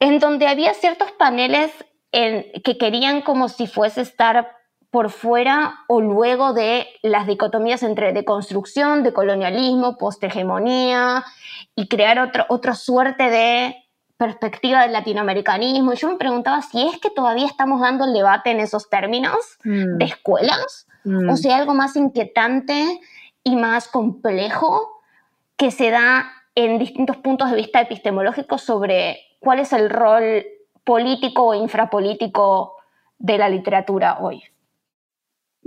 en 0.00 0.18
donde 0.18 0.46
había 0.46 0.72
ciertos 0.72 1.12
paneles 1.12 1.70
que 2.10 2.78
querían 2.78 3.20
como 3.20 3.50
si 3.50 3.66
fuese 3.66 4.00
estar 4.00 4.56
por 4.90 5.10
fuera 5.10 5.80
o 5.88 6.00
luego 6.00 6.54
de 6.54 6.86
las 7.02 7.26
dicotomías 7.26 7.82
entre 7.82 8.14
deconstrucción, 8.14 9.02
de 9.02 9.12
colonialismo, 9.12 9.98
posthegemonía 9.98 11.22
y 11.74 11.88
crear 11.88 12.18
otro, 12.18 12.46
otra 12.48 12.74
suerte 12.74 13.24
de 13.28 13.76
perspectiva 14.18 14.82
del 14.82 14.92
latinoamericanismo. 14.92 15.92
Y 15.92 15.96
yo 15.96 16.08
me 16.08 16.16
preguntaba 16.16 16.60
si 16.60 16.86
es 16.86 16.98
que 16.98 17.08
todavía 17.08 17.46
estamos 17.46 17.80
dando 17.80 18.04
el 18.04 18.12
debate 18.12 18.50
en 18.50 18.60
esos 18.60 18.90
términos 18.90 19.58
mm. 19.64 19.96
de 19.96 20.04
escuelas, 20.04 20.86
o 21.06 21.08
mm. 21.08 21.36
si 21.36 21.48
hay 21.48 21.60
algo 21.60 21.72
más 21.72 21.96
inquietante 21.96 23.00
y 23.42 23.56
más 23.56 23.88
complejo 23.88 25.00
que 25.56 25.70
se 25.70 25.90
da 25.90 26.30
en 26.54 26.78
distintos 26.78 27.16
puntos 27.16 27.50
de 27.50 27.56
vista 27.56 27.80
epistemológicos 27.80 28.62
sobre 28.62 29.20
cuál 29.40 29.60
es 29.60 29.72
el 29.72 29.88
rol 29.88 30.44
político 30.84 31.46
o 31.46 31.54
infrapolítico 31.54 32.74
de 33.18 33.38
la 33.38 33.48
literatura 33.48 34.18
hoy. 34.20 34.42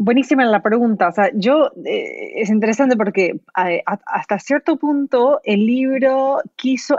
Buenísima 0.03 0.43
la 0.45 0.63
pregunta. 0.63 1.09
O 1.09 1.11
sea, 1.11 1.29
yo 1.35 1.69
eh, 1.85 2.31
es 2.37 2.49
interesante 2.49 2.97
porque 2.97 3.39
hasta 3.53 4.39
cierto 4.39 4.77
punto 4.77 5.41
el 5.43 5.67
libro 5.67 6.41
quiso 6.55 6.97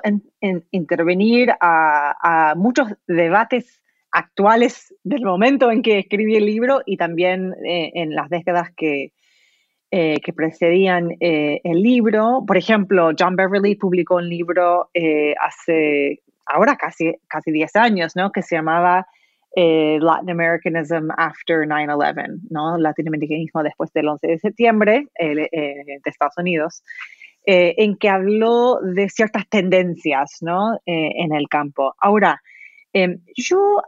intervenir 0.70 1.50
a, 1.60 2.54
muchos 2.56 2.90
debates 3.08 3.82
actuales 4.12 4.94
del 5.02 5.24
momento 5.24 5.72
en 5.72 5.82
que 5.82 5.98
escribí 5.98 6.36
el 6.36 6.46
libro 6.46 6.82
y 6.86 6.96
también 6.96 7.52
eh, 7.66 7.90
en 7.94 8.14
las 8.14 8.30
décadas 8.30 8.70
que, 8.76 9.12
eh, 9.90 10.20
que 10.20 10.32
precedían 10.32 11.08
el 11.18 11.82
libro. 11.82 12.44
Por 12.46 12.56
ejemplo, 12.56 13.10
John 13.18 13.34
Beverly 13.34 13.74
publicó 13.74 14.14
un 14.14 14.28
libro 14.28 14.90
hace 15.40 16.20
ahora 16.46 16.76
casi, 16.76 17.16
casi 17.26 17.50
10 17.50 17.74
años, 17.74 18.12
¿no? 18.14 18.30
Que 18.30 18.42
se 18.42 18.54
llamaba 18.54 19.08
eh, 19.54 19.98
Latin 20.00 20.30
Americanism 20.30 21.10
after 21.18 21.66
9-11, 21.66 22.40
¿no? 22.48 22.78
Latinoamericanismo 22.78 23.62
después 23.62 23.92
del 23.92 24.08
11 24.08 24.26
de 24.26 24.38
septiembre 24.38 25.08
eh, 25.18 25.34
de 25.34 26.00
Estados 26.04 26.38
Unidos, 26.38 26.82
eh, 27.44 27.74
en 27.76 27.98
que 27.98 28.08
habló 28.08 28.80
de 28.80 29.10
ciertas 29.10 29.46
tendencias, 29.48 30.38
¿no? 30.40 30.80
en 30.86 31.34
el 31.34 31.48
campo. 31.48 31.94
Ahora, 31.98 32.40
em, 32.94 33.20
yo 33.36 33.82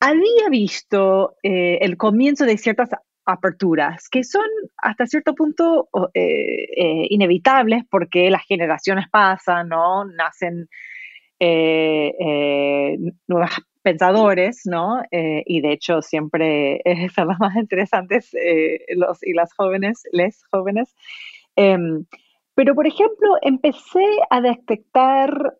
había 0.00 0.48
visto 0.50 1.36
el 1.42 1.96
comienzo 1.96 2.44
de 2.44 2.58
ciertas 2.58 2.90
aperturas 3.24 4.08
que 4.08 4.24
son 4.24 4.46
hasta 4.76 5.06
cierto 5.06 5.34
punto 5.34 5.88
inevitables 6.14 7.84
porque 7.90 8.30
las 8.30 8.44
generaciones 8.44 9.06
pasan, 9.10 9.68
¿no? 9.68 10.04
Nacen 10.04 10.68
nuevas 13.28 13.56
pensadores, 13.86 14.62
¿no? 14.64 15.00
Eh, 15.12 15.44
y 15.46 15.60
de 15.60 15.70
hecho 15.70 16.02
siempre 16.02 16.82
son 17.14 17.28
las 17.28 17.38
más 17.38 17.54
interesantes 17.54 18.34
eh, 18.34 18.80
los 18.96 19.22
y 19.22 19.32
las 19.32 19.54
jóvenes, 19.54 20.02
les 20.10 20.44
jóvenes. 20.50 20.92
Em, 21.54 22.04
pero, 22.56 22.74
por 22.74 22.88
ejemplo, 22.88 23.36
empecé 23.42 24.04
a 24.28 24.40
detectar 24.40 25.54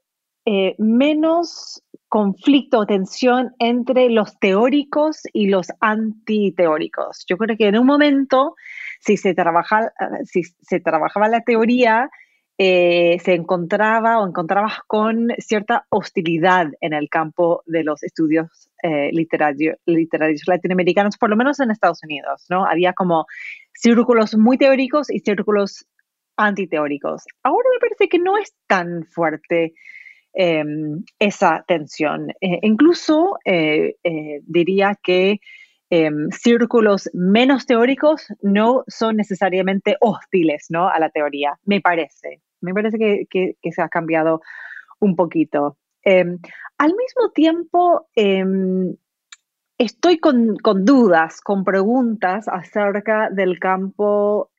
eh, 0.44 0.74
menos 0.78 1.84
conflicto 2.08 2.80
o 2.80 2.86
tensión 2.86 3.54
entre 3.60 4.10
los 4.10 4.36
teóricos 4.40 5.20
y 5.32 5.48
los 5.48 5.68
antiteóricos. 5.78 7.24
Yo 7.28 7.36
creo 7.36 7.56
que 7.56 7.68
en 7.68 7.78
un 7.78 7.86
momento, 7.86 8.56
si 9.00 9.16
se, 9.16 9.34
trabaja, 9.34 9.92
si 10.24 10.42
se 10.42 10.80
trabajaba 10.80 11.28
la 11.28 11.42
teoría, 11.42 12.10
eh, 12.58 13.18
se 13.22 13.34
encontraba 13.34 14.18
o 14.18 14.26
encontrabas 14.26 14.78
con 14.86 15.28
cierta 15.38 15.86
hostilidad 15.90 16.68
en 16.80 16.94
el 16.94 17.10
campo 17.10 17.62
de 17.66 17.84
los 17.84 18.02
estudios 18.02 18.70
eh, 18.82 19.10
literarios, 19.12 19.78
latinoamericanos, 20.46 21.18
por 21.18 21.28
lo 21.28 21.36
menos 21.36 21.60
en 21.60 21.70
Estados 21.70 22.02
Unidos, 22.02 22.46
¿no? 22.48 22.64
Había 22.64 22.94
como 22.94 23.26
círculos 23.74 24.36
muy 24.38 24.56
teóricos 24.56 25.10
y 25.10 25.18
círculos 25.18 25.86
antiteóricos. 26.38 27.24
Ahora 27.42 27.68
me 27.74 27.80
parece 27.80 28.08
que 28.08 28.18
no 28.18 28.38
es 28.38 28.54
tan 28.66 29.04
fuerte 29.04 29.74
em, 30.32 31.04
esa 31.18 31.62
tensión. 31.68 32.30
Eh, 32.40 32.60
incluso 32.62 33.38
diría 34.46 34.96
que 35.02 35.40
em, 35.90 36.30
círculos 36.30 37.08
menos 37.12 37.66
teóricos 37.66 38.26
no 38.42 38.84
son 38.88 39.16
necesariamente 39.16 39.96
hostiles 40.00 40.66
¿no? 40.68 40.88
a 40.88 40.98
la 40.98 41.10
teoría, 41.10 41.58
me 41.64 41.80
parece. 41.80 42.42
Me 42.60 42.72
parece 42.74 42.98
que, 43.28 43.56
se 43.70 43.82
ha 43.82 43.88
cambiado 43.88 44.40
un 45.00 45.14
poquito. 45.14 45.76
Em, 46.02 46.38
al 46.78 46.94
mismo 46.94 47.30
tiempo, 47.34 48.08
em, 48.14 48.96
estoy 49.78 50.18
con, 50.18 50.56
dudas, 50.84 51.40
con 51.40 51.64
preguntas 51.64 52.48
acerca 52.48 53.30
del 53.30 53.58
campo 53.58 54.50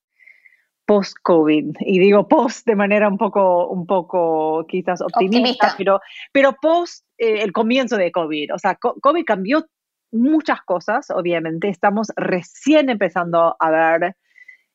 post-COVID. 0.86 1.75
Y 1.82 1.99
digo 1.99 2.28
post 2.28 2.65
de 2.65 2.75
manera 2.75 3.09
un 3.09 3.17
poco, 3.17 3.67
un 3.67 3.86
poco 3.86 4.65
quizás 4.67 5.01
optimista, 5.01 5.75
Pero, 5.78 5.99
pero 6.32 6.55
post 6.61 7.05
eh, 7.17 7.41
el 7.41 7.51
comienzo 7.51 7.97
de 7.97 8.11
COVID. 8.11 8.53
O 8.53 8.59
sea, 8.59 8.75
COVID 8.75 9.25
cambió 9.25 9.65
muchas 10.12 10.62
cosas, 10.62 11.10
obviamente. 11.10 11.70
Estamos 11.70 12.12
recién 12.16 12.89
empezando 12.89 13.55
a 13.60 13.72
ver 13.72 14.16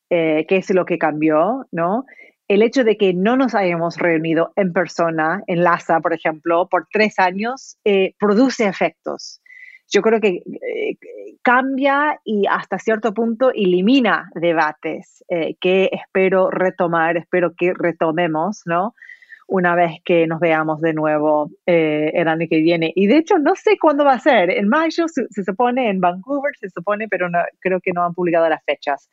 eh, 0.09 0.45
qué 0.47 0.57
es 0.57 0.69
lo 0.71 0.85
que 0.85 0.97
cambió, 0.97 1.65
¿no? 1.71 2.05
el 2.49 2.61
hecho 2.61 2.83
de 2.83 2.97
que 2.97 3.13
no 3.13 3.37
nos 3.37 3.55
hayamos 3.55 3.97
reunido 3.97 4.51
en 4.57 4.73
persona, 4.73 5.41
en 5.47 5.63
LASA, 5.63 6.01
por 6.01 6.13
ejemplo, 6.13 6.67
por 6.69 6.87
tres 6.91 7.17
años, 7.17 7.77
eh, 7.85 8.13
produce 8.19 8.67
efectos. 8.67 9.41
Yo 9.87 10.01
creo 10.01 10.19
que 10.19 10.43
eh, 10.45 10.97
cambia 11.41 12.19
y 12.25 12.45
hasta 12.47 12.79
cierto 12.79 13.13
punto 13.13 13.51
elimina 13.51 14.29
debates 14.35 15.23
que 15.61 15.89
espero 15.91 16.51
retomar, 16.51 17.17
espero 17.17 17.53
que 17.55 17.73
retomemos, 17.73 18.61
¿no? 18.65 18.93
Una 19.47 19.75
vez 19.75 19.99
que 20.03 20.25
nos 20.27 20.39
veamos 20.39 20.81
de 20.81 20.93
nuevo 20.93 21.49
el 21.65 22.27
año 22.27 22.47
que 22.49 22.59
viene. 22.59 22.91
Y 22.95 23.07
de 23.07 23.17
hecho, 23.17 23.37
no 23.37 23.55
sé 23.55 23.77
cuándo 23.79 24.05
va 24.05 24.13
a 24.13 24.19
ser. 24.19 24.49
En 24.49 24.69
mayo 24.69 25.07
se, 25.07 25.27
se 25.29 25.43
supone, 25.43 25.89
en 25.89 25.99
Vancouver 25.99 26.53
se 26.59 26.69
supone, 26.69 27.07
pero 27.07 27.29
no, 27.29 27.39
creo 27.59 27.79
que 27.81 27.91
no 27.91 28.03
han 28.03 28.13
publicado 28.13 28.49
las 28.49 28.63
fechas. 28.63 29.09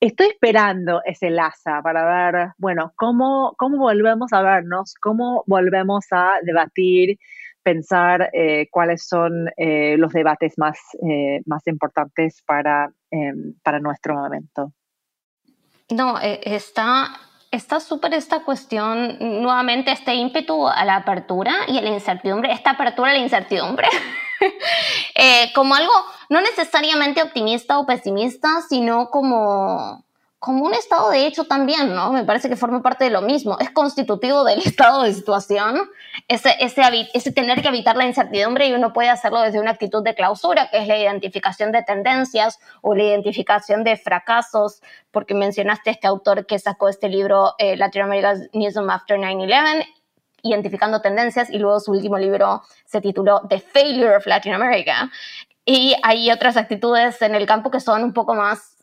Estoy 0.00 0.26
esperando 0.28 1.00
ese 1.04 1.30
LASA 1.30 1.80
para 1.82 2.04
ver, 2.04 2.48
bueno, 2.58 2.92
cómo, 2.96 3.54
cómo 3.56 3.78
volvemos 3.78 4.32
a 4.32 4.42
vernos, 4.42 4.94
cómo 5.00 5.44
volvemos 5.46 6.04
a 6.10 6.34
debatir, 6.42 7.18
pensar 7.62 8.28
eh, 8.34 8.68
cuáles 8.70 9.06
son 9.06 9.48
eh, 9.56 9.96
los 9.96 10.12
debates 10.12 10.58
más, 10.58 10.78
eh, 11.08 11.40
más 11.46 11.66
importantes 11.66 12.42
para, 12.46 12.90
em, 13.10 13.54
para 13.62 13.80
nuestro 13.80 14.14
momento. 14.14 14.72
No, 15.90 16.18
está 16.20 17.08
está 17.54 17.80
súper 17.80 18.14
esta 18.14 18.44
cuestión, 18.44 19.16
nuevamente 19.20 19.92
este 19.92 20.14
ímpetu 20.14 20.68
a 20.68 20.84
la 20.84 20.96
apertura 20.96 21.54
y 21.68 21.78
a 21.78 21.82
la 21.82 21.90
incertidumbre, 21.90 22.52
esta 22.52 22.70
apertura 22.70 23.10
a 23.10 23.14
la 23.14 23.20
incertidumbre, 23.20 23.88
como 25.54 25.74
algo 25.74 25.92
no 26.28 26.40
necesariamente 26.40 27.22
optimista 27.22 27.78
o 27.78 27.86
pesimista, 27.86 28.60
sino 28.68 29.10
como, 29.10 30.03
como 30.44 30.66
un 30.66 30.74
estado 30.74 31.08
de 31.08 31.26
hecho 31.26 31.44
también, 31.44 31.94
¿no? 31.94 32.12
Me 32.12 32.22
parece 32.22 32.50
que 32.50 32.56
forma 32.56 32.82
parte 32.82 33.04
de 33.04 33.10
lo 33.10 33.22
mismo. 33.22 33.56
Es 33.60 33.70
constitutivo 33.70 34.44
del 34.44 34.58
estado 34.64 35.02
de 35.02 35.14
situación, 35.14 35.88
ese, 36.28 36.50
tener 37.32 37.62
que 37.62 37.68
evitar 37.68 37.96
la 37.96 38.04
incertidumbre 38.04 38.68
y 38.68 38.74
uno 38.74 38.92
puede 38.92 39.08
hacerlo 39.08 39.40
desde 39.40 39.58
una 39.58 39.70
actitud 39.70 40.04
de 40.04 40.14
clausura, 40.14 40.68
que 40.70 40.82
es 40.82 40.86
la 40.86 40.98
identificación 40.98 41.72
de 41.72 41.82
tendencias 41.82 42.60
o 42.82 42.94
la 42.94 43.04
identificación 43.04 43.84
de 43.84 43.96
fracasos, 43.96 44.82
porque 45.10 45.32
mencionaste 45.32 45.88
este 45.88 46.06
autor 46.06 46.44
que 46.44 46.58
sacó 46.58 46.90
este 46.90 47.08
libro, 47.08 47.54
eh, 47.56 47.78
Latinoamericanism 47.78 48.90
After 48.90 49.18
9-11, 49.18 49.86
identificando 50.42 51.00
tendencias, 51.00 51.48
y 51.48 51.58
luego 51.58 51.80
su 51.80 51.92
último 51.92 52.18
libro 52.18 52.60
se 52.84 53.00
tituló 53.00 53.40
The 53.48 53.60
Failure 53.60 54.16
of 54.16 54.26
Latin 54.26 54.52
America. 54.52 55.10
Y 55.64 55.94
hay 56.02 56.30
otras 56.30 56.58
actitudes 56.58 57.22
en 57.22 57.34
el 57.34 57.46
campo 57.46 57.70
que 57.70 57.80
son 57.80 58.04
un 58.04 58.12
poco 58.12 58.34
más 58.34 58.73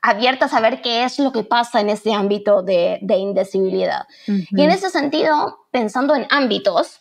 abiertas 0.00 0.54
a 0.54 0.60
ver 0.60 0.82
qué 0.82 1.04
es 1.04 1.18
lo 1.18 1.32
que 1.32 1.44
pasa 1.44 1.80
en 1.80 1.90
ese 1.90 2.12
ámbito 2.12 2.62
de, 2.62 2.98
de 3.02 3.16
indecibilidad. 3.16 4.06
Y 4.26 4.62
en 4.62 4.70
ese 4.70 4.90
sentido, 4.90 5.66
pensando 5.70 6.14
en 6.14 6.26
ámbitos, 6.30 7.00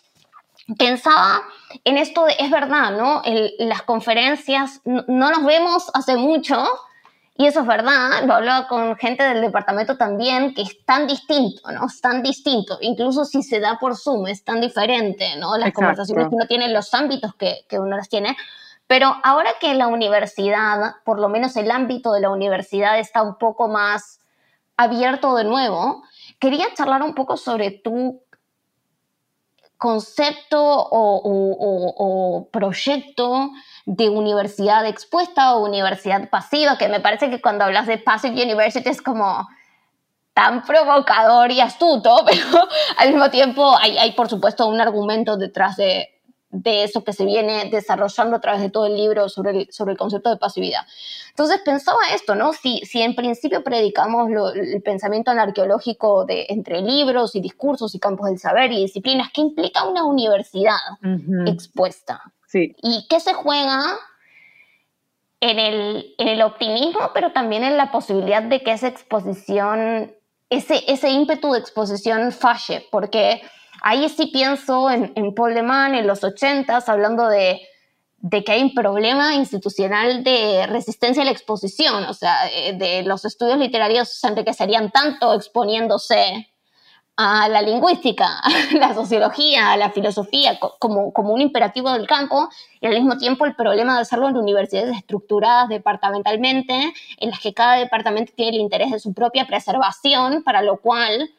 pensaba 0.77 1.43
en 1.83 1.97
esto 1.97 2.25
de, 2.25 2.35
es 2.39 2.51
verdad, 2.51 2.91
¿no? 2.91 3.21
las 3.59 3.81
conferencias, 3.83 4.81
no, 4.85 5.03
nos 5.07 5.45
vemos 5.45 5.89
hace 5.93 6.17
mucho, 6.17 6.63
y 7.37 7.47
eso 7.47 7.61
es 7.61 7.67
verdad, 7.67 8.23
lo 8.25 8.35
hablaba 8.35 8.67
con 8.67 8.95
gente 8.97 9.23
del 9.23 9.41
departamento 9.41 9.97
también, 9.97 10.53
que 10.53 10.61
es 10.61 10.85
tan 10.85 11.07
distinto, 11.07 11.71
¿no? 11.71 11.87
Es 11.87 11.99
tan 12.01 12.21
distinto, 12.21 12.77
incluso 12.81 13.25
si 13.25 13.41
se 13.41 13.59
da 13.59 13.79
por 13.79 13.95
Zoom, 13.95 14.27
es 14.27 14.43
tan 14.43 14.61
diferente, 14.61 15.35
¿no? 15.37 15.57
Las 15.57 15.73
conversaciones 15.73 16.27
que 16.27 16.35
uno 16.35 16.45
tiene, 16.47 16.69
los 16.69 16.93
ámbitos 16.93 17.33
que, 17.35 17.65
que 17.67 17.79
uno 17.79 17.97
las 17.97 18.09
tiene. 18.09 18.37
Pero 18.91 19.15
ahora 19.23 19.51
que 19.61 19.73
la 19.73 19.87
universidad, 19.87 20.95
por 21.05 21.17
lo 21.17 21.29
menos 21.29 21.55
el 21.55 21.71
ámbito 21.71 22.11
de 22.11 22.19
la 22.19 22.29
universidad 22.29 22.99
está 22.99 23.21
un 23.21 23.37
poco 23.37 23.69
más 23.69 24.19
abierto 24.75 25.33
de 25.35 25.45
nuevo, 25.45 26.03
quería 26.39 26.65
charlar 26.73 27.01
un 27.01 27.15
poco 27.15 27.37
sobre 27.37 27.71
tu 27.71 28.21
concepto 29.77 30.59
o, 30.61 32.49
proyecto 32.51 33.51
de 33.85 34.09
universidad 34.09 34.85
expuesta 34.85 35.55
o 35.55 35.63
universidad 35.63 36.29
pasiva, 36.29 36.77
que 36.77 36.89
me 36.89 36.99
parece 36.99 37.29
que 37.29 37.39
cuando 37.39 37.63
hablas 37.63 37.87
de 37.87 37.97
Passive 37.97 38.43
University 38.43 38.89
es 38.89 39.01
como 39.01 39.47
tan 40.33 40.63
provocador 40.63 41.49
y 41.49 41.61
astuto, 41.61 42.25
pero 42.25 42.67
al 42.97 43.07
mismo 43.11 43.29
tiempo 43.29 43.73
hay, 43.77 44.11
por 44.17 44.27
supuesto 44.27 44.67
un 44.67 44.81
argumento 44.81 45.37
detrás 45.37 45.77
de, 45.77 46.20
de 46.51 46.83
eso 46.83 47.03
que 47.03 47.13
se 47.13 47.25
viene 47.25 47.69
desarrollando 47.71 48.35
a 48.35 48.41
través 48.41 48.61
de 48.61 48.69
todo 48.69 48.85
el 48.85 48.95
libro 48.95 49.29
sobre 49.29 49.51
el, 49.51 49.71
sobre 49.71 49.93
el 49.93 49.97
concepto 49.97 50.29
de 50.29 50.37
pasividad. 50.37 50.81
Entonces 51.29 51.61
pensaba 51.63 51.99
esto, 52.13 52.35
¿no? 52.35 52.51
Si, 52.53 52.79
si 52.85 53.01
en 53.01 53.15
principio 53.15 53.63
predicamos 53.63 54.29
el 54.55 54.81
pensamiento 54.81 55.31
anarqueológico 55.31 56.25
de, 56.25 56.45
entre 56.49 56.81
libros 56.81 57.35
y 57.35 57.41
discursos 57.41 57.95
y 57.95 57.99
campos 57.99 58.27
del 58.27 58.37
saber 58.37 58.71
y 58.71 58.81
disciplinas, 58.81 59.31
¿qué 59.33 59.41
implica 59.41 59.87
una 59.87 60.03
universidad 60.03 60.75
expuesta? 61.47 62.21
Sí. 62.47 62.75
¿Y 62.83 63.07
qué 63.09 63.21
se 63.21 63.33
juega 63.33 63.79
en 65.39 65.57
el, 65.57 66.13
en 66.17 66.27
el 66.27 66.41
optimismo, 66.41 67.11
pero 67.13 67.31
también 67.31 67.63
en 67.63 67.77
la 67.77 67.91
posibilidad 67.91 68.43
de 68.43 68.61
que 68.61 68.73
esa 68.73 68.87
exposición, 68.87 70.11
ese, 70.49 70.83
ese 70.91 71.09
ímpetu 71.09 71.53
de 71.53 71.59
exposición 71.59 72.33
falle? 72.33 72.85
Porque 72.91 73.41
Ahí 73.81 74.07
sí 74.09 74.27
pienso 74.27 74.91
en, 74.91 75.33
Paul 75.33 75.55
de 75.55 75.63
Man 75.63 75.95
en 75.95 76.05
los 76.05 76.23
80 76.23 76.83
hablando 76.85 77.27
de, 77.27 77.61
que 78.45 78.51
hay 78.51 78.61
un 78.61 78.75
problema 78.75 79.33
institucional 79.33 80.23
de 80.23 80.67
resistencia 80.67 81.23
a 81.23 81.25
la 81.25 81.31
exposición, 81.31 82.03
o 82.05 82.13
sea, 82.13 82.45
de, 82.75 83.01
los 83.03 83.25
estudios 83.25 83.57
literarios 83.57 84.09
se 84.13 84.27
enriquecerían 84.27 84.91
tanto 84.91 85.33
exponiéndose 85.33 86.47
a 87.17 87.49
la 87.49 87.63
lingüística, 87.63 88.39
a 88.43 88.77
la 88.77 88.93
sociología, 88.93 89.71
a 89.71 89.77
la 89.77 89.89
filosofía, 89.89 90.59
como, 90.59 91.11
como 91.11 91.33
un 91.33 91.41
imperativo 91.41 91.91
del 91.91 92.05
campo, 92.05 92.49
y 92.79 92.85
al 92.85 92.93
mismo 92.93 93.17
tiempo 93.17 93.47
el 93.47 93.55
problema 93.55 93.95
de 93.95 94.01
hacerlo 94.01 94.29
en 94.29 94.37
universidades 94.37 94.95
estructuradas 94.95 95.69
departamentalmente, 95.69 96.93
en 97.17 97.29
las 97.31 97.39
que 97.39 97.55
cada 97.55 97.77
departamento 97.77 98.31
tiene 98.35 98.57
el 98.57 98.61
interés 98.61 98.91
de 98.91 98.99
su 98.99 99.11
propia 99.13 99.47
preservación, 99.47 100.43
para 100.43 100.61
lo 100.61 100.77
cual 100.77 101.31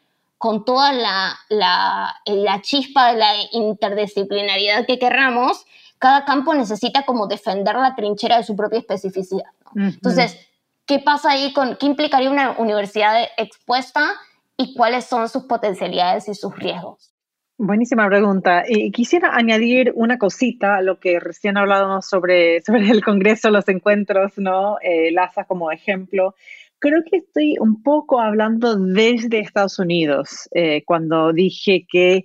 con 0.43 0.65
toda 0.65 0.93
la, 0.93 1.39
la, 1.51 2.17
la, 2.27 2.61
chispa 2.63 3.13
de 3.13 3.19
la 3.21 3.33
interdisciplinariedad 3.53 4.85
que 4.87 4.99
querramos, 4.99 5.65
cada 6.01 6.25
campo 6.25 6.53
necesita 6.53 7.05
como 7.05 7.29
defender 7.29 7.77
la 7.77 7.95
trinchera 7.95 8.39
de 8.39 8.43
su 8.43 8.57
propia 8.57 8.81
especificidad. 8.81 9.47
Entonces, 9.77 10.37
¿qué 10.85 10.99
pasa 10.99 11.31
ahí 11.31 11.53
con, 11.53 11.77
qué 11.77 11.87
implicaría 11.87 12.29
una 12.29 12.57
universidad 12.59 13.23
expuesta 13.37 14.15
y 14.57 14.75
cuáles 14.75 15.05
son 15.05 15.29
sus 15.29 15.45
potencialidades 15.45 16.27
y 16.27 16.35
sus 16.35 16.57
riesgos? 16.57 17.15
Buenísima 17.57 18.09
pregunta. 18.09 18.65
Y 18.67 18.91
quisiera 18.91 19.37
añadir 19.37 19.93
una 19.95 20.19
cosita 20.19 20.79
a 20.79 20.83
lo 20.83 20.99
que 20.99 21.21
recién 21.21 21.57
hablábamos 21.57 22.09
sobre, 22.09 22.63
sobre 22.67 22.91
el 22.91 23.05
Congreso, 23.05 23.49
los 23.51 23.69
encuentros, 23.69 24.33
¿no? 24.39 24.79
Eh, 24.83 25.13
LASA 25.13 25.45
como 25.45 25.71
ejemplo 25.71 26.35
creo 26.83 27.03
que 27.09 27.19
estoy 27.19 27.55
un 27.61 27.81
poco 27.83 28.21
hablando 28.21 28.77
desde 28.77 29.39
Estados 29.39 29.79
Unidos, 29.79 30.49
eh, 30.53 30.83
cuando 30.85 31.33
dije 31.33 31.87
que, 31.89 32.25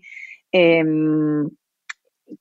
em, 0.51 1.47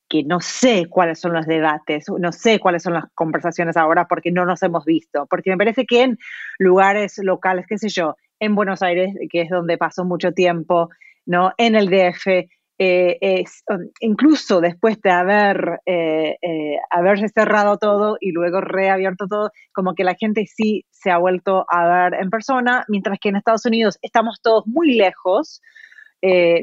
que 0.09 0.23
no 0.23 0.41
sé 0.41 0.87
cuáles 0.89 1.19
son 1.19 1.33
los 1.33 1.45
debates, 1.45 2.05
no 2.19 2.31
sé 2.31 2.59
cuáles 2.59 2.81
son 2.81 2.95
las 2.95 3.05
conversaciones 3.13 3.77
ahora 3.77 4.07
porque 4.07 4.31
no 4.31 4.45
nos 4.45 4.63
hemos 4.63 4.83
visto, 4.83 5.27
porque 5.29 5.51
me 5.51 5.57
parece 5.57 5.85
que 5.85 6.01
en 6.01 6.17
lugares 6.57 7.19
locales, 7.19 7.67
qué 7.69 7.77
sé 7.77 7.89
yo, 7.89 8.15
en 8.39 8.55
Buenos 8.55 8.81
Aires, 8.81 9.13
que 9.29 9.41
es 9.41 9.49
donde 9.49 9.77
paso 9.77 10.03
mucho 10.03 10.31
tiempo, 10.31 10.89
¿no? 11.27 11.53
en 11.57 11.75
el 11.75 11.87
DF, 11.87 12.49
eh, 12.79 13.17
es, 13.21 13.63
um, 13.69 13.89
incluso 14.01 14.61
después 14.61 15.01
de 15.01 15.09
haber, 15.09 15.79
eh, 15.87 16.37
eh, 16.43 16.77
haberse 16.91 17.27
cerrado 17.29 17.77
todo 17.77 18.17
y 18.19 18.31
luego 18.31 18.61
reabierto 18.61 19.25
todo, 19.27 19.51
como 19.73 19.95
que 19.95 20.03
la 20.03 20.13
gente 20.13 20.45
sí 20.45 20.85
se 20.91 21.09
ha 21.09 21.17
vuelto 21.17 21.65
a 21.69 21.87
ver 21.87 22.21
en 22.21 22.29
persona, 22.29 22.85
mientras 22.87 23.17
que 23.19 23.29
en 23.29 23.37
Estados 23.37 23.65
Unidos 23.65 23.97
estamos 24.03 24.41
todos 24.41 24.67
muy 24.67 24.93
lejos, 24.93 25.61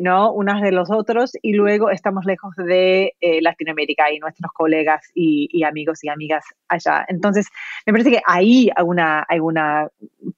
¿no? 0.01 0.33
Unas 0.33 0.61
de 0.63 0.73
los 0.73 0.91
otros, 0.91 1.33
y 1.41 1.53
luego 1.55 1.89
estamos 1.91 2.25
lejos 2.27 2.55
de 2.57 3.15
Latinoamérica 3.41 4.13
y 4.13 4.19
nuestros 4.19 4.53
colegas 4.53 5.01
y, 5.15 5.63
amigos 5.63 6.03
y 6.03 6.09
amigas 6.09 6.45
allá. 6.69 7.07
Entonces, 7.09 7.47
me 7.87 7.93
parece 7.93 8.11
que 8.11 8.21
ahí 8.27 8.69
hay 8.75 8.85
una, 8.85 9.25
hay 9.29 9.39
una 9.39 9.89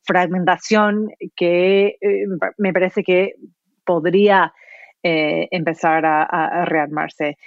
fragmentación 0.04 1.10
que 1.34 1.96
me 2.58 2.72
parece 2.74 3.02
que 3.02 3.34
podría 3.84 4.52
eh, 5.08 5.46
empezar 5.52 6.04
a, 6.04 6.64
rearmarse. 6.64 7.38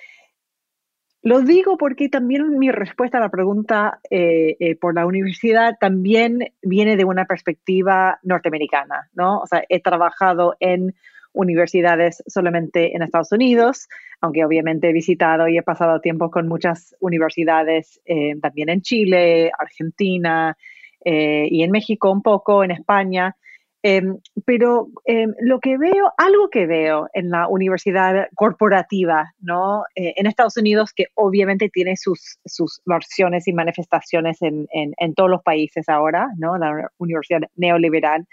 Lo 1.21 1.41
digo 1.41 1.77
porque 1.77 2.07
también 2.07 2.57
mi 2.57 2.71
respuesta 2.71 3.17
a 3.17 3.19
la 3.19 3.27
pregunta 3.27 3.99
eh, 4.09 4.55
eh, 4.61 4.77
por 4.77 4.95
la 4.95 5.05
universidad 5.05 5.75
también 5.77 6.53
viene 6.61 6.95
de 6.95 7.03
una 7.03 7.25
perspectiva 7.25 8.17
norteamericana, 8.23 9.09
¿no? 9.11 9.39
O 9.39 9.45
sea, 9.45 9.61
he 9.67 9.81
trabajado 9.81 10.55
en 10.61 10.95
universidades 11.33 12.23
solamente 12.27 12.95
en 12.95 13.01
Estados 13.01 13.33
Unidos, 13.33 13.89
aunque 14.21 14.45
obviamente 14.45 14.87
he 14.87 14.93
visitado 14.93 15.49
y 15.49 15.57
he 15.57 15.61
pasado 15.61 15.99
tiempo 15.99 16.31
con 16.31 16.47
muchas 16.47 16.95
universidades 17.01 17.99
también 18.41 18.69
en 18.69 18.81
Chile, 18.81 19.51
Argentina 19.59 20.55
y 21.03 21.61
en 21.61 21.71
México 21.71 22.09
un 22.09 22.21
poco, 22.21 22.63
en 22.63 22.71
España. 22.71 23.35
Em, 23.81 24.17
pero 24.45 24.89
em, 25.05 25.33
lo 25.39 25.61
que 25.61 25.77
veo, 25.77 26.11
algo 26.17 26.49
que 26.49 26.65
veo 26.65 27.07
en 27.13 27.29
la 27.29 27.47
universidad 27.47 28.27
corporativa, 28.35 29.33
¿no? 29.39 29.83
Eh, 29.95 30.13
en 30.17 30.27
Estados 30.27 30.57
Unidos, 30.57 30.91
que 30.93 31.05
obviamente 31.15 31.69
tiene 31.69 31.95
sus, 31.95 32.39
sus 32.45 32.81
versiones 32.85 33.47
y 33.47 33.53
manifestaciones 33.53 34.41
en, 34.41 34.67
en, 34.73 35.13
todos 35.13 35.29
los 35.29 35.41
países 35.43 35.87
ahora, 35.87 36.27
¿no? 36.37 36.57
La 36.57 36.89
universidad 36.97 37.41
neoliberal. 37.55 38.27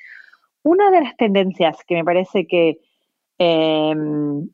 Una 0.64 0.90
de 0.90 1.03
las 1.03 1.16
tendencias 1.16 1.78
que 1.86 1.94
me 1.94 2.05
parece 2.05 2.49
que, 2.49 2.78
em, 3.38 4.49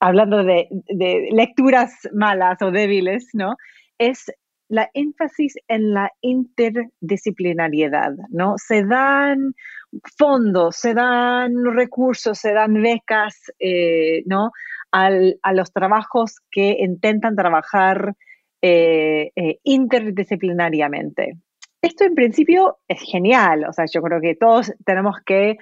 hablando 0.00 0.42
de, 0.42 0.68
de 0.88 1.28
lecturas 1.32 1.92
malas 2.14 2.62
o 2.62 2.70
débiles, 2.70 3.28
¿no? 3.34 3.56
Es 3.98 4.32
la 4.70 4.88
énfasis 4.94 5.58
en 5.68 5.92
la 5.92 6.10
interdisciplinariedad, 6.20 8.12
¿no? 8.30 8.54
Se 8.56 8.84
dan 8.84 9.54
fondos, 10.16 10.76
se 10.76 10.94
dan 10.94 11.52
recursos, 11.74 12.38
se 12.38 12.52
dan 12.52 12.80
becas, 12.80 13.52
eh, 13.58 14.22
¿no? 14.26 14.52
a 14.92 15.52
los 15.52 15.72
trabajos 15.72 16.40
que 16.50 16.76
intentan 16.80 17.36
trabajar 17.36 18.16
eh, 18.60 19.30
eh, 19.36 19.58
interdisciplinariamente. 19.62 21.34
Esto 21.80 22.02
en 22.04 22.16
principio 22.16 22.78
es 22.88 23.00
genial, 23.00 23.66
o 23.68 23.72
sea, 23.72 23.84
yo 23.92 24.02
creo 24.02 24.20
que 24.20 24.34
todos 24.34 24.72
tenemos 24.84 25.16
que 25.24 25.58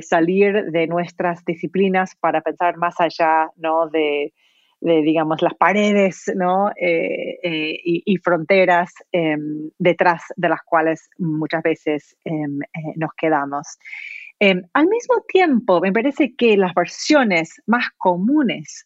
salir 0.00 0.70
de 0.72 0.86
nuestras 0.86 1.44
disciplinas 1.44 2.16
para 2.18 2.40
pensar 2.40 2.78
más 2.78 2.94
allá, 2.98 3.50
¿no? 3.56 3.88
De, 3.88 4.32
de, 4.84 5.00
digamos, 5.00 5.40
las 5.40 5.54
paredes 5.54 6.30
¿no? 6.36 6.68
Eh, 6.76 7.38
eh, 7.42 7.80
y, 7.82 8.16
fronteras 8.18 8.92
em, 9.12 9.70
detrás 9.78 10.22
de 10.36 10.50
las 10.50 10.60
cuales 10.62 11.08
muchas 11.18 11.62
veces 11.62 12.14
em, 12.24 12.60
eh, 12.62 12.92
nos 12.96 13.10
quedamos. 13.16 13.78
Em, 14.38 14.62
al 14.74 14.86
mismo 14.86 15.24
tiempo, 15.26 15.80
me 15.80 15.90
parece 15.90 16.34
que 16.36 16.58
las 16.58 16.74
versiones 16.74 17.62
más 17.66 17.86
comunes 17.96 18.84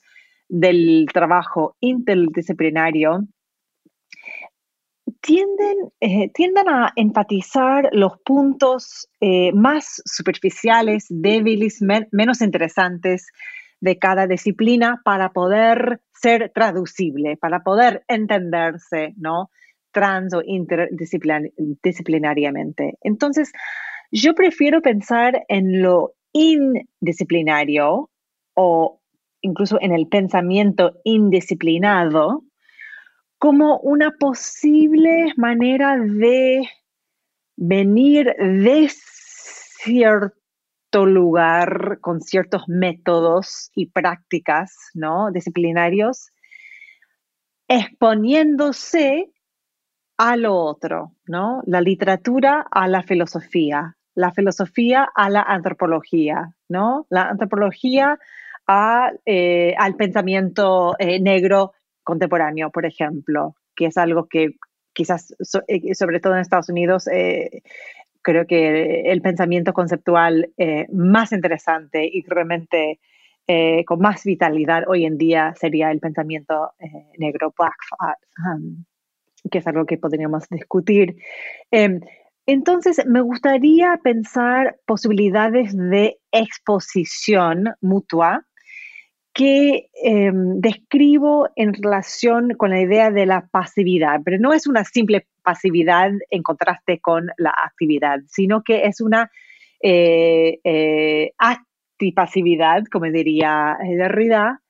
del 0.48 1.06
trabajo 1.12 1.76
interdisciplinario 1.80 3.26
tienden, 5.20 5.76
tienden 6.32 6.68
a 6.68 6.92
enfatizar 6.94 7.88
los 7.92 8.12
puntos 8.24 9.08
más 9.52 10.00
superficiales, 10.04 11.06
débiles, 11.08 11.80
menos 12.12 12.40
interesantes 12.40 13.26
de 13.80 13.98
cada 13.98 14.26
disciplina 14.26 15.00
para 15.04 15.32
poder 15.32 16.00
ser 16.12 16.50
traducible, 16.54 17.36
para 17.36 17.62
poder 17.62 18.04
entenderse, 18.08 19.14
¿no? 19.16 19.50
Trans 19.92 20.34
o 20.34 20.42
interdisciplinariamente. 20.44 22.98
Entonces, 23.02 23.52
Yo 24.10 24.34
prefiero 24.34 24.80
pensar 24.80 25.44
en 25.48 25.82
lo 25.82 26.14
indisciplinario 26.32 28.10
o 28.54 29.00
incluso 29.42 29.78
en 29.80 29.92
el 29.92 30.08
pensamiento 30.08 30.98
indisciplinado 31.04 32.44
como 33.38 33.78
una 33.80 34.12
posible 34.12 35.32
manera 35.36 35.98
de 35.98 36.68
venir 37.56 38.34
de 38.38 38.88
cierto 38.88 40.34
lugar 40.92 41.98
con 42.00 42.20
ciertos 42.20 42.64
métodos 42.68 43.70
y 43.74 43.86
prácticas 43.90 44.74
¿no? 44.94 45.30
disciplinarios, 45.30 46.30
exponiéndose 47.68 49.30
a 50.16 50.36
lo 50.36 50.56
otro, 50.56 51.12
¿no? 51.26 51.62
La 51.66 51.80
literatura 51.80 52.66
a 52.70 52.88
la 52.88 53.02
filosofía, 53.02 53.96
la 54.14 54.32
filosofía 54.32 55.08
a 55.14 55.30
la 55.30 55.42
antropología, 55.42 56.54
¿no? 56.68 57.06
La 57.08 57.28
antropología 57.28 58.18
eh, 59.24 59.74
al 59.78 59.94
pensamiento 59.94 60.96
eh, 60.98 61.20
negro 61.20 61.72
contemporáneo, 62.02 62.70
por 62.70 62.84
ejemplo, 62.84 63.54
que 63.76 63.86
es 63.86 63.96
algo 63.96 64.26
que 64.26 64.56
quizás, 64.92 65.34
eh, 65.68 65.94
sobre 65.94 66.18
todo 66.18 66.34
en 66.34 66.40
Estados 66.40 66.68
Unidos, 66.68 67.08
creo 68.28 68.46
que 68.46 69.10
el 69.10 69.22
pensamiento 69.22 69.72
conceptual 69.72 70.52
más 70.92 71.32
interesante 71.32 72.04
y 72.12 72.22
realmente 72.26 73.00
con 73.86 74.00
más 74.00 74.24
vitalidad 74.24 74.84
hoy 74.86 75.06
en 75.06 75.16
día 75.16 75.54
sería 75.58 75.90
el 75.90 76.00
pensamiento 76.00 76.72
negro, 77.16 77.54
black 77.56 77.76
thought, 77.88 78.18
um, 78.44 78.84
que 79.50 79.58
es 79.58 79.66
algo 79.66 79.86
que 79.86 79.96
podríamos 79.96 80.46
discutir. 80.50 81.16
Em, 81.70 82.00
entonces, 82.44 83.02
me 83.06 83.22
gustaría 83.22 83.98
pensar 84.02 84.76
posibilidades 84.86 85.74
de 85.74 86.18
exposición 86.30 87.74
mutua 87.80 88.44
que 89.34 89.88
em, 90.02 90.60
describo 90.60 91.48
en 91.56 91.72
relación 91.74 92.54
con 92.56 92.70
la 92.70 92.80
idea 92.80 93.10
de 93.10 93.24
la 93.24 93.46
pasividad, 93.46 94.20
pero 94.24 94.38
no 94.38 94.52
es 94.52 94.66
una 94.66 94.84
simple 94.84 95.26
pasividad 95.48 96.10
en 96.28 96.42
contraste 96.42 97.00
con 97.00 97.30
la 97.38 97.54
actividad, 97.56 98.18
sino 98.26 98.62
que 98.62 98.84
es 98.84 99.00
una 99.00 99.30
eh, 99.82 100.58
eh, 100.62 101.32
actipasividad, 101.38 102.84
como 102.92 103.06
diría 103.06 103.78
Derrida, 103.80 104.60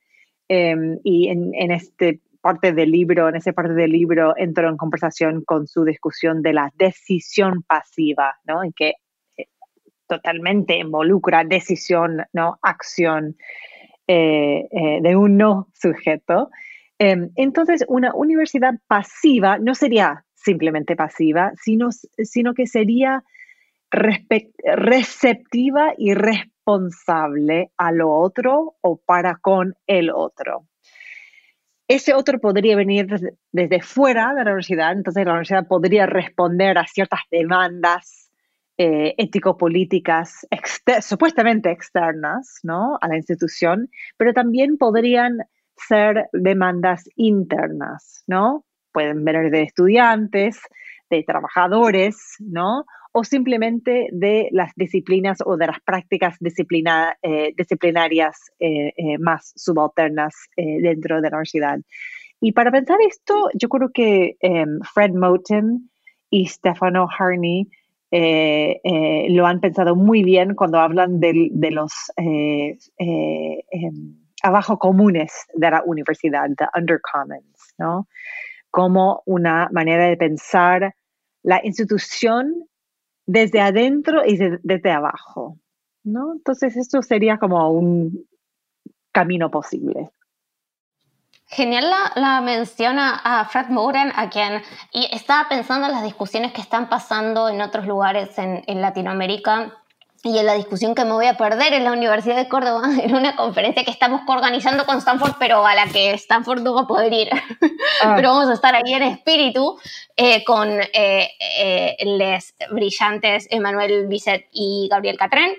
em, 0.46 1.00
y 1.02 1.30
en, 1.30 1.52
en, 1.54 1.72
este 1.72 2.20
parte 2.40 2.72
del 2.72 2.92
libro, 2.92 3.28
en 3.28 3.34
esa 3.34 3.52
parte 3.52 3.72
del 3.72 3.90
libro, 3.90 4.34
entró 4.36 4.68
en 4.68 4.76
conversación 4.76 5.42
con 5.44 5.66
su 5.66 5.84
discusión 5.84 6.42
de 6.42 6.52
la 6.52 6.70
decisión 6.76 7.64
pasiva, 7.66 8.36
¿no? 8.44 8.62
En 8.62 8.72
que 8.72 8.92
eh, 9.36 9.46
totalmente 10.06 10.76
involucra 10.76 11.42
decisión, 11.42 12.22
¿no? 12.32 12.56
Acción 12.62 13.36
eh, 14.06 14.68
eh, 14.70 15.00
de 15.02 15.16
un 15.16 15.36
no 15.36 15.66
sujeto. 15.74 16.50
Em, 17.00 17.30
entonces, 17.34 17.84
una 17.88 18.14
universidad 18.14 18.74
pasiva 18.86 19.58
no 19.58 19.74
sería 19.74 20.24
simplemente 20.48 20.96
pasiva, 20.96 21.52
sino, 21.62 21.90
sino 21.92 22.54
que 22.54 22.66
sería 22.66 23.22
receptiva 23.90 25.94
y 25.96 26.14
responsable 26.14 27.70
a 27.76 27.92
lo 27.92 28.10
otro 28.10 28.76
o 28.80 28.98
para 28.98 29.36
con 29.36 29.74
el 29.86 30.10
otro 30.10 30.66
ese 31.88 32.12
otro 32.12 32.38
podría 32.38 32.76
venir 32.76 33.06
desde, 33.50 33.80
fuera 33.80 34.34
de 34.34 34.44
la 34.44 34.50
universidad, 34.50 34.92
entonces 34.92 35.24
la 35.24 35.32
universidad 35.32 35.66
podría 35.66 36.04
responder 36.04 36.76
a 36.76 36.86
ciertas 36.86 37.20
demandas 37.30 38.30
eh, 38.76 39.14
ético-políticas 39.16 40.46
supuestamente 41.00 41.70
externas 41.70 42.60
¿no? 42.62 42.98
a 43.00 43.08
la 43.08 43.16
institución, 43.16 43.88
pero 44.18 44.34
también 44.34 44.76
podrían 44.76 45.38
ser 45.76 46.28
demandas 46.32 47.08
internas, 47.16 48.22
¿no? 48.26 48.64
Pueden 48.92 49.24
venir 49.24 49.50
de 49.50 49.62
estudiantes, 49.62 50.60
de 51.10 51.22
trabajadores, 51.22 52.36
¿no? 52.38 52.84
o 53.12 53.24
simplemente 53.24 54.08
de 54.12 54.48
las 54.52 54.72
disciplinas 54.76 55.38
o 55.44 55.56
de 55.56 55.66
las 55.66 55.80
prácticas 55.80 56.36
eh, 56.40 57.54
disciplinarias 57.56 58.36
eh, 58.60 58.92
eh, 58.96 59.18
más 59.18 59.52
subalternas 59.56 60.34
dentro 60.56 61.16
de 61.16 61.22
la 61.22 61.36
universidad. 61.36 61.80
Y 62.40 62.52
para 62.52 62.70
pensar 62.70 62.98
esto, 63.08 63.50
yo 63.54 63.68
creo 63.68 63.90
que 63.92 64.36
em, 64.40 64.78
Fred 64.94 65.12
Moten 65.14 65.90
y 66.30 66.46
Stefano 66.46 67.08
Harney 67.18 67.66
lo 68.10 69.46
han 69.46 69.60
pensado 69.60 69.96
muy 69.96 70.22
bien 70.22 70.54
cuando 70.54 70.78
hablan 70.78 71.20
de, 71.20 71.48
de 71.50 71.70
los 71.72 71.92
em, 72.16 72.78
abajo 74.42 74.78
comunes 74.78 75.32
de 75.54 75.70
la 75.70 75.82
universidad, 75.84 76.48
the 76.56 76.66
undercommons, 76.74 77.74
¿no? 77.78 78.06
Como 78.70 79.22
una 79.26 79.68
manera 79.72 80.06
de 80.06 80.16
pensar 80.16 80.94
la 81.42 81.60
institución 81.64 82.68
desde 83.26 83.60
adentro 83.60 84.24
y 84.24 84.38
desde 84.62 84.90
abajo, 84.90 85.58
¿no? 86.04 86.32
Entonces 86.32 86.76
esto 86.76 87.02
sería 87.02 87.38
como 87.38 87.70
un 87.70 88.26
camino 89.12 89.50
posible. 89.50 90.10
Genial 91.50 91.90
la, 92.14 92.40
menciona 92.42 93.20
a 93.24 93.44
Fred 93.46 93.68
Moran, 93.68 94.12
a 94.14 94.28
quien 94.28 94.62
y 94.92 95.08
estaba 95.12 95.48
pensando 95.48 95.86
en 95.86 95.92
las 95.92 96.04
discusiones 96.04 96.52
que 96.52 96.60
están 96.60 96.90
pasando 96.90 97.48
en 97.48 97.62
otros 97.62 97.86
lugares 97.86 98.38
en, 98.38 98.62
en 98.66 98.82
Latinoamérica 98.82 99.82
y 100.24 100.36
en 100.36 100.46
la 100.46 100.54
discusión 100.54 100.94
que 100.94 101.04
me 101.04 101.12
voy 101.12 101.26
a 101.26 101.36
perder 101.36 101.72
en 101.74 101.84
la 101.84 101.92
Universidad 101.92 102.36
de 102.36 102.48
Córdoba, 102.48 102.82
en 103.02 103.14
una 103.14 103.36
conferencia 103.36 103.84
que 103.84 103.90
estamos 103.90 104.22
organizando 104.26 104.84
con 104.84 104.98
Stanford, 104.98 105.34
pero 105.38 105.64
a 105.64 105.74
la 105.74 105.86
que 105.86 106.12
Stanford 106.12 106.62
no 106.62 106.74
va 106.74 106.82
a 106.82 106.86
poder 106.86 107.12
ir. 107.12 107.28
Ah. 108.00 108.12
pero 108.14 108.30
vamos 108.30 108.48
a 108.48 108.52
estar 108.52 108.74
ahí 108.76 108.92
en 108.92 109.02
espíritu 109.02 109.76
eh, 110.16 110.44
con 110.44 110.68
eh, 110.70 111.30
eh, 111.40 111.96
les 112.04 112.54
brillantes 112.70 113.48
Emanuel 113.50 114.06
Bisset 114.06 114.46
y 114.52 114.88
Gabriel 114.90 115.18
Catrén. 115.18 115.52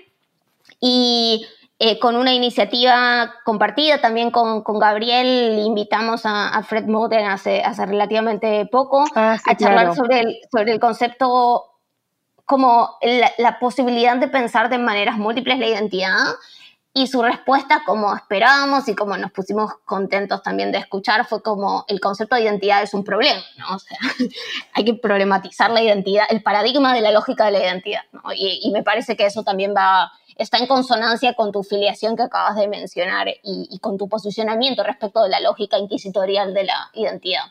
Y 0.80 1.46
con 2.00 2.16
una 2.16 2.32
iniciativa 2.32 3.34
compartida 3.44 4.00
también 4.00 4.30
con, 4.30 4.62
con 4.62 4.78
Gabriel, 4.78 5.58
invitamos 5.58 6.22
a, 6.24 6.62
Fred 6.62 6.86
Moden 6.86 7.26
hace, 7.26 7.62
hace 7.62 7.84
relativamente 7.84 8.66
poco 8.66 9.04
ah, 9.14 9.36
a 9.44 9.56
charlar 9.56 9.94
sobre, 9.94 10.20
el, 10.20 10.38
sobre 10.50 10.72
el 10.72 10.80
concepto 10.80 11.69
como 12.50 12.98
la, 13.38 13.60
posibilidad 13.60 14.16
de 14.16 14.26
pensar 14.26 14.70
de 14.70 14.78
maneras 14.78 15.16
múltiples 15.16 15.60
la 15.60 15.68
identidad 15.68 16.34
y 16.92 17.06
su 17.06 17.22
respuesta, 17.22 17.82
como 17.86 18.12
esperábamos 18.12 18.88
y 18.88 18.96
como 18.96 19.16
nos 19.16 19.30
pusimos 19.30 19.74
contentos 19.84 20.42
también 20.42 20.72
de 20.72 20.78
escuchar, 20.78 21.24
fue 21.24 21.44
como 21.44 21.84
el 21.86 22.00
concepto 22.00 22.34
de 22.34 22.42
identidad 22.42 22.82
es 22.82 22.92
un 22.92 23.04
problema, 23.04 23.40
¿no? 23.56 23.76
O 23.76 23.78
sea, 23.78 23.98
hay 24.72 24.84
que 24.84 24.94
problematizar 24.94 25.70
la 25.70 25.80
identidad, 25.80 26.24
el 26.28 26.42
paradigma 26.42 26.92
de 26.92 27.02
la 27.02 27.12
lógica 27.12 27.44
de 27.44 27.52
la 27.52 27.60
identidad, 27.60 28.02
¿no? 28.10 28.20
Y, 28.34 28.68
me 28.72 28.82
parece 28.82 29.16
que 29.16 29.26
eso 29.26 29.44
también 29.44 29.72
va, 29.72 30.10
está 30.34 30.58
en 30.58 30.66
consonancia 30.66 31.34
con 31.34 31.52
tu 31.52 31.62
filiación 31.62 32.16
que 32.16 32.24
acabas 32.24 32.56
de 32.56 32.66
mencionar 32.66 33.28
y, 33.28 33.68
y 33.70 33.78
con 33.78 33.96
tu 33.96 34.08
posicionamiento 34.08 34.82
respecto 34.82 35.22
de 35.22 35.28
la 35.28 35.38
lógica 35.38 35.78
inquisitorial 35.78 36.52
de 36.52 36.64
la 36.64 36.90
identidad. 36.94 37.44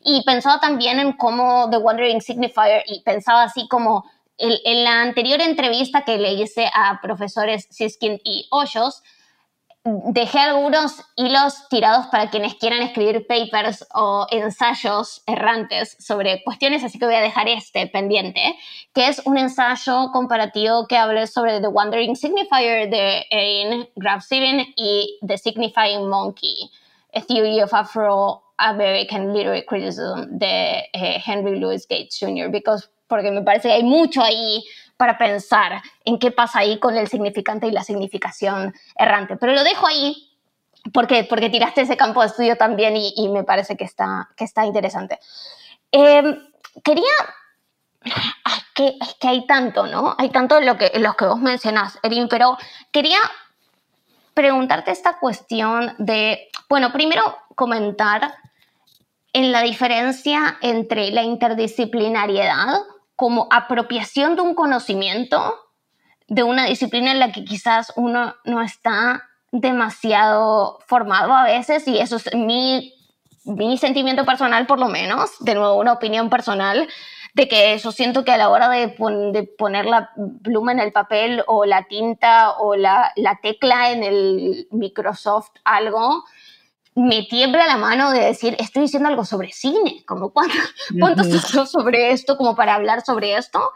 Y 0.00 0.22
pensaba 0.22 0.60
también 0.60 1.00
en 1.00 1.14
cómo 1.14 1.68
The 1.70 1.78
Wandering 1.78 2.20
Signifier, 2.20 2.84
y 2.86 3.00
pensaba 3.00 3.42
así 3.42 3.66
como 3.66 4.04
en 4.38 4.84
la 4.84 5.02
anterior 5.02 5.40
entrevista 5.40 6.04
que 6.04 6.18
le 6.18 6.34
hice 6.34 6.70
a 6.72 7.00
profesores 7.02 7.66
Siskin 7.70 8.20
y 8.24 8.46
Hoyos, 8.50 9.02
dejé 9.84 10.38
algunos 10.40 11.02
hilos 11.16 11.68
tirados 11.68 12.06
para 12.06 12.30
quienes 12.30 12.54
quieran 12.54 12.82
escribir 12.82 13.26
papers 13.26 13.86
o 13.94 14.26
ensayos 14.30 15.22
errantes 15.26 15.96
sobre 15.98 16.42
cuestiones, 16.44 16.84
así 16.84 16.98
que 16.98 17.06
voy 17.06 17.14
a 17.14 17.20
dejar 17.20 17.48
este 17.48 17.86
pendiente, 17.86 18.56
que 18.92 19.08
es 19.08 19.20
un 19.24 19.38
ensayo 19.38 20.10
comparativo 20.12 20.86
que 20.86 20.96
hable 20.96 21.26
sobre 21.26 21.60
The 21.60 21.68
Wandering 21.68 22.16
Signifier 22.16 22.90
de 22.90 23.24
Erin 23.30 23.88
Graf 23.96 24.24
Steven 24.24 24.66
y 24.76 25.18
The 25.26 25.38
Signifying 25.38 26.08
Monkey, 26.08 26.70
A 27.14 27.20
Theory 27.22 27.62
of 27.62 27.72
Afro-American 27.72 29.32
Literary 29.32 29.64
Criticism 29.64 30.38
de 30.38 30.88
eh, 30.92 31.22
Henry 31.24 31.58
Louis 31.58 31.86
Gates 31.88 32.18
Jr., 32.18 32.50
because 32.50 32.88
porque 33.08 33.30
me 33.30 33.42
parece 33.42 33.68
que 33.68 33.74
hay 33.74 33.82
mucho 33.82 34.22
ahí 34.22 34.64
para 34.96 35.16
pensar 35.16 35.80
en 36.04 36.18
qué 36.18 36.30
pasa 36.30 36.60
ahí 36.60 36.78
con 36.78 36.96
el 36.96 37.08
significante 37.08 37.66
y 37.66 37.70
la 37.70 37.84
significación 37.84 38.74
errante. 38.96 39.36
Pero 39.36 39.52
lo 39.54 39.64
dejo 39.64 39.86
ahí 39.86 40.28
porque, 40.92 41.24
porque 41.24 41.50
tiraste 41.50 41.82
ese 41.82 41.96
campo 41.96 42.20
de 42.20 42.26
estudio 42.26 42.56
también 42.56 42.94
y, 42.96 43.28
me 43.28 43.44
parece 43.44 43.76
que 43.76 43.84
está, 43.84 44.28
que 44.36 44.44
está 44.44 44.66
interesante. 44.66 45.18
Em, 45.90 46.38
quería... 46.84 47.04
Es 48.04 48.64
que, 48.74 48.96
es 49.00 49.14
que 49.20 49.28
hay 49.28 49.46
tanto, 49.46 49.86
¿no? 49.86 50.14
Hay 50.18 50.30
tanto 50.30 50.56
en 50.58 50.66
lo 50.66 50.78
que, 50.78 50.92
los 51.00 51.16
que 51.16 51.26
vos 51.26 51.40
mencionás, 51.40 51.98
Erin, 52.02 52.28
pero 52.28 52.56
quería 52.92 53.18
preguntarte 54.34 54.92
esta 54.92 55.18
cuestión 55.18 55.94
de, 55.98 56.48
bueno, 56.68 56.92
primero 56.92 57.38
comentar 57.56 58.32
en 59.32 59.50
la 59.50 59.62
diferencia 59.62 60.58
entre 60.62 61.10
la 61.10 61.22
interdisciplinariedad 61.22 62.78
como 63.18 63.48
apropiación 63.50 64.36
de 64.36 64.42
un 64.42 64.54
conocimiento, 64.54 65.56
de 66.28 66.44
una 66.44 66.66
disciplina 66.66 67.10
en 67.10 67.18
la 67.18 67.32
que 67.32 67.44
quizás 67.44 67.92
uno 67.96 68.36
no 68.44 68.62
está 68.62 69.24
demasiado 69.50 70.78
formado 70.86 71.34
a 71.34 71.42
veces, 71.42 71.88
y 71.88 71.98
eso 71.98 72.14
es 72.14 72.32
mi, 72.36 72.94
mi 73.44 73.76
sentimiento 73.76 74.24
personal 74.24 74.68
por 74.68 74.78
lo 74.78 74.86
menos, 74.86 75.32
de 75.40 75.56
nuevo 75.56 75.74
una 75.80 75.94
opinión 75.94 76.30
personal, 76.30 76.88
de 77.34 77.48
que 77.48 77.74
eso 77.74 77.90
siento 77.90 78.24
que 78.24 78.30
a 78.30 78.38
la 78.38 78.50
hora 78.50 78.68
de, 78.68 78.86
poner 79.58 79.86
la 79.86 80.12
pluma 80.44 80.70
en 80.70 80.78
el 80.78 80.92
papel 80.92 81.42
o 81.48 81.64
la 81.64 81.88
tinta 81.88 82.52
o 82.52 82.76
la, 82.76 83.10
la, 83.16 83.40
tecla 83.42 83.90
en 83.90 84.04
el 84.04 84.68
Microsoft 84.70 85.50
algo, 85.64 86.22
me 86.98 87.22
tiembla 87.22 87.66
la 87.68 87.76
mano 87.76 88.10
de 88.10 88.20
decir, 88.20 88.56
estoy 88.58 88.82
diciendo 88.82 89.08
algo 89.08 89.24
sobre 89.24 89.52
cine, 89.52 90.02
como 90.04 90.30
cuánto, 90.30 90.56
cuánto 90.98 91.22
sobre 91.66 92.10
esto, 92.10 92.36
como 92.36 92.56
para 92.56 92.74
hablar 92.74 93.04
sobre 93.04 93.36
esto. 93.36 93.72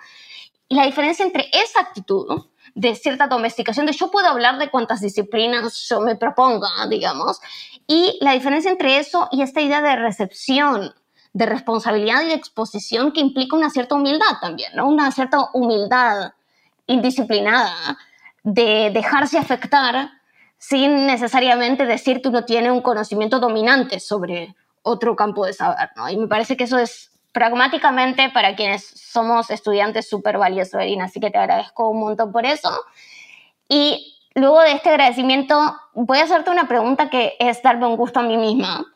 Y 0.68 0.74
la 0.74 0.86
diferencia 0.86 1.24
entre 1.24 1.48
esa 1.52 1.80
actitud 1.80 2.46
de 2.74 2.96
cierta 2.96 3.28
domesticación, 3.28 3.86
de 3.86 3.92
yo 3.92 4.10
puedo 4.10 4.26
hablar 4.26 4.58
de 4.58 4.70
cuántas 4.70 5.00
disciplinas 5.00 5.86
yo 5.88 6.00
me 6.00 6.16
proponga, 6.16 6.68
digamos, 6.88 7.40
y 7.86 8.18
la 8.20 8.32
diferencia 8.32 8.72
entre 8.72 8.98
eso 8.98 9.28
y 9.30 9.42
esta 9.42 9.60
idea 9.60 9.80
de 9.82 9.94
recepción, 9.94 10.92
de 11.32 11.46
responsabilidad 11.46 12.22
y 12.22 12.26
de 12.26 12.34
exposición 12.34 13.12
que 13.12 13.20
implica 13.20 13.54
una 13.54 13.70
cierta 13.70 13.94
humildad 13.94 14.40
también, 14.40 14.72
¿no? 14.74 14.88
Una 14.88 15.12
cierta 15.12 15.48
humildad 15.52 16.32
indisciplinada 16.88 17.98
de 18.42 18.90
dejarse 18.92 19.38
afectar 19.38 20.10
sin 20.62 21.08
necesariamente 21.08 21.86
decir 21.86 22.22
que 22.22 22.28
uno 22.28 22.44
tiene 22.44 22.70
un 22.70 22.82
conocimiento 22.82 23.40
dominante 23.40 23.98
sobre 23.98 24.54
otro 24.82 25.16
campo 25.16 25.44
de 25.44 25.54
saber, 25.54 25.90
¿no? 25.96 26.08
Y 26.08 26.16
me 26.16 26.28
parece 26.28 26.56
que 26.56 26.62
eso 26.64 26.78
es 26.78 27.10
pragmáticamente 27.32 28.30
para 28.30 28.54
quienes 28.54 28.84
somos 28.84 29.50
estudiantes 29.50 30.08
súper 30.08 30.38
valioso, 30.38 30.78
Erin, 30.78 31.02
así 31.02 31.18
que 31.18 31.32
te 31.32 31.38
agradezco 31.38 31.90
un 31.90 31.98
montón 31.98 32.30
por 32.30 32.46
eso. 32.46 32.70
Y 33.68 34.20
luego 34.36 34.60
de 34.60 34.70
este 34.70 34.90
agradecimiento, 34.90 35.58
voy 35.94 36.18
a 36.18 36.24
hacerte 36.24 36.52
una 36.52 36.68
pregunta 36.68 37.10
que 37.10 37.34
es 37.40 37.60
darme 37.60 37.88
un 37.88 37.96
gusto 37.96 38.20
a 38.20 38.22
mí 38.22 38.36
misma, 38.36 38.86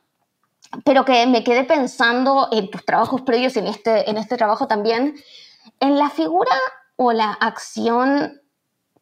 pero 0.85 1.05
que 1.05 1.27
me 1.27 1.43
quedé 1.43 1.65
pensando 1.65 2.49
en 2.53 2.71
tus 2.71 2.85
trabajos 2.85 3.23
previos, 3.23 3.57
en 3.57 3.67
este, 3.67 4.09
en 4.09 4.19
este 4.19 4.37
trabajo 4.37 4.69
también, 4.69 5.17
en 5.81 5.99
la 5.99 6.11
figura 6.11 6.57
o 6.95 7.11
la 7.11 7.33
acción 7.33 8.41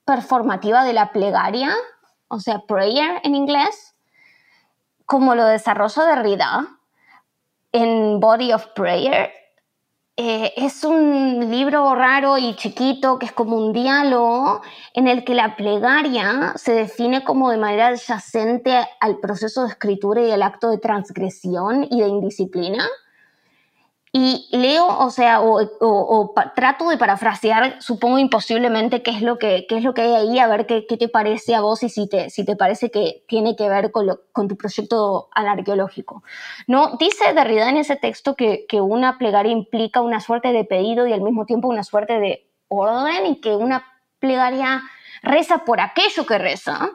performativa 0.07 0.83
de 0.85 0.95
la 0.95 1.13
plegaria 1.13 1.77
o 2.29 2.41
sea, 2.41 2.61
prayer 2.67 3.21
en 3.23 3.35
inglés, 3.35 3.95
como 5.07 5.35
lo 5.35 5.45
desarrolla 5.47 6.05
Derrida 6.05 6.79
en 7.73 8.21
Body 8.21 8.53
of 8.53 8.67
Prayer. 8.75 9.31
Eh, 10.17 10.53
es 10.57 10.85
un 10.85 11.51
libro 11.51 11.93
raro 11.97 12.39
y 12.39 12.55
chiquito 12.55 13.19
que 13.19 13.27
es 13.27 13.33
como 13.33 13.57
un 13.57 13.73
diálogo 13.73 14.63
en 14.95 15.09
el 15.09 15.25
que 15.25 15.35
la 15.35 15.57
plegaria 15.57 16.53
se 16.55 16.73
define 16.73 17.25
como 17.25 17.51
de 17.51 17.57
manera 17.57 17.89
adyacente 17.89 18.77
al 19.01 19.19
proceso 19.19 19.63
de 19.63 19.71
escritura 19.71 20.23
y 20.23 20.31
al 20.31 20.43
acto 20.43 20.71
de 20.71 20.79
transgresión 20.79 21.89
y 21.91 22.01
de 22.01 22.07
indisciplina. 22.07 22.87
Y 24.17 24.47
leo, 24.53 24.87
o 24.87 25.11
sea, 25.11 25.41
o, 25.41 26.33
trato 26.55 26.89
de 26.89 26.97
parafrasear, 26.97 27.83
supongo 27.83 28.19
imposiblemente, 28.19 29.03
qué 29.03 29.11
es 29.11 29.23
lo 29.23 29.41
que, 29.41 29.67
qué 29.69 29.79
es 29.79 29.83
lo 29.83 29.93
que 29.93 30.03
hay 30.03 30.15
ahí, 30.15 30.39
a 30.39 30.47
ver 30.47 30.67
qué, 30.67 30.87
qué, 30.87 30.97
te 30.97 31.09
parece 31.09 31.57
a 31.57 31.61
vos 31.61 31.83
y 31.83 31.89
si 31.89 32.09
te, 32.09 32.31
si 32.31 32.45
te 32.45 32.55
parece 32.55 32.93
que 32.93 33.25
tiene 33.27 33.57
que 33.57 33.69
ver 33.69 33.91
con, 33.91 34.07
con 34.31 34.47
tu 34.47 34.57
proyecto 34.57 35.31
anarqueológico. 35.33 36.23
¿No? 36.69 36.97
Dice 36.97 37.35
Derrida 37.35 37.69
en 37.69 37.77
ese 37.77 37.97
texto 37.97 38.37
que, 38.37 38.67
que 38.69 38.81
una 38.81 39.19
plegaria 39.19 39.51
implica 39.51 40.01
una 40.01 40.21
suerte 40.21 40.53
de 40.53 40.63
pedido 40.65 41.09
y 41.09 41.13
al 41.13 41.21
mismo 41.21 41.45
tiempo 41.45 41.67
una 41.67 41.83
suerte 41.83 42.21
de 42.21 42.49
orden 42.69 43.27
y 43.27 43.41
que 43.41 43.57
una 43.57 43.85
plegaria 44.21 44.81
reza 45.25 45.65
por 45.65 45.81
aquello 45.81 46.25
que 46.25 46.39
reza, 46.39 46.93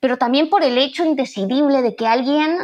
pero 0.00 0.16
también 0.16 0.50
por 0.50 0.64
el 0.64 0.78
hecho 0.78 1.04
indecidible 1.04 1.80
de 1.82 1.94
que 1.94 2.08
alguien 2.08 2.58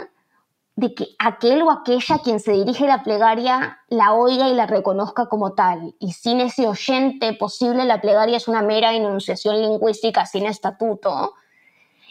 de 0.82 0.94
que 0.94 1.14
aquel 1.20 1.62
o 1.62 1.70
aquella 1.70 2.18
quien 2.18 2.40
se 2.40 2.50
dirige 2.50 2.88
la 2.88 3.04
plegaria 3.04 3.78
la 3.88 4.14
oiga 4.14 4.48
y 4.48 4.54
la 4.54 4.66
reconozca 4.66 5.26
como 5.26 5.52
tal. 5.52 5.94
Y 6.00 6.12
sin 6.12 6.40
ese 6.40 6.66
oyente 6.66 7.32
posible, 7.34 7.84
la 7.84 8.00
plegaria 8.00 8.36
es 8.36 8.48
una 8.48 8.62
mera 8.62 8.92
enunciación 8.92 9.62
lingüística 9.62 10.26
sin 10.26 10.44
estatuto. 10.44 11.34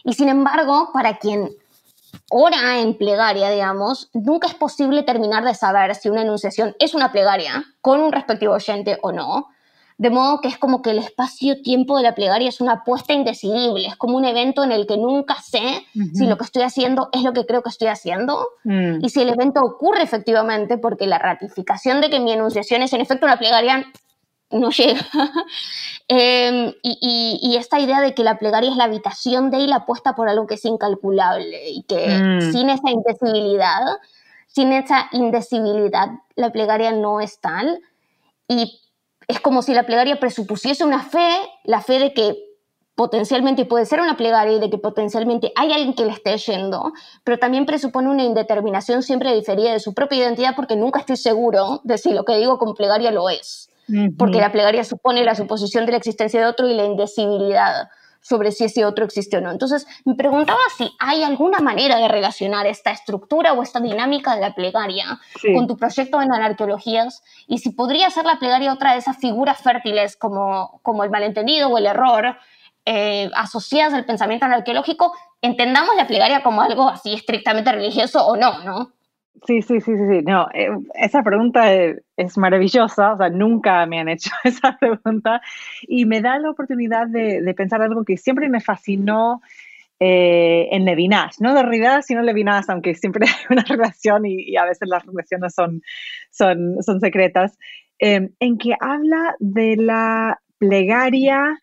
Y 0.05 0.13
sin 0.13 0.29
embargo, 0.29 0.89
para 0.93 1.17
quien 1.17 1.49
ora 2.29 2.79
en 2.79 2.97
plegaria, 2.97 3.49
digamos, 3.49 4.09
nunca 4.13 4.47
es 4.47 4.55
posible 4.55 5.03
terminar 5.03 5.43
de 5.43 5.53
saber 5.53 5.93
si 5.95 6.09
una 6.09 6.21
enunciación 6.21 6.73
es 6.79 6.93
una 6.93 7.11
plegaria 7.11 7.65
con 7.81 7.99
un 7.99 8.13
respectivo 8.13 8.53
oyente 8.53 8.97
o 9.01 9.11
no, 9.11 9.49
de 10.01 10.09
modo 10.09 10.41
que 10.41 10.47
es 10.47 10.57
como 10.57 10.81
que 10.81 10.89
el 10.89 10.97
espacio-tiempo 10.97 11.95
de 11.95 12.01
la 12.01 12.15
plegaria 12.15 12.49
es 12.49 12.59
una 12.59 12.71
apuesta 12.71 13.13
indecidible, 13.13 13.85
es 13.85 13.95
como 13.97 14.17
un 14.17 14.25
evento 14.25 14.63
en 14.63 14.71
el 14.71 14.87
que 14.87 14.97
nunca 14.97 15.35
sé 15.43 15.85
si 16.15 16.25
lo 16.25 16.39
que 16.39 16.43
estoy 16.43 16.63
haciendo 16.63 17.09
es 17.11 17.21
lo 17.21 17.33
que 17.33 17.45
creo 17.45 17.61
que 17.61 17.69
estoy 17.69 17.89
haciendo 17.89 18.47
mm. 18.63 19.05
y 19.05 19.09
si 19.09 19.21
el 19.21 19.29
evento 19.29 19.61
ocurre 19.61 20.01
efectivamente, 20.01 20.79
porque 20.79 21.05
la 21.05 21.19
ratificación 21.19 22.01
de 22.01 22.09
que 22.09 22.19
mi 22.19 22.31
enunciación 22.31 22.81
es 22.81 22.91
en 22.93 23.01
efecto 23.01 23.27
una 23.27 23.37
plegaria 23.37 23.91
no 24.49 24.71
llega. 24.71 25.05
Em, 26.07 26.73
y, 26.81 27.55
esta 27.57 27.79
idea 27.79 28.01
de 28.01 28.13
que 28.13 28.25
la 28.25 28.37
plegaria 28.37 28.69
es 28.69 28.75
la 28.75 28.83
habitación 28.83 29.49
de 29.49 29.59
y 29.59 29.67
la 29.67 29.77
apuesta 29.77 30.13
por 30.13 30.27
algo 30.27 30.45
que 30.45 30.55
es 30.55 30.65
incalculable 30.65 31.69
y 31.69 31.83
que 31.83 32.07
mm. 32.07 32.51
sin 32.51 32.69
esa 32.69 32.89
indecibilidad, 32.89 33.85
sin 34.47 34.73
esa 34.73 35.07
indecibilidad, 35.13 36.09
la 36.35 36.51
plegaria 36.51 36.91
no 36.91 37.21
es 37.21 37.39
tal. 37.39 37.79
Y 38.49 38.81
es 39.27 39.39
como 39.39 39.61
si 39.61 39.73
la 39.73 39.85
plegaria 39.85 40.19
presupusiese 40.19 40.83
una 40.83 41.03
fe, 41.03 41.29
la 41.63 41.81
fe 41.81 41.99
de 41.99 42.13
que 42.13 42.35
potencialmente 42.95 43.65
puede 43.65 43.85
ser 43.85 44.01
una 44.01 44.17
plegaria 44.17 44.57
y 44.57 44.59
de 44.59 44.69
que 44.69 44.77
potencialmente 44.77 45.51
hay 45.55 45.71
alguien 45.71 45.93
que 45.93 46.05
le 46.05 46.11
esté 46.11 46.37
yendo, 46.37 46.91
pero 47.23 47.39
también 47.39 47.65
presupone 47.65 48.09
una 48.09 48.23
indeterminación 48.23 49.01
siempre 49.01 49.33
diferida 49.33 49.71
de 49.71 49.79
su 49.79 49.93
propia 49.93 50.19
identidad 50.19 50.53
porque 50.55 50.75
nunca 50.75 50.99
estoy 50.99 51.17
seguro 51.17 51.81
de 51.83 51.97
si 51.97 52.11
lo 52.11 52.25
que 52.25 52.37
digo 52.37 52.57
como 52.57 52.75
plegaria 52.75 53.11
lo 53.11 53.29
es, 53.29 53.69
porque 54.17 54.39
la 54.39 54.51
plegaria 54.51 54.83
supone 54.83 55.23
la 55.23 55.35
suposición 55.35 55.85
de 55.85 55.93
la 55.93 55.97
existencia 55.97 56.39
de 56.41 56.45
otro 56.45 56.69
y 56.69 56.73
la 56.73 56.85
indecibilidad 56.85 57.89
sobre 58.21 58.51
si 58.51 58.63
ese 58.63 58.85
otro 58.85 59.03
existe 59.05 59.37
o 59.37 59.41
no. 59.41 59.51
Entonces, 59.51 59.87
me 60.05 60.15
preguntaba 60.15 60.59
si 60.77 60.89
hay 60.99 61.23
alguna 61.23 61.59
manera 61.59 61.97
de 61.97 62.07
relacionar 62.07 62.67
esta 62.67 62.91
estructura 62.91 63.53
o 63.53 63.63
esta 63.63 63.79
dinámica 63.79 64.35
de 64.35 64.41
la 64.41 64.53
plegaria 64.53 65.19
con 65.55 65.67
tu 65.67 65.75
proyecto 65.75 66.21
en 66.21 66.31
anarqueologías 66.31 67.23
y 67.47 67.57
si 67.57 67.71
podría 67.71 68.09
ser 68.09 68.25
la 68.25 68.39
plegaria 68.39 68.73
otra 68.73 68.93
de 68.93 68.99
esas 68.99 69.17
figuras 69.17 69.61
fértiles 69.61 70.15
como, 70.15 70.79
como 70.83 71.03
el 71.03 71.09
malentendido 71.09 71.69
o 71.69 71.77
el 71.77 71.87
error 71.87 72.37
eh, 72.85 73.29
asociadas 73.35 73.93
al 73.93 74.05
pensamiento 74.05 74.45
anarqueológico, 74.45 75.13
entendamos 75.41 75.95
la 75.95 76.07
plegaria 76.07 76.41
como 76.43 76.61
algo 76.61 76.89
así 76.89 77.13
estrictamente 77.13 77.71
religioso 77.71 78.25
o 78.25 78.35
no, 78.35 78.63
¿no? 78.63 78.91
Sí, 79.47 79.63
sí, 79.63 79.81
sí, 79.81 79.91
sí, 79.95 80.03
sí. 80.09 80.21
No, 80.23 80.47
eh, 80.53 80.69
esa 80.95 81.23
pregunta 81.23 81.73
es, 81.73 82.37
maravillosa, 82.37 83.13
o 83.13 83.17
sea, 83.17 83.29
nunca 83.29 83.85
me 83.87 83.99
han 83.99 84.09
hecho 84.09 84.29
esa 84.43 84.77
pregunta 84.77 85.41
y 85.81 86.05
me 86.05 86.21
da 86.21 86.37
la 86.37 86.51
oportunidad 86.51 87.07
de, 87.07 87.53
pensar 87.55 87.81
algo 87.81 88.05
que 88.05 88.17
siempre 88.17 88.49
me 88.49 88.61
fascinó 88.61 89.41
eh, 89.99 90.67
en 90.71 90.85
Levinas, 90.85 91.41
no 91.41 91.53
de 91.53 91.63
Derrida, 91.63 92.01
sino 92.01 92.21
Levinas, 92.21 92.69
aunque 92.69 92.93
siempre 92.93 93.25
hay 93.27 93.45
una 93.49 93.63
relación 93.63 94.25
y, 94.25 94.55
a 94.57 94.65
veces 94.65 94.87
las 94.87 95.05
relaciones 95.05 95.53
son, 95.55 95.81
son, 96.29 96.99
secretas, 96.99 97.57
em, 97.97 98.29
en 98.39 98.57
que 98.57 98.75
habla 98.79 99.35
de 99.39 99.75
la 99.77 100.39
plegaria 100.59 101.57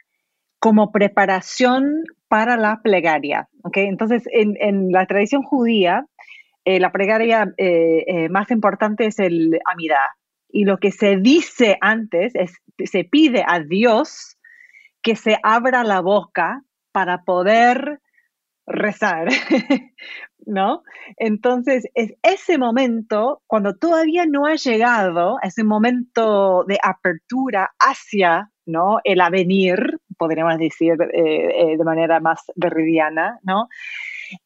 como 0.59 0.91
preparación 0.91 2.03
para 2.27 2.57
la 2.57 2.81
plegaria. 2.83 3.49
¿okay? 3.63 3.87
Entonces, 3.87 4.25
en, 4.33 4.57
en 4.61 4.91
la 4.91 5.07
tradición 5.07 5.43
judía, 5.43 6.05
eh, 6.69 6.81
la 6.81 6.93
plegaria 6.93 7.55
eh, 7.57 8.05
eh, 8.07 8.29
más 8.29 8.51
importante 8.51 9.07
es 9.07 9.19
el 9.21 9.59
amida. 9.65 10.01
Y 10.51 10.65
lo 10.65 10.77
que 10.77 10.93
se 10.93 11.17
dice 11.17 11.79
antes 11.81 12.35
es, 12.35 12.59
se 12.85 13.05
pide 13.05 13.43
a 13.47 13.61
Dios 13.61 14.37
que 15.01 15.17
se 15.17 15.39
abra 15.43 15.83
la 15.83 16.03
boca 16.03 16.63
para 16.93 17.25
poder 17.25 18.01
rezar, 18.67 19.29
¿no? 20.47 20.83
Entonces, 21.17 21.87
es 21.95 22.13
ese 22.23 22.59
momento, 22.59 23.41
cuando 23.47 23.75
todavía 23.75 24.27
no 24.27 24.45
ha 24.45 24.57
llegado, 24.57 25.39
ese 25.43 25.65
momento 25.65 26.65
de 26.65 26.79
apertura 26.83 27.71
hacia, 27.79 28.51
¿no? 28.67 28.99
El 29.05 29.23
avenir, 29.23 30.01
podríamos 30.19 30.59
decir 30.59 30.99
de 30.99 31.83
manera 31.83 32.21
más 32.21 32.43
derridiana, 32.57 33.39
¿no? 33.43 33.69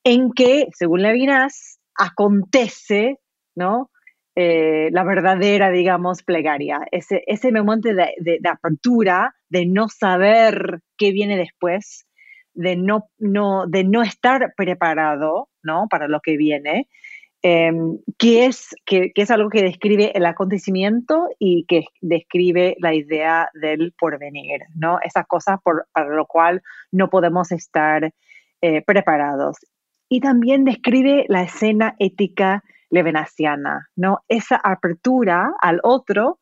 En 0.05 0.31
que, 0.31 0.69
según 0.73 1.03
Levinas, 1.03 1.81
acontece, 1.97 3.19
¿no? 3.55 3.91
Eh, 4.35 4.89
la 4.93 5.05
verdadera, 5.05 5.71
digamos, 5.71 6.23
plegaria. 6.23 6.81
Ese, 6.91 7.23
ese 7.27 7.53
momento 7.53 7.91
de, 7.91 8.41
apertura, 8.49 9.35
de 9.51 9.67
no 9.67 9.89
saber 9.89 10.81
qué 10.97 11.13
viene 11.13 11.37
después, 11.37 12.07
de 12.55 12.77
no, 12.77 13.09
no, 13.19 13.67
de 13.67 13.85
no 13.85 14.03
estar 14.03 14.55
preparado, 14.57 15.49
¿no? 15.63 15.87
Para 15.91 16.09
lo 16.09 16.21
que 16.21 16.37
viene. 16.37 16.89
em, 17.45 17.99
que, 18.19 18.47
es, 18.47 18.75
que, 18.87 19.11
es 19.15 19.31
algo 19.31 19.51
que 19.51 19.63
describe 19.63 20.13
el 20.15 20.25
acontecimiento 20.27 21.29
y 21.41 21.65
que 21.67 21.87
describe 22.01 22.77
la 22.79 22.95
idea 22.95 23.51
del 23.55 23.93
porvenir, 23.99 24.61
¿no? 24.77 24.99
Esas 25.03 25.27
cosas 25.27 25.59
por, 25.63 25.87
lo 26.09 26.27
cual 26.27 26.63
no 26.93 27.11
podemos 27.11 27.51
estar 27.53 28.13
eh, 28.63 28.83
preparados. 28.83 29.57
Y 30.13 30.21
también 30.21 30.65
describe 30.65 31.25
la 31.31 31.43
escena 31.43 31.97
ética 31.99 32.63
levenasiana, 32.91 33.89
¿no? 33.97 34.19
Esa 34.29 34.57
apertura 34.57 35.55
al 35.59 35.81
otro 35.83 36.39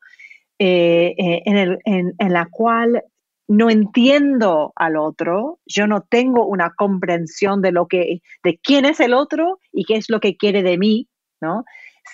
eh, 0.59 1.15
eh, 1.17 1.41
en, 1.45 2.13
en, 2.19 2.33
la 2.33 2.49
cual 2.51 3.01
no 3.47 3.69
entiendo 3.69 4.73
al 4.75 4.97
otro, 4.97 5.59
yo 5.65 5.87
no 5.87 6.01
tengo 6.01 6.45
una 6.45 6.73
comprensión 6.75 7.61
de 7.61 7.71
lo 7.71 7.87
que, 7.87 8.19
de 8.43 8.59
quién 8.61 8.83
es 8.83 8.99
el 8.99 9.13
otro 9.13 9.59
y 9.71 9.85
qué 9.85 9.95
es 9.95 10.09
lo 10.09 10.19
que 10.19 10.35
quiere 10.35 10.63
de 10.63 10.77
mí, 10.77 11.07
¿no? 11.39 11.63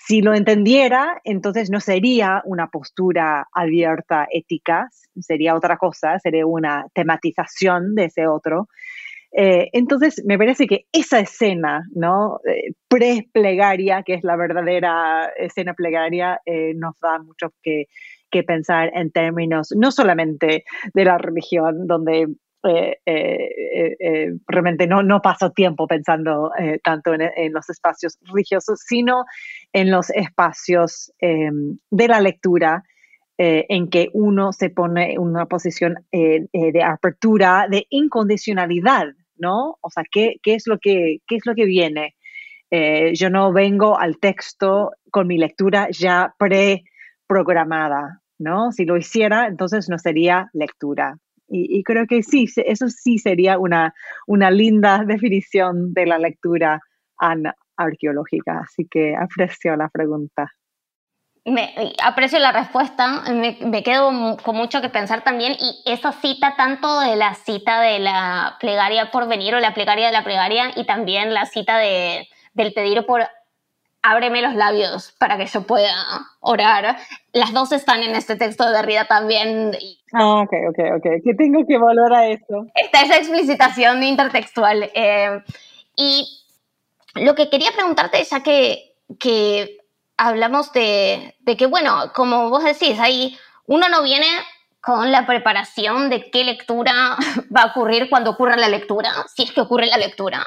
Si 0.05 0.21
lo 0.21 0.35
entendiera, 0.35 1.19
entonces 1.23 1.71
no 1.71 1.79
sería 1.79 2.43
una 2.45 2.67
postura 2.67 3.47
abierta 3.51 4.27
ética, 4.29 4.89
sería 5.19 5.55
otra 5.55 5.77
cosa, 5.77 6.19
sería 6.19 6.45
una 6.45 6.85
tematización 6.93 7.95
de 7.95 8.05
ese 8.05 8.27
otro. 8.27 8.67
Eh, 9.31 9.69
entonces, 9.73 10.21
me 10.25 10.37
parece 10.37 10.67
que 10.67 10.85
esa 10.91 11.19
escena, 11.19 11.83
¿no? 11.93 12.39
Eh, 12.47 12.73
pre-plegaria, 12.87 14.03
que 14.03 14.13
es 14.15 14.23
la 14.23 14.35
verdadera 14.35 15.31
escena 15.37 15.73
plegaria, 15.73 16.39
eh, 16.45 16.73
nos 16.75 16.99
da 16.99 17.19
mucho 17.19 17.53
que, 17.61 17.85
pensar 18.45 18.91
en 18.93 19.09
términos 19.09 19.69
no 19.75 19.89
solamente 19.89 20.63
de 20.93 21.05
la 21.05 21.17
religión, 21.17 21.87
donde 21.87 22.27
eh, 22.63 22.97
realmente 24.45 24.85
no, 24.85 25.21
paso 25.23 25.49
tiempo 25.53 25.87
pensando 25.87 26.51
tanto 26.83 27.15
en, 27.15 27.51
los 27.51 27.67
espacios 27.67 28.19
religiosos, 28.31 28.79
sino 28.85 29.25
en 29.73 29.89
los 29.89 30.11
espacios 30.11 31.11
em, 31.17 31.79
de 31.89 32.07
la 32.07 32.21
lectura, 32.21 32.83
en 33.37 33.89
que 33.89 34.09
uno 34.13 34.51
se 34.51 34.69
pone 34.69 35.13
en 35.13 35.19
una 35.19 35.45
posición 35.45 35.95
de 36.11 36.83
apertura, 36.83 37.67
de 37.69 37.85
incondicionalidad, 37.89 39.07
¿no? 39.37 39.77
O 39.81 39.89
sea, 39.91 40.03
¿qué, 40.11 40.39
es, 40.43 40.65
lo 40.65 40.79
que, 40.79 41.19
es 41.29 41.45
lo 41.45 41.53
que 41.53 41.65
viene? 41.65 42.15
yo 43.13 43.29
no 43.29 43.53
vengo 43.53 43.97
al 43.97 44.17
texto 44.17 44.91
con 45.11 45.27
mi 45.27 45.37
lectura 45.37 45.87
ya 45.91 46.33
preprogramada, 46.37 48.21
¿no? 48.39 48.71
Si 48.71 48.85
lo 48.85 48.97
hiciera, 48.97 49.47
entonces 49.47 49.87
no 49.89 49.97
sería 49.97 50.49
lectura. 50.53 51.17
Y, 51.49 51.81
creo 51.83 52.07
que 52.07 52.23
sí, 52.23 52.45
eso 52.57 52.89
sí 52.89 53.19
sería 53.19 53.57
una, 53.57 53.93
una 54.25 54.51
linda 54.51 55.03
definición 55.07 55.93
de 55.93 56.05
la 56.05 56.19
lectura 56.19 56.81
arqueológica. 57.77 58.59
Así 58.59 58.85
que 58.89 59.15
aprecio 59.15 59.75
la 59.75 59.89
pregunta. 59.89 60.51
Me, 61.47 61.73
aprecio 62.03 62.39
la 62.39 62.51
respuesta, 62.51 63.23
me, 63.31 63.57
me, 63.61 63.81
quedo 63.81 64.37
con 64.43 64.55
mucho 64.55 64.81
que 64.81 64.89
pensar 64.89 65.23
también 65.23 65.53
y 65.53 65.81
esa 65.85 66.11
cita 66.11 66.55
tanto 66.57 66.99
de 66.99 67.15
la 67.15 67.35
cita 67.35 67.79
de 67.79 67.99
la 67.99 68.57
plegaria 68.59 69.11
por 69.11 69.27
venir 69.27 69.55
o 69.55 69.59
la 69.59 69.73
plegaria 69.73 70.07
de 70.07 70.11
la 70.11 70.25
plegaria 70.25 70.71
y 70.75 70.85
también 70.85 71.33
la 71.33 71.45
cita 71.45 71.77
de, 71.77 72.27
del 72.53 72.73
pedir 72.73 73.05
por 73.05 73.25
ábreme 74.01 74.41
los 74.41 74.55
labios 74.55 75.13
para 75.19 75.37
que 75.37 75.45
yo 75.45 75.63
pueda 75.63 75.93
orar. 76.39 76.97
Las 77.33 77.53
dos 77.53 77.71
están 77.71 78.03
en 78.03 78.15
este 78.15 78.35
texto 78.35 78.65
de 78.65 78.75
Derrida 78.75 79.05
también. 79.05 79.71
Ah, 80.13 80.41
ok, 80.41 80.53
ok, 80.69 80.79
ok. 80.97 81.23
Que 81.23 81.33
tengo 81.37 81.65
que 81.65 81.77
volver 81.77 82.13
a 82.13 82.27
eso. 82.27 82.65
Está 82.75 83.01
esa 83.01 83.17
explicitación 83.17 84.03
intertextual. 84.03 84.89
Eh, 84.93 85.41
y 85.95 86.27
lo 87.15 87.35
que 87.35 87.49
quería 87.49 87.71
preguntarte, 87.71 88.23
ya 88.23 88.41
que, 88.41 88.93
que 89.19 89.77
hablamos 90.17 90.71
de, 90.73 91.35
de 91.39 91.57
que, 91.57 91.65
bueno, 91.65 92.11
como 92.13 92.49
vos 92.49 92.63
decís, 92.63 92.99
ahí 92.99 93.37
uno 93.65 93.87
no 93.89 94.03
viene 94.03 94.27
con 94.81 95.11
la 95.11 95.25
preparación 95.25 96.09
de 96.09 96.29
qué 96.31 96.43
lectura 96.43 97.17
va 97.55 97.61
a 97.61 97.65
ocurrir 97.67 98.09
cuando 98.09 98.31
ocurra 98.31 98.55
la 98.55 98.69
lectura, 98.69 99.11
si 99.33 99.43
es 99.43 99.51
que 99.51 99.61
ocurre 99.61 99.87
la 99.87 99.97
lectura. 99.97 100.45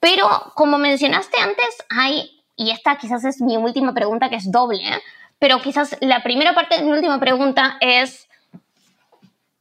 Pero 0.00 0.52
como 0.54 0.78
mencionaste 0.78 1.40
antes, 1.40 1.84
hay 1.90 2.42
y 2.56 2.70
esta 2.70 2.96
quizás 2.96 3.24
es 3.24 3.40
mi 3.40 3.56
última 3.56 3.94
pregunta 3.94 4.28
que 4.28 4.36
es 4.36 4.50
doble, 4.50 4.86
¿eh? 4.86 5.02
pero 5.38 5.60
quizás 5.60 5.96
la 6.00 6.22
primera 6.22 6.54
parte 6.54 6.76
de 6.76 6.84
mi 6.84 6.92
última 6.92 7.18
pregunta 7.18 7.76
es, 7.80 8.28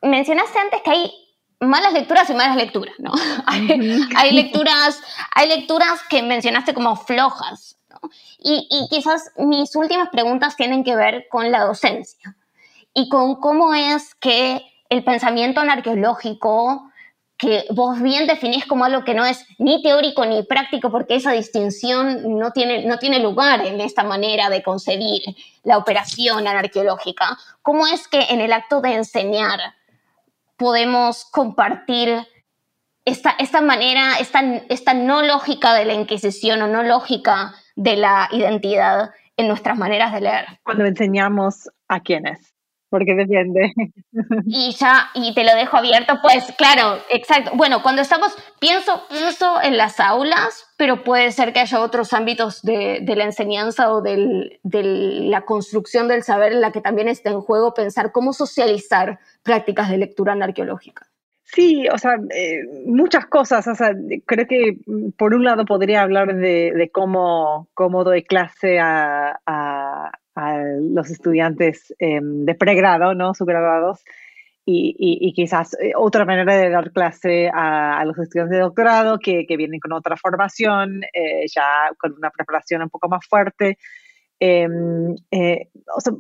mencionaste 0.02 0.60
antes 0.60 0.82
que 0.84 0.92
hay 0.92 1.12
malas 1.60 1.94
lecturas 1.94 2.30
y 2.30 2.34
malas 2.34 2.56
lecturas, 2.56 2.96
¿no? 3.00 3.12
hay, 3.48 4.32
lecturas, 4.32 5.02
hay 5.34 5.48
lecturas 5.48 6.02
que 6.10 6.22
mencionaste 6.22 6.74
como 6.74 6.96
flojas. 6.96 7.78
Y, 8.40 8.88
quizás 8.90 9.32
mis 9.38 9.76
últimas 9.76 10.10
preguntas 10.10 10.56
tienen 10.56 10.84
que 10.84 10.96
ver 10.96 11.28
con 11.30 11.52
la 11.52 11.64
docencia 11.64 12.36
y 12.94 13.10
con 13.10 13.36
cómo 13.40 13.74
es 13.74 14.16
que 14.16 14.62
el 14.90 15.04
pensamiento 15.04 15.62
anarqueológico 15.62 16.92
que 17.38 17.66
vos 17.72 18.00
bien 18.00 18.28
definís 18.28 18.68
como 18.68 18.86
algo 18.86 19.04
que 19.04 19.16
no 19.16 19.26
es 19.26 19.46
ni 19.58 19.82
teórico 19.82 20.26
ni 20.26 20.44
práctico, 20.44 20.92
porque 20.92 21.16
esa 21.16 21.32
distinción 21.32 22.38
no 22.38 22.52
tiene, 22.52 22.86
no 22.86 23.00
tiene 23.00 23.18
lugar 23.18 23.66
en 23.66 23.82
esta 23.82 24.04
manera 24.04 24.52
de 24.52 24.62
concebir 24.62 25.24
la 25.64 25.80
operación 25.80 26.48
anarqueológica. 26.48 27.40
¿Cómo 27.64 27.88
es 27.88 28.08
que 28.08 28.28
en 28.30 28.42
el 28.42 28.54
acto 28.54 28.80
de 28.80 28.94
enseñar 28.94 29.60
podemos 30.56 31.26
compartir 31.26 32.28
esta, 33.06 33.32
esta 33.40 33.62
manera, 33.62 34.20
esta, 34.20 34.42
esta 34.70 34.94
no 34.94 35.24
lógica 35.24 35.74
de 35.74 35.86
la 35.86 35.94
Inquisición 35.94 36.62
o 36.62 36.68
no 36.68 36.84
lógica 36.84 37.56
de 37.76 37.96
la 37.96 38.30
identidad 38.32 39.12
en 39.38 39.48
nuestras 39.48 39.78
maneras 39.78 40.14
de 40.14 40.22
leer? 40.22 40.46
Cuando 40.64 40.86
enseñamos 40.86 41.70
a 41.88 42.00
quiénes 42.00 42.52
porque 42.92 43.16
depende. 43.16 43.74
Y 44.46 44.74
ya, 44.74 45.10
y 45.16 45.34
te 45.34 45.46
lo 45.46 45.56
dejo 45.56 45.78
abierto, 45.78 46.20
pues 46.22 46.54
claro, 46.58 47.00
exacto. 47.10 47.52
Bueno, 47.56 47.82
cuando 47.82 48.02
estamos, 48.02 48.36
pienso, 48.60 49.02
pienso 49.10 49.62
en 49.62 49.78
las 49.78 50.00
aulas, 50.02 50.68
pero 50.76 51.04
puede 51.04 51.32
ser 51.32 51.54
que 51.54 51.62
haya 51.62 51.80
otros 51.80 52.12
ámbitos 52.12 52.62
de, 52.62 53.00
de 53.02 53.16
la 53.16 53.24
enseñanza 53.24 53.92
o 53.94 54.02
del, 54.02 54.60
de 54.64 54.84
la 54.84 55.44
construcción 55.44 56.10
del 56.10 56.24
saber 56.24 56.52
en 56.52 56.62
la 56.62 56.74
que 56.74 56.82
también 56.82 57.08
está 57.08 57.30
en 57.30 57.40
juego 57.40 57.74
pensar 57.74 58.12
cómo 58.12 58.34
socializar 58.34 59.20
prácticas 59.42 59.90
de 59.90 59.98
lectura 59.98 60.34
anarqueológica. 60.34 61.08
Sí, 61.54 61.86
o 61.94 61.98
sea, 61.98 62.16
eh, 62.34 62.62
muchas 62.86 63.26
cosas. 63.26 63.68
O 63.68 63.76
sea, 63.76 63.94
creo 64.26 64.48
que 64.48 64.78
mm, 64.86 65.12
por 65.18 65.34
un 65.34 65.44
lado 65.44 65.66
podría 65.66 66.02
hablar 66.02 66.36
de, 66.36 66.72
de 66.74 66.90
cómo, 66.92 67.68
cómo 67.74 68.04
doy 68.04 68.24
clase 68.24 68.80
a, 68.80 69.40
a, 69.46 70.12
a 70.36 70.58
los 70.80 71.10
estudiantes 71.10 71.94
em, 72.00 72.46
de 72.46 72.56
pregrado, 72.56 73.14
¿no? 73.16 73.34
Subgraduados. 73.34 74.04
Y, 74.64 74.96
y, 74.98 75.34
quizás 75.34 75.76
eh, 75.82 75.92
otra 75.98 76.24
manera 76.24 76.56
de 76.56 76.70
dar 76.70 76.92
clase 76.92 77.50
a, 77.54 78.06
los 78.06 78.18
estudiantes 78.20 78.58
de 78.58 78.64
doctorado 78.64 79.18
que, 79.20 79.46
que 79.46 79.58
vienen 79.58 79.80
con 79.80 79.92
otra 79.92 80.16
formación, 80.16 81.02
eh, 81.14 81.46
ya 81.54 81.90
con 81.98 82.14
una 82.14 82.30
preparación 82.30 82.84
un 82.84 82.90
poco 82.90 83.10
más 83.10 83.26
fuerte. 83.28 83.78
Em, 84.44 85.14
eh, 85.30 85.68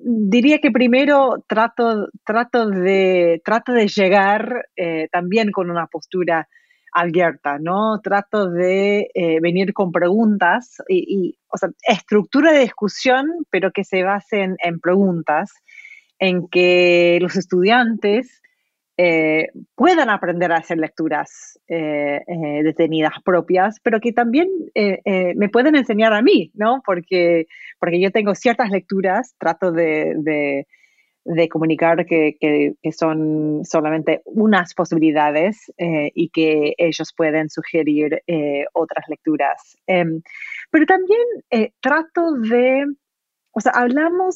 diría 0.03 0.59
que 0.59 0.69
primero 0.69 1.43
trato, 1.47 2.09
trato, 2.23 2.69
de, 2.69 3.41
trato 3.43 3.73
de 3.73 3.87
llegar 3.87 4.67
también 5.11 5.51
con 5.51 5.71
una 5.71 5.87
postura 5.87 6.47
abierta, 6.91 7.57
¿no? 7.59 7.99
Trato 8.01 8.49
de 8.49 9.09
eh, 9.13 9.39
venir 9.41 9.73
con 9.73 9.91
preguntas 9.91 10.81
y, 10.89 11.37
o 11.47 11.57
sea, 11.57 11.69
estructura 11.87 12.51
de 12.51 12.59
discusión, 12.59 13.27
pero 13.49 13.71
que 13.71 13.83
se 13.83 14.03
basen 14.03 14.57
en 14.59 14.79
preguntas, 14.79 15.51
en 16.19 16.47
que 16.49 17.17
los 17.21 17.35
estudiantes 17.35 18.41
eh, 18.97 19.47
puedan 19.75 20.09
aprender 20.09 20.51
a 20.51 20.57
hacer 20.57 20.77
lecturas 20.77 21.59
eh, 21.67 22.21
detenidas 22.63 23.13
propias, 23.23 23.79
pero 23.81 23.99
que 23.99 24.13
también 24.13 24.49
me 24.75 25.49
pueden 25.49 25.75
enseñar 25.75 26.13
a 26.13 26.21
mí, 26.21 26.51
¿no? 26.53 26.81
Porque, 26.85 27.47
porque 27.79 28.01
yo 28.01 28.11
tengo 28.11 28.35
ciertas 28.35 28.69
lecturas, 28.69 29.35
trato 29.39 29.71
de 29.71 30.65
de 31.23 31.49
comunicar 31.49 32.05
que, 32.05 32.37
que, 32.39 32.91
son 32.91 33.61
solamente 33.63 34.21
unas 34.25 34.73
posibilidades 34.73 35.71
eh, 35.77 36.11
y 36.15 36.29
que 36.29 36.73
ellos 36.77 37.13
pueden 37.15 37.49
sugerir 37.49 38.23
eh, 38.27 38.65
otras 38.73 39.05
lecturas. 39.07 39.77
Em, 39.85 40.21
pero 40.71 40.85
también 40.85 41.21
eh, 41.51 41.71
trato 41.79 42.33
de, 42.33 42.85
o 43.51 43.61
sea, 43.61 43.73
hablamos 43.73 44.35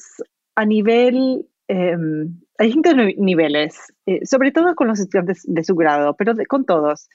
a 0.55 0.65
nivel, 0.65 1.47
em, 1.67 2.39
hay 2.57 2.67
distintos 2.67 2.95
niveles, 3.17 3.93
sobre 4.23 4.51
todo 4.51 4.75
con 4.75 4.87
los 4.87 4.99
estudiantes 4.99 5.41
de 5.45 5.63
su 5.63 5.75
grado, 5.75 6.15
pero 6.15 6.33
con 6.47 6.65
todos 6.65 7.09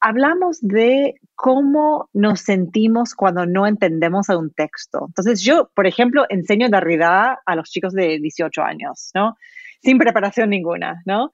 hablamos 0.00 0.58
de 0.60 1.14
cómo 1.34 2.08
nos 2.12 2.40
sentimos 2.40 3.14
cuando 3.14 3.46
no 3.46 3.66
entendemos 3.66 4.30
a 4.30 4.38
un 4.38 4.50
texto. 4.50 5.06
Entonces 5.08 5.42
yo, 5.42 5.70
por 5.74 5.86
ejemplo, 5.86 6.24
enseño 6.28 6.68
Derrida 6.68 7.40
a 7.44 7.56
los 7.56 7.70
chicos 7.70 7.92
de 7.92 8.18
18 8.20 8.62
años, 8.62 9.10
¿no? 9.14 9.36
Sin 9.82 9.98
preparación 9.98 10.50
ninguna, 10.50 11.02
¿no? 11.06 11.30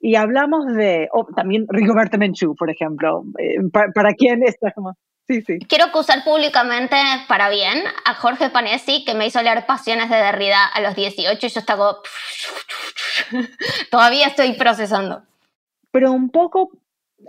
Y 0.00 0.16
hablamos 0.16 0.66
de, 0.74 1.08
también 1.36 1.66
Rigoberto 1.68 2.18
Menchú, 2.18 2.56
por 2.56 2.70
ejemplo, 2.70 3.24
eh, 3.38 3.56
para, 3.72 3.92
para, 3.92 4.14
quien 4.14 4.42
está. 4.42 4.74
Sí, 5.28 5.42
sí. 5.42 5.58
Quiero 5.60 5.86
acusar 5.86 6.24
públicamente, 6.24 6.96
para 7.28 7.48
bien, 7.48 7.82
a 8.04 8.14
Jorge 8.14 8.50
Panesi, 8.50 9.04
que 9.04 9.14
me 9.14 9.26
hizo 9.26 9.42
leer 9.42 9.64
Pasiones 9.66 10.10
de 10.10 10.16
Derrida 10.16 10.66
a 10.66 10.80
los 10.80 10.94
18 10.94 11.46
y 11.46 11.48
yo 11.48 11.60
estaba... 11.60 11.98
Todavía 13.90 14.26
estoy 14.26 14.54
procesando. 14.54 15.22
Pero 15.90 16.12
un 16.12 16.30
poco 16.30 16.70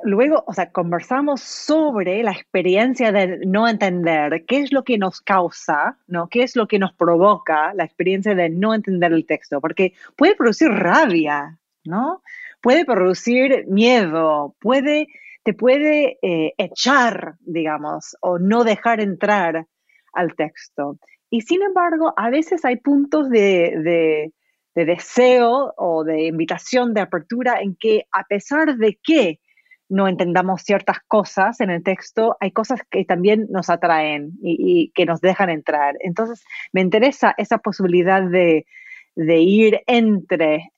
luego, 0.03 0.43
o 0.47 0.53
sea, 0.53 0.71
conversamos 0.71 1.41
sobre 1.41 2.23
la 2.23 2.31
experiencia 2.31 3.11
de 3.11 3.39
no 3.45 3.67
entender, 3.67 4.45
qué 4.45 4.59
es 4.61 4.71
lo 4.71 4.83
que 4.83 4.97
nos 4.97 5.21
causa, 5.21 5.97
¿no? 6.07 6.27
¿Qué 6.27 6.43
es 6.43 6.55
lo 6.55 6.67
que 6.67 6.79
nos 6.79 6.93
provoca 6.93 7.73
la 7.73 7.83
experiencia 7.83 8.35
de 8.35 8.49
no 8.49 8.73
entender 8.73 9.13
el 9.13 9.25
texto? 9.25 9.61
Porque 9.61 9.93
puede 10.15 10.35
producir 10.35 10.69
rabia, 10.69 11.57
¿no? 11.83 12.21
Puede 12.61 12.85
producir 12.85 13.65
miedo, 13.67 14.55
puede, 14.59 15.07
te 15.43 15.53
puede 15.53 16.17
eh, 16.21 16.53
echar, 16.57 17.35
digamos, 17.41 18.15
o 18.21 18.39
no 18.39 18.63
dejar 18.63 19.01
entrar 19.01 19.67
al 20.13 20.35
texto. 20.35 20.97
Y 21.29 21.41
sin 21.41 21.63
embargo, 21.63 22.13
a 22.15 22.29
veces 22.29 22.63
hay 22.65 22.77
puntos 22.77 23.29
de, 23.29 24.31
de 24.75 24.85
deseo 24.85 25.73
o 25.77 26.03
de 26.03 26.27
invitación, 26.27 26.93
de 26.93 27.01
apertura, 27.01 27.61
en 27.61 27.75
que 27.75 28.05
a 28.11 28.23
pesar 28.23 28.77
de 28.77 28.99
que 29.03 29.39
no 29.93 30.07
entendamos 30.07 30.63
ciertas 30.63 30.97
cosas 31.07 31.61
en 31.61 31.69
el 31.69 31.83
texto, 31.83 32.35
hay 32.39 32.51
cosas 32.51 32.81
que 32.89 33.05
también 33.05 33.47
nos 33.49 33.69
atraen 33.69 34.31
y, 34.41 34.91
que 34.95 35.05
nos 35.05 35.21
dejan 35.21 35.49
entrar. 35.49 35.95
Entonces, 35.99 36.43
me 36.71 36.81
interesa 36.81 37.35
esa 37.37 37.59
posibilidad 37.59 38.23
de, 38.23 38.65
ir 39.15 39.81
entre, 39.85 40.71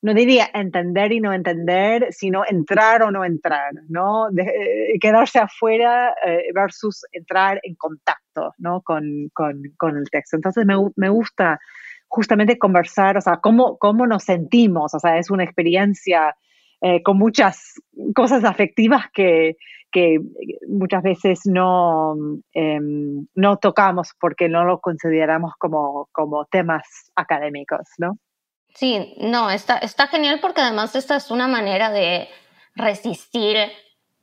no 0.00 0.14
diría 0.14 0.48
entender 0.54 1.12
y 1.12 1.20
no 1.20 1.32
entender, 1.32 2.08
sino 2.10 2.44
entrar 2.48 3.02
o 3.02 3.10
no 3.10 3.24
entrar, 3.24 3.72
¿no? 3.88 4.28
Eh, 4.30 4.98
quedarse 5.00 5.40
afuera 5.40 6.14
eh, 6.24 6.50
versus 6.54 7.04
entrar 7.12 7.60
en 7.62 7.74
contacto, 7.74 8.54
¿no? 8.58 8.82
Con, 8.82 9.04
el 9.04 10.10
texto. 10.10 10.36
Entonces, 10.36 10.64
me, 10.64 10.74
me, 10.94 11.08
gusta 11.08 11.58
justamente 12.06 12.58
conversar, 12.58 13.16
o 13.16 13.20
sea, 13.20 13.38
cómo, 13.38 13.76
cómo 13.78 14.06
nos 14.06 14.22
sentimos, 14.22 14.94
o 14.94 15.00
sea, 15.00 15.18
es 15.18 15.30
una 15.30 15.44
experiencia 15.44 16.34
eh, 16.80 17.02
con 17.02 17.18
muchas 17.18 17.74
cosas 18.14 18.44
afectivas 18.44 19.06
que, 19.12 19.56
muchas 20.68 21.02
veces 21.02 21.40
no, 21.44 22.14
em, 22.52 23.26
no 23.34 23.56
tocamos 23.56 24.12
porque 24.20 24.48
no 24.48 24.64
lo 24.64 24.80
consideramos 24.80 25.54
como, 25.58 26.08
como 26.12 26.44
temas 26.44 27.10
académicos, 27.16 27.88
¿no? 27.98 28.16
Sí, 28.74 29.14
no, 29.18 29.50
está, 29.50 29.78
está 29.78 30.06
genial 30.06 30.38
porque 30.40 30.60
además 30.60 30.94
esta 30.94 31.16
es 31.16 31.30
una 31.30 31.48
manera 31.48 31.90
de 31.90 32.28
resistir 32.74 33.56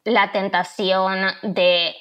la 0.05 0.31
tentación 0.31 1.25
de 1.41 1.95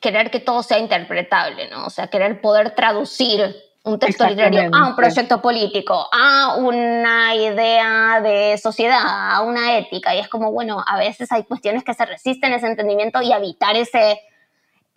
querer 0.00 0.30
que 0.30 0.40
todo 0.40 0.62
sea 0.62 0.78
interpretable, 0.78 1.68
¿no? 1.68 1.86
O 1.86 1.90
sea, 1.90 2.08
querer 2.08 2.40
poder 2.40 2.74
traducir 2.74 3.56
un 3.82 3.98
texto 3.98 4.26
literario 4.26 4.70
a 4.72 4.88
un 4.88 4.96
proyecto 4.96 5.40
político, 5.40 6.06
a 6.12 6.56
una 6.56 7.34
idea 7.34 8.20
de 8.20 8.58
sociedad, 8.58 9.02
a 9.04 9.40
una 9.42 9.78
ética. 9.78 10.14
Y 10.14 10.18
es 10.18 10.28
como, 10.28 10.52
bueno, 10.52 10.82
a 10.86 10.98
veces 10.98 11.32
hay 11.32 11.44
cuestiones 11.44 11.82
que 11.82 11.94
se 11.94 12.04
resisten 12.04 12.52
a 12.52 12.56
ese 12.56 12.66
entendimiento 12.66 13.22
y 13.22 13.32
evitar 13.32 13.76
ese, 13.76 14.20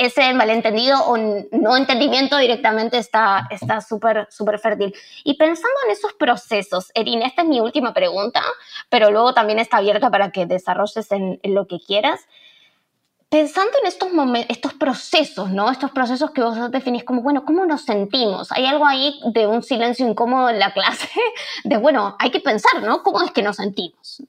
ese 0.04 0.34
malentendido 0.34 1.00
o 1.06 1.18
no 1.18 1.78
entendimiento 1.78 2.38
directamente 2.38 2.98
está 2.98 3.48
súper 3.88 4.28
súper 4.30 4.60
fértil. 4.60 4.94
Y 5.24 5.36
pensando 5.36 5.76
en 5.86 5.92
esos 5.92 6.14
procesos, 6.14 6.92
Erin, 6.94 7.22
esta 7.22 7.42
es 7.42 7.48
mi 7.48 7.60
última 7.60 7.94
pregunta, 7.94 8.42
pero 8.90 9.12
luego 9.12 9.34
también 9.34 9.60
está 9.60 9.78
abierta 9.78 10.10
para 10.10 10.32
que 10.32 10.46
desarrolles 10.46 11.12
en 11.12 11.40
lo 11.44 11.68
que 11.68 11.80
quieras 11.80 12.22
pensando 13.34 13.72
en 13.82 13.88
estos, 13.88 14.10
estos 14.48 14.74
procesos, 14.76 15.50
¿no? 15.50 15.72
Estos 15.72 15.90
procesos 15.90 16.30
que 16.30 16.44
vos 16.44 16.70
definís 16.70 17.04
como, 17.04 17.24
bueno, 17.24 17.44
¿cómo 17.46 17.66
nos 17.66 17.82
sentimos? 17.82 18.52
Hay 18.52 18.68
algo 18.68 18.86
ahí 18.86 19.20
de 19.34 19.48
un 19.48 19.64
silencio 19.64 20.08
incómodo 20.08 20.52
en 20.52 20.60
la 20.60 20.72
clase, 20.72 21.10
de, 21.64 21.78
bueno, 21.78 22.16
hay 22.20 22.30
que 22.30 22.42
pensar, 22.42 22.84
¿no? 22.84 23.02
¿Cómo 23.02 23.24
es 23.24 23.32
que 23.32 23.42
nos 23.42 23.56
sentimos? 23.56 24.22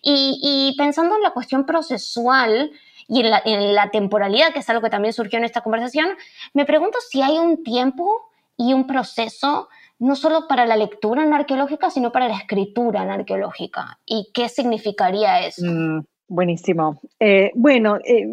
Y, 0.00 0.74
pensando 0.78 1.16
en 1.16 1.22
la 1.22 1.32
cuestión 1.32 1.66
procesual 1.66 2.72
y 3.12 3.20
en 3.20 3.74
la, 3.74 3.90
temporalidad, 3.90 4.52
que 4.52 4.60
es 4.60 4.70
algo 4.70 4.82
que 4.82 4.90
también 4.90 5.12
surgió 5.12 5.38
en 5.38 5.44
esta 5.44 5.60
conversación, 5.60 6.08
me 6.54 6.64
pregunto 6.64 6.98
si 7.10 7.20
hay 7.20 7.38
un 7.38 7.62
tiempo 7.62 8.30
y 8.56 8.72
un 8.72 8.86
proceso 8.86 9.68
no 9.98 10.16
solo 10.16 10.48
para 10.48 10.64
la 10.64 10.76
lectura 10.76 11.22
en 11.22 11.34
arqueológica, 11.34 11.90
sino 11.90 12.10
para 12.10 12.28
la 12.28 12.36
escritura 12.36 13.02
en 13.02 13.10
arqueológica. 13.10 13.98
¿Y 14.06 14.30
qué 14.32 14.48
significaría 14.48 15.46
eso? 15.46 15.64
Mm, 15.64 16.00
Buenísimo. 16.32 16.98
Eh, 17.20 17.50
bueno, 17.54 17.98
eh, 17.98 18.26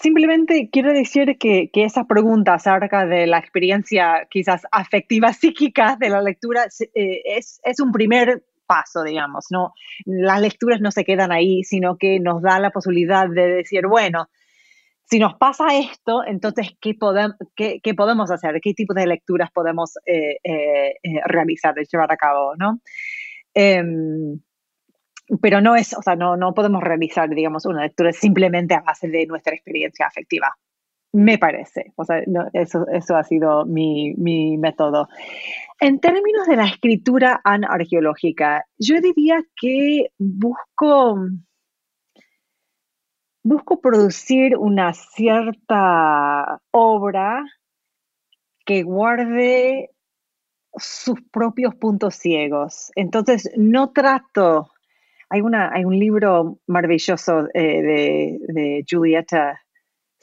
simplemente 0.00 0.70
quiero 0.72 0.90
decir 0.90 1.36
que, 1.38 1.68
que, 1.70 1.84
esa 1.84 2.04
pregunta 2.04 2.54
acerca 2.54 3.04
de 3.04 3.26
la 3.26 3.36
experiencia 3.36 4.26
quizás 4.30 4.62
afectiva 4.72 5.32
psíquica 5.34 5.98
de 6.00 6.08
la 6.08 6.22
lectura 6.22 6.64
eh, 6.94 7.20
es, 7.26 7.60
es, 7.62 7.80
un 7.80 7.92
primer 7.92 8.42
paso, 8.66 9.02
digamos, 9.02 9.46
¿no? 9.50 9.72
Las 10.04 10.40
lecturas 10.40 10.80
no 10.80 10.90
se 10.90 11.04
quedan 11.04 11.32
ahí, 11.32 11.64
sino 11.64 11.96
que 11.96 12.20
nos 12.20 12.42
da 12.42 12.58
la 12.58 12.70
posibilidad 12.70 13.28
de 13.28 13.48
decir, 13.48 13.86
bueno, 13.86 14.28
si 15.04 15.18
nos 15.18 15.34
pasa 15.34 15.76
esto, 15.76 16.22
entonces, 16.26 16.68
¿qué, 16.80 16.94
podemos, 16.94 17.36
qué, 17.54 17.80
podemos 17.96 18.30
hacer? 18.30 18.58
¿Qué 18.62 18.72
tipo 18.72 18.94
de 18.94 19.06
lecturas 19.06 19.50
podemos 19.52 19.94
realizar, 21.26 21.74
llevar 21.74 22.10
a 22.10 22.16
cabo, 22.16 22.54
¿no? 22.56 22.80
Em, 23.54 24.40
pero 25.40 25.60
no 25.60 25.76
es, 25.76 25.94
o 25.96 26.02
sea, 26.02 26.16
no, 26.16 26.36
no 26.36 26.52
podemos 26.52 26.82
realizar, 26.82 27.28
digamos, 27.30 27.64
una 27.66 27.82
lectura 27.82 28.12
simplemente 28.12 28.74
a 28.74 28.80
base 28.80 29.08
de 29.08 29.26
nuestra 29.26 29.54
experiencia 29.54 30.06
afectiva. 30.06 30.54
Me 31.14 31.38
parece. 31.38 31.92
O 31.94 32.04
sea, 32.04 32.24
eso, 32.54 32.88
eso 32.88 33.14
ha 33.16 33.22
sido 33.22 33.64
mi, 33.64 34.14
mi 34.14 34.58
método. 34.58 35.06
En 35.78 36.00
términos 36.00 36.48
de 36.48 36.56
la 36.56 36.66
escritura 36.66 37.40
anarqueológica, 37.44 38.64
yo 38.78 39.00
diría 39.00 39.40
que 39.54 40.08
busco, 40.18 41.20
busco 43.44 43.80
producir 43.80 44.56
una 44.56 44.92
cierta 44.92 46.60
obra 46.72 47.44
que 48.66 48.82
guarde 48.82 49.90
sus 50.76 51.20
propios 51.30 51.76
puntos 51.76 52.16
ciegos. 52.16 52.90
Entonces, 52.96 53.48
no 53.56 53.92
trato 53.92 54.72
hay, 55.30 55.42
una, 55.42 55.70
hay 55.72 55.84
un 55.84 55.96
libro 55.96 56.58
maravilloso 56.66 57.46
eh, 57.54 57.82
de, 57.82 58.38
de 58.48 58.84
Julieta 58.88 59.63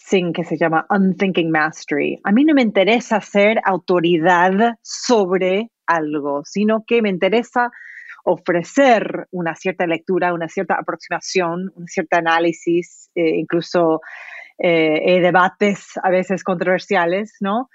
Que 0.10 0.43
se 0.43 0.58
llama 0.58 0.86
Unthinking 0.89 1.49
Mastery. 1.49 2.20
A 2.26 2.34
mí 2.34 2.43
no 2.43 2.54
me 2.54 2.62
interesa 2.62 3.22
ser 3.22 3.62
autoridad 3.64 4.76
sobre 4.82 5.70
algo, 5.86 6.41
sino 6.43 6.84
que 6.86 7.02
me 7.02 7.10
interesa 7.10 7.72
ofrecer 8.26 9.28
una 9.32 9.56
cierta 9.56 9.88
lectura, 9.88 10.34
una 10.34 10.49
cierta 10.49 10.76
aproximación, 10.76 11.72
un 11.76 11.88
cierto 11.88 12.18
análisis, 12.18 13.10
eh, 13.16 13.38
incluso 13.38 14.02
eh, 14.58 15.22
debates 15.22 15.93
a 16.04 16.10
veces 16.10 16.43
controversiales, 16.43 17.38
¿no? 17.39 17.70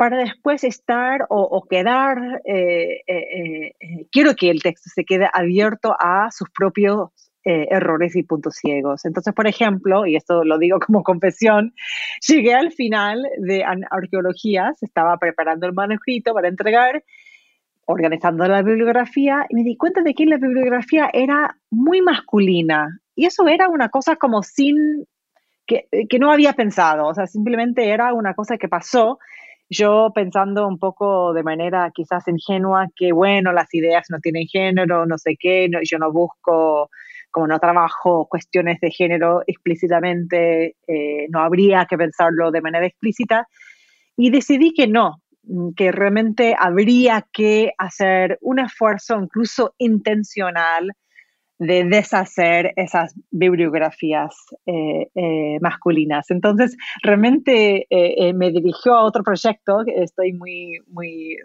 para 0.00 0.16
después 0.16 0.64
estar 0.64 1.26
o, 1.28 1.62
quedar, 1.68 2.40
eh, 2.46 3.02
eh, 3.06 3.74
eh, 3.78 4.06
quiero 4.10 4.34
que 4.34 4.48
el 4.48 4.62
texto 4.62 4.88
se 4.94 5.04
quede 5.04 5.28
abierto 5.30 5.94
a 6.00 6.30
sus 6.30 6.48
propios 6.58 7.10
errores 7.44 8.16
y 8.16 8.22
puntos 8.22 8.56
ciegos. 8.56 9.04
Entonces, 9.04 9.34
por 9.34 9.46
ejemplo, 9.46 10.06
y 10.06 10.16
esto 10.16 10.44
lo 10.44 10.58
digo 10.58 10.78
como 10.86 11.02
confesión, 11.02 11.74
llegué 12.26 12.54
al 12.54 12.72
final 12.72 13.26
de 13.38 13.64
arqueologías, 13.90 14.82
estaba 14.82 15.16
preparando 15.18 15.66
el 15.66 15.72
manuscrito 15.72 16.34
para 16.34 16.48
entregar, 16.48 17.04
organizando 17.86 18.46
la 18.46 18.62
bibliografía, 18.62 19.46
y 19.48 19.54
me 19.56 19.64
di 19.64 19.76
cuenta 19.76 20.02
de 20.02 20.14
que 20.14 20.26
la 20.26 20.36
bibliografía 20.36 21.10
era 21.12 21.56
muy 21.70 22.02
masculina. 22.02 23.00
Y 23.16 23.26
eso 23.26 23.48
era 23.48 23.68
una 23.68 23.88
cosa 23.88 24.16
como 24.16 24.42
sin, 24.42 25.06
que, 25.66 25.86
que 26.08 26.18
no 26.18 26.30
había 26.30 26.52
pensado, 26.52 27.06
o 27.06 27.14
sea, 27.14 27.26
simplemente 27.26 27.88
era 27.88 28.14
una 28.14 28.34
cosa 28.34 28.56
que 28.56 28.68
pasó 28.68 29.18
yo 29.70 30.10
pensando 30.12 30.66
un 30.66 30.78
poco 30.78 31.32
de 31.32 31.44
manera 31.44 31.90
quizás 31.94 32.26
ingenua 32.26 32.88
que, 32.96 33.12
bueno, 33.12 33.52
las 33.52 33.72
ideas 33.72 34.06
no 34.10 34.18
tienen 34.18 34.46
género, 34.48 35.06
no 35.06 35.16
sé 35.16 35.36
qué, 35.38 35.70
yo 35.88 35.98
no 35.98 36.12
busco, 36.12 36.90
como 37.30 37.46
no 37.46 37.58
trabajo 37.58 38.26
cuestiones 38.28 38.80
de 38.80 38.90
género 38.90 39.42
explícitamente, 39.46 40.76
eh, 40.86 41.26
no 41.30 41.40
habría 41.40 41.86
que 41.86 41.96
pensarlo 41.96 42.50
de 42.50 42.60
manera 42.60 42.86
explícita. 42.86 43.46
Y 44.16 44.30
decidí 44.30 44.72
que 44.72 44.86
no, 44.86 45.22
que 45.76 45.92
realmente 45.92 46.54
habría 46.58 47.26
que 47.32 47.72
hacer 47.78 48.38
un 48.40 48.58
esfuerzo 48.58 49.18
incluso 49.20 49.74
intencional 49.78 50.92
de 51.60 51.84
deshacer 51.84 52.72
esas 52.76 53.14
bibliografías 53.30 54.34
eh, 54.64 55.10
eh, 55.14 55.58
masculinas. 55.60 56.30
Entonces, 56.30 56.74
realmente 57.02 57.86
eh, 57.90 58.32
me 58.32 58.50
dirigió 58.50 58.94
a 58.94 59.04
otro 59.04 59.22
proyecto, 59.22 59.82
estoy 59.86 60.32
muy, 60.32 60.78
muy 60.88 61.36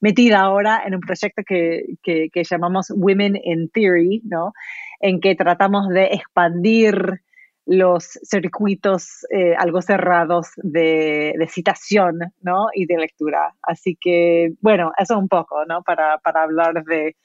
metida 0.00 0.40
ahora 0.40 0.82
en 0.86 0.94
un 0.94 1.00
proyecto 1.00 1.42
que, 1.46 1.84
que, 2.02 2.44
llamamos 2.44 2.90
Women 2.90 3.38
in 3.44 3.68
Theory, 3.68 4.22
¿no? 4.24 4.54
en 5.00 5.20
que 5.20 5.34
tratamos 5.34 5.88
de 5.90 6.04
expandir 6.06 7.20
los 7.66 8.18
circuitos 8.22 9.26
algo 9.58 9.82
cerrados 9.82 10.48
de, 10.56 11.34
citación 11.50 12.18
¿no? 12.40 12.68
y 12.74 12.86
de 12.86 12.96
lectura. 12.96 13.54
Así 13.62 13.98
que, 14.00 14.52
bueno, 14.60 14.92
eso 14.96 15.18
un 15.18 15.28
poco, 15.28 15.64
¿no? 15.66 15.82
Para, 15.82 16.18
para 16.18 16.42
hablar 16.42 16.84
de, 16.84 17.16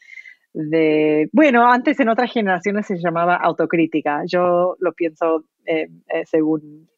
de, 0.60 1.30
bueno, 1.31 1.72
antes 1.72 1.99
en 1.99 2.10
otras 2.10 2.31
generaciones 2.31 2.86
se 2.86 2.98
llamaba 2.98 3.36
autocrítica. 3.36 4.23
Yo 4.26 4.76
lo 4.80 4.94
pienso 4.94 5.45
eh, 5.65 5.88
eh, 6.14 6.26
según 6.26 6.90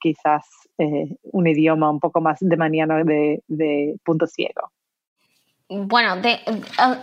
quizás 0.00 0.44
un 1.32 1.46
idioma 1.46 1.90
un 1.90 2.00
poco 2.00 2.20
más 2.20 2.38
de 2.40 2.56
mañana 2.56 3.02
de 3.02 3.96
punto 4.04 4.26
ciego. 4.26 4.70
Bueno, 5.68 6.22
eh, 6.22 6.40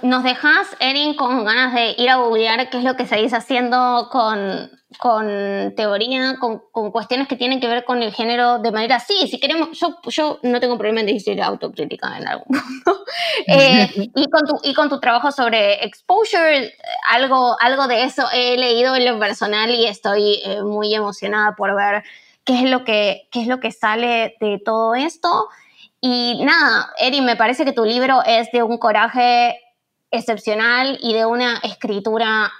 nos 0.03 0.23
dejas, 0.23 0.77
Erin, 0.80 1.15
con 1.15 1.44
ganas 1.44 1.73
de 1.73 1.95
ir 1.98 2.10
a 2.10 2.15
googlear 2.15 2.69
qué 2.69 2.77
es 2.77 2.85
lo 2.85 2.95
que 2.95 3.06
seguís 3.06 3.34
haciendo 3.34 4.07
con, 4.10 4.72
con 4.99 5.73
teoría, 5.76 6.38
con, 6.40 6.61
con, 6.72 6.91
cuestiones 6.91 7.27
que 7.27 7.35
tienen 7.35 7.60
que 7.60 7.68
ver 7.68 7.84
con 7.84 8.02
el 8.02 8.14
género 8.14 8.60
de 8.60 8.72
manera 8.72 9.02
sí, 9.02 9.27
si 9.27 9.38
queremos, 9.38 9.77
yo, 9.77 9.98
yo 10.06 10.40
no 10.44 10.61
tengo 10.61 10.77
problema 10.77 11.02
en 11.02 11.07
decir 11.07 11.41
autocrítica 11.41 12.18
en 12.18 12.26
algún 12.26 12.45
punto. 12.85 13.03
Eh, 13.48 13.90
y, 13.95 14.30
con 14.30 14.45
tu, 14.45 14.57
y 14.64 14.73
con 14.73 14.88
tu 14.88 15.02
trabajo 15.02 15.34
sobre 15.34 15.84
exposure, 15.84 16.73
algo, 17.10 17.57
algo 17.60 17.88
de 17.88 18.03
eso 18.03 18.23
he 18.31 18.56
leído 18.56 18.95
en 18.95 19.06
lo 19.06 19.19
personal 19.19 19.72
y 19.72 19.88
estoy 19.88 20.41
eh, 20.45 20.64
muy 20.64 20.95
emocionada 20.95 21.53
por 21.57 21.76
ver 21.76 22.03
qué 22.45 22.64
es 22.64 22.69
lo 22.69 22.85
que, 22.85 23.27
qué 23.30 23.41
es 23.41 23.48
lo 23.48 23.60
que 23.60 23.73
sale 23.73 24.38
de 24.40 24.57
todo 24.64 24.95
esto. 24.95 25.49
Y 26.06 26.44
nada, 26.44 26.92
Eri, 26.98 27.22
me 27.22 27.38
parece 27.38 27.64
que 27.64 27.72
tu 27.72 27.86
libro 27.86 28.24
es 28.26 28.52
de 28.52 28.62
un 28.62 28.78
coraje 28.78 29.58
excepcional 30.12 31.00
y 31.02 31.14
de 31.14 31.26
una 31.26 31.60
escritura 31.64 32.52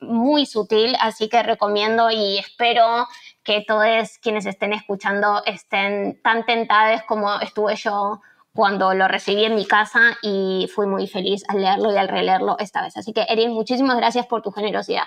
muy 0.00 0.46
sutil, 0.46 0.96
así 0.98 1.28
que 1.28 1.42
recomiendo 1.42 2.10
y 2.10 2.38
espero 2.38 3.06
que 3.42 3.62
todos 3.68 4.16
quienes 4.22 4.46
estén 4.46 4.72
escuchando 4.72 5.42
estén 5.44 6.22
tan 6.22 6.46
tentados 6.46 7.02
como 7.02 7.38
estuve 7.40 7.76
yo 7.76 8.22
cuando 8.54 8.94
lo 8.94 9.08
recibí 9.08 9.44
en 9.44 9.56
mi 9.56 9.66
casa 9.66 10.16
y 10.22 10.66
fui 10.74 10.86
muy 10.86 11.06
feliz 11.06 11.44
al 11.48 11.60
leerlo 11.60 11.92
y 11.92 11.98
al 11.98 12.08
releerlo 12.08 12.56
esta 12.58 12.80
vez. 12.80 12.96
Así 12.96 13.12
que, 13.12 13.26
Erin, 13.28 13.52
muchísimas 13.52 13.98
gracias 13.98 14.24
por 14.24 14.40
tu 14.40 14.52
generosidad. 14.52 15.04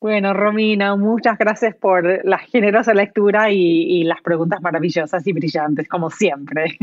Bueno, 0.00 0.32
Romina, 0.32 0.96
muchas 0.96 1.36
gracias 1.36 1.76
por 1.76 2.24
la 2.24 2.38
generosa 2.38 2.94
lectura 2.94 3.50
y, 3.50 4.02
las 4.04 4.22
preguntas 4.22 4.62
maravillosas 4.62 5.26
y 5.26 5.32
brillantes, 5.32 5.86
como 5.88 6.08
siempre. 6.08 6.78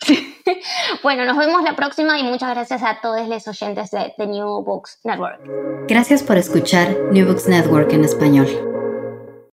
bueno, 1.02 1.24
nos 1.24 1.36
vemos 1.38 1.62
la 1.62 1.76
próxima 1.76 2.18
y 2.18 2.24
muchas 2.24 2.50
gracias 2.50 2.82
a 2.82 3.00
todos 3.00 3.28
los 3.28 3.46
oyentes 3.46 3.90
de 3.92 4.12
The 4.16 4.26
New 4.26 4.64
Books 4.64 5.00
Network. 5.04 5.40
Gracias 5.86 6.24
por 6.24 6.36
escuchar 6.38 6.88
New 7.12 7.26
Books 7.26 7.48
Network 7.48 7.92
en 7.92 8.04
español. 8.04 8.48